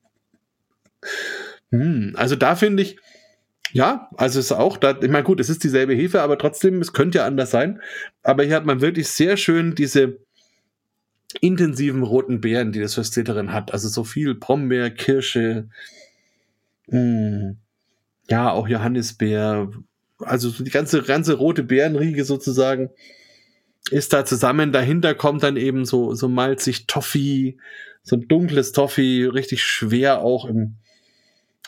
[1.73, 2.97] Hm, also da finde ich,
[3.71, 6.79] ja, also es ist auch, da, ich meine, gut, es ist dieselbe Hefe, aber trotzdem,
[6.81, 7.81] es könnte ja anders sein.
[8.21, 10.19] Aber hier hat man wirklich sehr schön diese
[11.41, 13.73] intensiven roten Beeren, die das Versteterin hat.
[13.73, 15.67] Also so viel Brombeer, Kirsche,
[16.89, 17.57] mh, hm,
[18.29, 19.71] ja, auch Johannisbeer.
[20.19, 22.91] Also die ganze, ganze rote Beerenriege sozusagen
[23.89, 24.71] ist da zusammen.
[24.71, 27.57] Dahinter kommt dann eben so, so malzig Toffee,
[28.03, 30.75] so ein dunkles Toffee, richtig schwer auch im,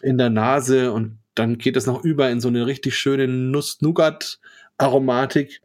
[0.02, 5.62] in der Nase und dann geht es noch über in so eine richtig schöne Nuss-Nougat-Aromatik.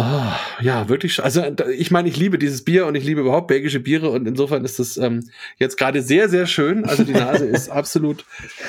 [0.00, 1.24] Oh, ja, wirklich.
[1.24, 1.42] Also
[1.76, 4.78] ich meine, ich liebe dieses Bier und ich liebe überhaupt belgische Biere und insofern ist
[4.78, 5.28] das ähm,
[5.58, 6.84] jetzt gerade sehr, sehr schön.
[6.84, 8.24] Also die Nase ist absolut,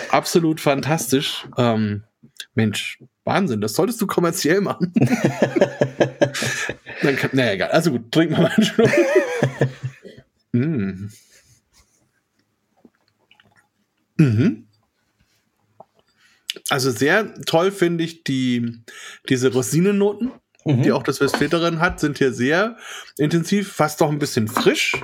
[0.10, 1.48] absolut fantastisch.
[1.56, 2.02] Ähm,
[2.56, 4.92] Mensch, Wahnsinn, das solltest du kommerziell machen.
[7.04, 7.70] Dann kann, naja, egal.
[7.70, 8.90] Also gut, trinken wir mal einen Schluck.
[10.52, 11.10] mm.
[14.20, 14.68] Mhm.
[16.70, 18.84] Also sehr toll finde ich die,
[19.28, 20.32] diese Rosinennoten,
[20.66, 20.84] mhm.
[20.84, 22.78] die auch das Westfleterin hat, sind hier sehr
[23.18, 24.96] intensiv, fast doch ein bisschen frisch.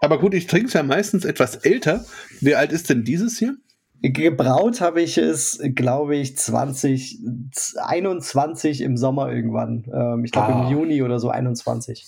[0.00, 2.04] Aber gut, ich trinke es ja meistens etwas älter.
[2.40, 3.56] Wie alt ist denn dieses hier?
[4.02, 9.86] Gebraut habe ich es, glaube ich, 2021 im Sommer irgendwann.
[9.94, 10.66] Ähm, ich glaube ah.
[10.66, 12.04] im Juni oder so 21.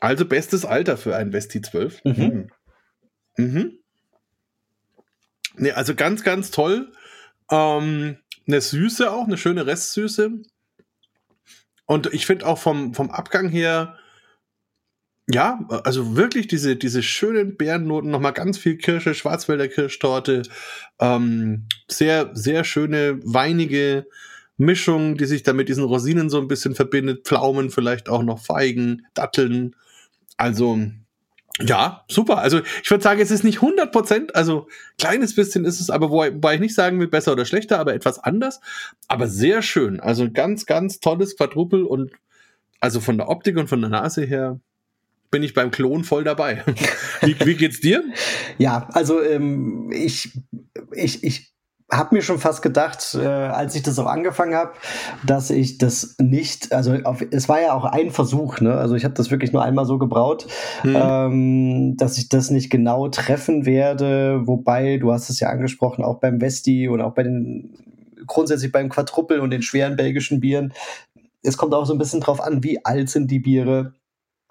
[0.00, 2.02] Also bestes Alter für ein Westi 12.
[2.04, 2.48] Mhm.
[3.36, 3.75] Mhm.
[5.56, 6.92] Nee, also ganz, ganz toll.
[7.50, 10.30] Ähm, eine Süße auch, eine schöne Restsüße.
[11.86, 13.96] Und ich finde auch vom, vom Abgang her,
[15.28, 20.42] ja, also wirklich diese, diese schönen Beerennoten, nochmal ganz viel Kirsche, Schwarzwälder Kirschtorte,
[21.00, 24.06] ähm, sehr, sehr schöne, weinige
[24.56, 28.44] Mischung, die sich da mit diesen Rosinen so ein bisschen verbindet, Pflaumen, vielleicht auch noch
[28.44, 29.74] Feigen, Datteln.
[30.36, 30.78] Also
[31.60, 32.38] ja, super.
[32.38, 34.68] Also ich würde sagen, es ist nicht 100 Prozent, also
[34.98, 38.18] kleines bisschen ist es, aber wobei, ich nicht sagen will, besser oder schlechter, aber etwas
[38.18, 38.60] anders,
[39.08, 39.98] aber sehr schön.
[40.00, 42.12] Also ganz, ganz tolles Quadrupel und
[42.80, 44.60] also von der Optik und von der Nase her
[45.30, 46.62] bin ich beim Klon voll dabei.
[47.22, 48.04] wie, wie geht's dir?
[48.58, 50.30] Ja, also ähm, ich,
[50.92, 51.52] ich, ich
[51.90, 54.72] habe mir schon fast gedacht, äh, als ich das auch angefangen habe,
[55.24, 58.74] dass ich das nicht, also auf, es war ja auch ein Versuch, ne?
[58.74, 60.48] Also ich habe das wirklich nur einmal so gebraut,
[60.82, 60.96] hm.
[60.96, 64.46] ähm, dass ich das nicht genau treffen werde.
[64.46, 67.70] Wobei, du hast es ja angesprochen, auch beim Westi und auch bei den
[68.26, 70.72] grundsätzlich beim Quadruppel und den schweren belgischen Bieren.
[71.42, 73.94] Es kommt auch so ein bisschen drauf an, wie alt sind die Biere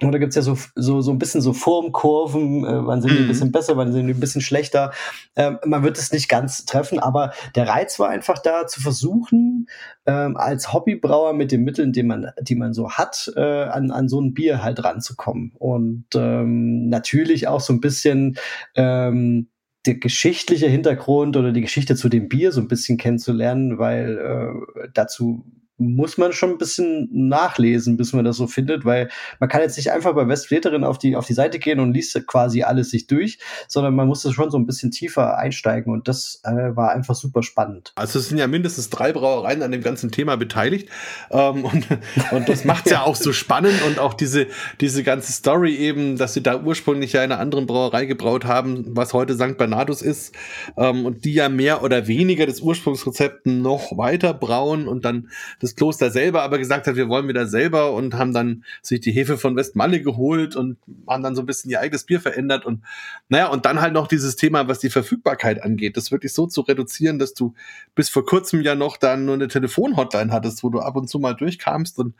[0.01, 3.17] und da gibt's ja so, so, so ein bisschen so Formkurven, äh, wann sind die
[3.17, 3.27] ein mhm.
[3.30, 4.91] bisschen besser, wann sind die ein bisschen schlechter.
[5.38, 9.67] Ähm, man wird es nicht ganz treffen, aber der Reiz war einfach da zu versuchen,
[10.05, 14.09] ähm, als Hobbybrauer mit den Mitteln, die man, die man so hat, äh, an, an
[14.09, 15.53] so ein Bier halt ranzukommen.
[15.57, 18.38] Und ähm, natürlich auch so ein bisschen
[18.76, 19.47] ähm,
[19.85, 24.89] der geschichtliche Hintergrund oder die Geschichte zu dem Bier so ein bisschen kennenzulernen, weil äh,
[24.93, 25.45] dazu
[25.77, 29.76] muss man schon ein bisschen nachlesen, bis man das so findet, weil man kann jetzt
[29.76, 33.07] nicht einfach bei Westfleterin auf die, auf die Seite gehen und liest quasi alles sich
[33.07, 36.91] durch, sondern man muss das schon so ein bisschen tiefer einsteigen und das äh, war
[36.91, 37.91] einfach super spannend.
[37.95, 40.88] Also es sind ja mindestens drei Brauereien an dem ganzen Thema beteiligt
[41.30, 41.88] ähm, und,
[42.31, 44.47] und das macht es ja auch so spannend und auch diese,
[44.80, 48.95] diese ganze Story eben, dass sie da ursprünglich ja in einer anderen Brauerei gebraut haben,
[48.95, 49.57] was heute St.
[49.57, 50.34] Bernardus ist
[50.77, 55.30] ähm, und die ja mehr oder weniger das Ursprungsrezept noch weiter brauen und dann
[55.65, 59.11] das Kloster selber aber gesagt hat, wir wollen wieder selber und haben dann sich die
[59.11, 60.77] Hefe von Westmalle geholt und
[61.07, 62.83] haben dann so ein bisschen ihr eigenes Bier verändert und
[63.29, 66.61] naja, und dann halt noch dieses Thema, was die Verfügbarkeit angeht, das wirklich so zu
[66.61, 67.55] reduzieren, dass du
[67.95, 71.17] bis vor kurzem ja noch dann nur eine Telefonhotline hattest, wo du ab und zu
[71.17, 72.13] mal durchkamst und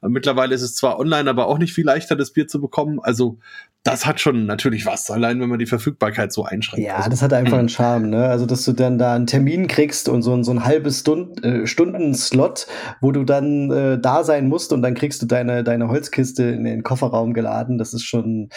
[0.00, 3.00] mittlerweile ist es zwar online, aber auch nicht viel leichter, das Bier zu bekommen.
[3.00, 3.38] Also
[3.84, 6.86] das hat schon natürlich was, allein wenn man die Verfügbarkeit so einschränkt.
[6.86, 8.26] Ja, also, das hat einfach einen Charme, ne?
[8.26, 11.66] Also, dass du dann da einen Termin kriegst und so, so ein halbes Stund, äh,
[11.66, 12.66] Stunden-Slot,
[13.00, 16.64] wo du dann äh, da sein musst und dann kriegst du deine, deine Holzkiste in
[16.64, 17.78] den Kofferraum geladen.
[17.78, 18.50] Das ist schon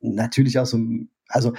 [0.00, 0.78] natürlich auch so
[1.32, 1.54] also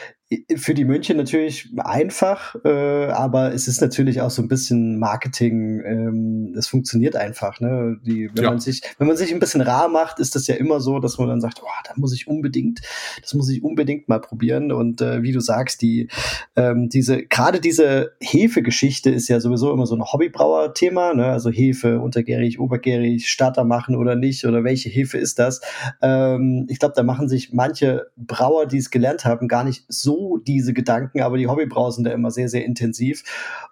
[0.56, 5.82] für die München natürlich einfach, äh, aber es ist natürlich auch so ein bisschen Marketing.
[5.86, 7.60] Ähm, es funktioniert einfach.
[7.60, 7.98] Ne?
[8.06, 8.50] Die, wenn ja.
[8.50, 11.18] man sich, wenn man sich ein bisschen rar macht, ist das ja immer so, dass
[11.18, 12.82] man dann sagt, oh, da muss ich unbedingt,
[13.22, 14.72] das muss ich unbedingt mal probieren.
[14.72, 16.10] Und äh, wie du sagst, die
[16.56, 21.14] ähm, diese gerade diese Hefegeschichte ist ja sowieso immer so ein Hobbybrauer-Thema.
[21.14, 21.26] Ne?
[21.28, 25.62] Also Hefe, untergärig, obergärig, Starter machen oder nicht oder welche Hefe ist das?
[26.02, 30.23] Ähm, ich glaube, da machen sich manche Brauer, die es gelernt haben, gar nicht so
[30.46, 33.24] diese Gedanken, aber die Hobbybrauer sind da immer sehr, sehr intensiv.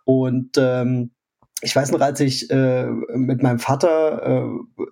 [0.05, 1.11] Und ähm,
[1.61, 4.47] ich weiß noch, als ich äh, mit meinem Vater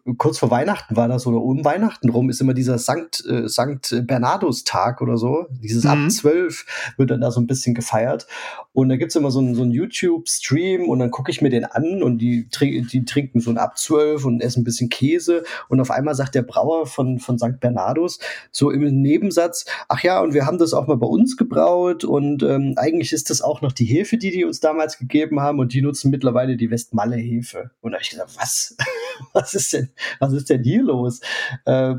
[0.06, 3.48] äh, kurz vor Weihnachten war das oder um Weihnachten rum, ist immer dieser Sankt, äh,
[3.48, 5.48] Sankt Bernardus Tag oder so.
[5.50, 5.90] Dieses mhm.
[5.90, 8.28] ab zwölf wird dann da so ein bisschen gefeiert.
[8.72, 12.04] Und da gibt's immer so einen, so YouTube-Stream und dann gucke ich mir den an
[12.04, 15.44] und die, die trinken so ein ab zwölf und essen ein bisschen Käse.
[15.70, 18.20] Und auf einmal sagt der Brauer von, von Sankt Bernardus
[18.52, 22.44] so im Nebensatz, ach ja, und wir haben das auch mal bei uns gebraut und
[22.44, 25.74] ähm, eigentlich ist das auch noch die Hefe, die die uns damals gegeben haben und
[25.74, 27.72] die nutzen mittlerweile die Westmalle-Hefe.
[27.82, 28.76] Und da habe ich gesagt, was?
[29.34, 31.22] was ist denn, was ist denn hier los?
[31.66, 31.96] Äh,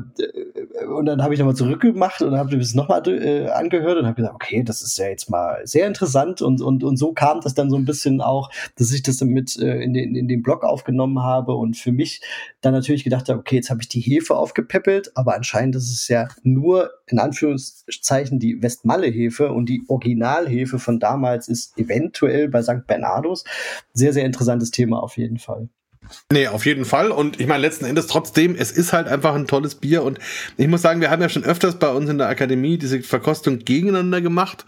[0.87, 4.35] und dann habe ich nochmal zurückgemacht und habe das nochmal äh, angehört und habe gesagt,
[4.35, 7.69] okay, das ist ja jetzt mal sehr interessant und, und, und so kam das dann
[7.69, 11.21] so ein bisschen auch, dass ich das mit äh, in, den, in den Blog aufgenommen
[11.21, 12.21] habe und für mich
[12.61, 16.07] dann natürlich gedacht habe, okay, jetzt habe ich die Hefe aufgepäppelt, aber anscheinend ist es
[16.07, 22.87] ja nur in Anführungszeichen die Westmalle-Hefe und die Originalhefe von damals ist eventuell bei St.
[22.87, 23.43] Bernardus.
[23.93, 25.69] Sehr, sehr interessantes Thema auf jeden Fall.
[26.31, 27.11] Nee, auf jeden Fall.
[27.11, 30.03] Und ich meine, letzten Endes trotzdem, es ist halt einfach ein tolles Bier.
[30.03, 30.19] Und
[30.57, 33.59] ich muss sagen, wir haben ja schon öfters bei uns in der Akademie diese Verkostung
[33.59, 34.65] gegeneinander gemacht.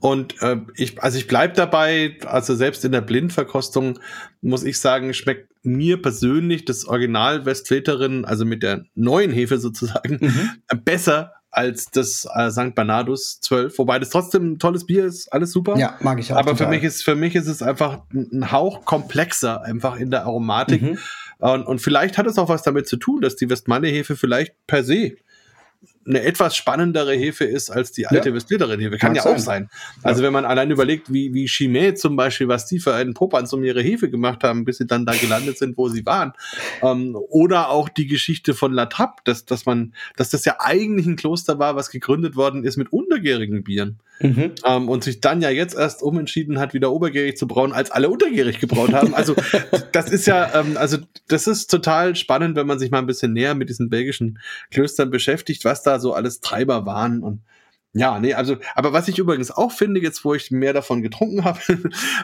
[0.00, 4.00] Und äh, ich, also ich bleib dabei, also selbst in der Blindverkostung
[4.40, 10.18] muss ich sagen, schmeckt mir persönlich das Original Westfleterin, also mit der neuen Hefe sozusagen,
[10.20, 10.82] mhm.
[10.84, 12.74] besser als das äh, St.
[12.74, 15.76] Bernardus 12, wobei das trotzdem ein tolles Bier ist, alles super.
[15.76, 16.38] Ja, mag ich auch.
[16.38, 16.66] Aber total.
[16.66, 20.82] für mich ist für mich ist es einfach ein Hauch komplexer einfach in der Aromatik
[20.82, 20.98] mhm.
[21.38, 24.54] und, und vielleicht hat es auch was damit zu tun, dass die Westmalle Hefe vielleicht
[24.66, 25.12] per se
[26.06, 28.34] eine etwas spannendere Hefe ist als die alte ja.
[28.34, 28.98] Westlederin-Hefe.
[28.98, 29.34] Kann, Kann ja sein.
[29.34, 29.70] auch sein.
[30.02, 30.26] Also ja.
[30.26, 33.62] wenn man allein überlegt, wie, wie Chimay zum Beispiel, was die für einen Popanz um
[33.62, 36.32] ihre Hefe gemacht haben, bis sie dann da gelandet sind, wo sie waren.
[36.82, 41.06] Ähm, oder auch die Geschichte von La Trappe, dass, dass man, dass das ja eigentlich
[41.06, 44.00] ein Kloster war, was gegründet worden ist mit untergärigen Bieren.
[44.22, 44.52] Mhm.
[44.64, 48.08] Ähm, und sich dann ja jetzt erst umentschieden hat, wieder obergärig zu brauen, als alle
[48.08, 49.14] untergärig gebraut haben.
[49.14, 49.34] Also
[49.92, 53.32] das ist ja, ähm, also das ist total spannend, wenn man sich mal ein bisschen
[53.32, 54.38] näher mit diesen belgischen
[54.70, 57.42] Klöstern beschäftigt, was da so alles Treiber waren und
[57.94, 61.44] ja, nee, also, aber was ich übrigens auch finde, jetzt wo ich mehr davon getrunken
[61.44, 61.60] habe,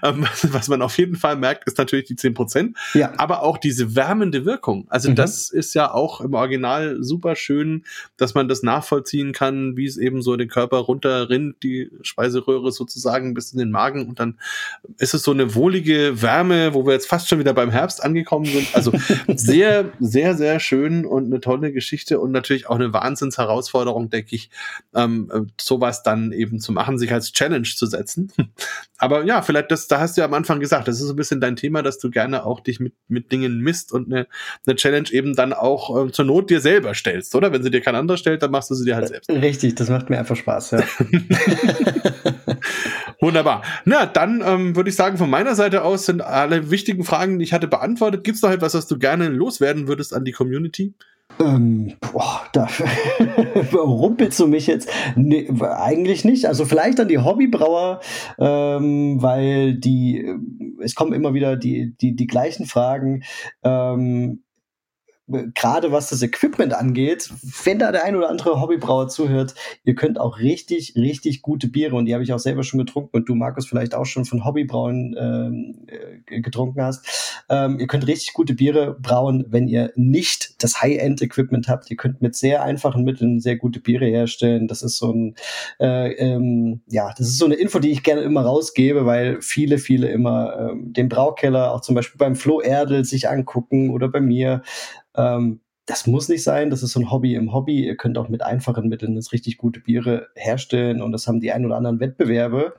[0.02, 3.12] ähm, was man auf jeden Fall merkt, ist natürlich die zehn Prozent, ja.
[3.18, 4.86] aber auch diese wärmende Wirkung.
[4.88, 5.16] Also mhm.
[5.16, 7.84] das ist ja auch im Original super schön,
[8.16, 13.34] dass man das nachvollziehen kann, wie es eben so den Körper runterrinnt, die Speiseröhre sozusagen
[13.34, 14.38] bis in den Magen und dann
[14.96, 18.46] ist es so eine wohlige Wärme, wo wir jetzt fast schon wieder beim Herbst angekommen
[18.46, 18.74] sind.
[18.74, 18.92] Also
[19.34, 24.48] sehr, sehr, sehr schön und eine tolle Geschichte und natürlich auch eine Wahnsinnsherausforderung, denke ich,
[24.94, 28.32] ähm, sowas dann eben zu machen, sich als Challenge zu setzen.
[28.98, 31.16] Aber ja, vielleicht das, da hast du ja am Anfang gesagt, das ist so ein
[31.16, 34.26] bisschen dein Thema, dass du gerne auch dich mit, mit Dingen misst und eine,
[34.66, 37.52] eine Challenge eben dann auch äh, zur Not dir selber stellst, oder?
[37.52, 39.30] Wenn sie dir kein anderer stellt, dann machst du sie dir halt selbst.
[39.30, 40.82] Richtig, das macht mir einfach Spaß, ja.
[43.20, 43.62] Wunderbar.
[43.84, 47.44] Na, dann ähm, würde ich sagen, von meiner Seite aus sind alle wichtigen Fragen, die
[47.44, 48.22] ich hatte, beantwortet.
[48.22, 50.94] Gibt es noch etwas, was du gerne loswerden würdest an die Community?
[51.40, 52.68] Ähm, boah, da
[53.72, 54.90] rumpelst du mich jetzt?
[55.16, 56.46] Nee, eigentlich nicht.
[56.46, 58.00] Also vielleicht an die Hobbybrauer,
[58.38, 60.34] ähm, weil die,
[60.82, 63.22] es kommen immer wieder die, die, die gleichen Fragen.
[63.62, 64.42] Ähm,
[65.54, 67.30] gerade was das Equipment angeht,
[67.64, 71.96] wenn da der ein oder andere Hobbybrauer zuhört, ihr könnt auch richtig, richtig gute Biere
[71.96, 74.44] und die habe ich auch selber schon getrunken und du, Markus, vielleicht auch schon von
[74.44, 77.44] Hobbybrauen ähm, äh, getrunken hast.
[77.50, 81.90] Ähm, ihr könnt richtig gute Biere brauen, wenn ihr nicht das High-End-Equipment habt.
[81.90, 84.68] Ihr könnt mit sehr einfachen Mitteln sehr gute Biere herstellen.
[84.68, 85.34] Das ist so ein,
[85.80, 89.78] äh, ähm, ja, das ist so eine Info, die ich gerne immer rausgebe, weil viele,
[89.78, 94.20] viele immer ähm, den Braukeller auch zum Beispiel beim Flo Erdel sich angucken oder bei
[94.20, 94.62] mir
[95.18, 97.86] ähm, das muss nicht sein, das ist so ein Hobby im Hobby.
[97.86, 101.50] Ihr könnt auch mit einfachen Mitteln jetzt richtig gute Biere herstellen und das haben die
[101.50, 102.74] ein oder anderen Wettbewerbe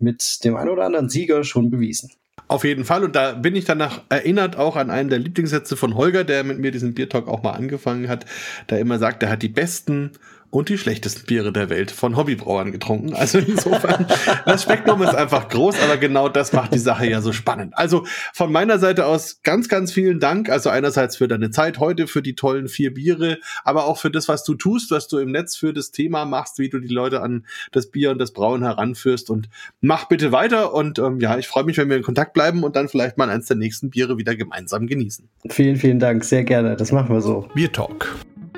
[0.00, 2.10] mit dem ein oder anderen Sieger schon bewiesen.
[2.48, 3.04] Auf jeden Fall.
[3.04, 6.58] Und da bin ich danach erinnert auch an einen der Lieblingssätze von Holger, der mit
[6.58, 8.24] mir diesen Biertalk auch mal angefangen hat,
[8.70, 10.12] der immer sagt, er hat die besten
[10.50, 13.14] und die schlechtesten Biere der Welt von Hobbybrauern getrunken.
[13.14, 14.06] Also insofern,
[14.46, 17.76] das Spektrum ist einfach groß, aber genau das macht die Sache ja so spannend.
[17.76, 20.48] Also von meiner Seite aus ganz, ganz vielen Dank.
[20.48, 24.28] Also einerseits für deine Zeit heute, für die tollen vier Biere, aber auch für das,
[24.28, 27.20] was du tust, was du im Netz für das Thema machst, wie du die Leute
[27.20, 29.30] an das Bier und das Brauen heranführst.
[29.30, 29.48] Und
[29.80, 30.72] mach bitte weiter.
[30.72, 33.28] Und ähm, ja, ich freue mich, wenn wir in Kontakt bleiben und dann vielleicht mal
[33.28, 35.28] eins der nächsten Biere wieder gemeinsam genießen.
[35.50, 36.24] Vielen, vielen Dank.
[36.24, 36.76] Sehr gerne.
[36.76, 37.48] Das machen wir so.
[37.54, 38.16] Bier Talk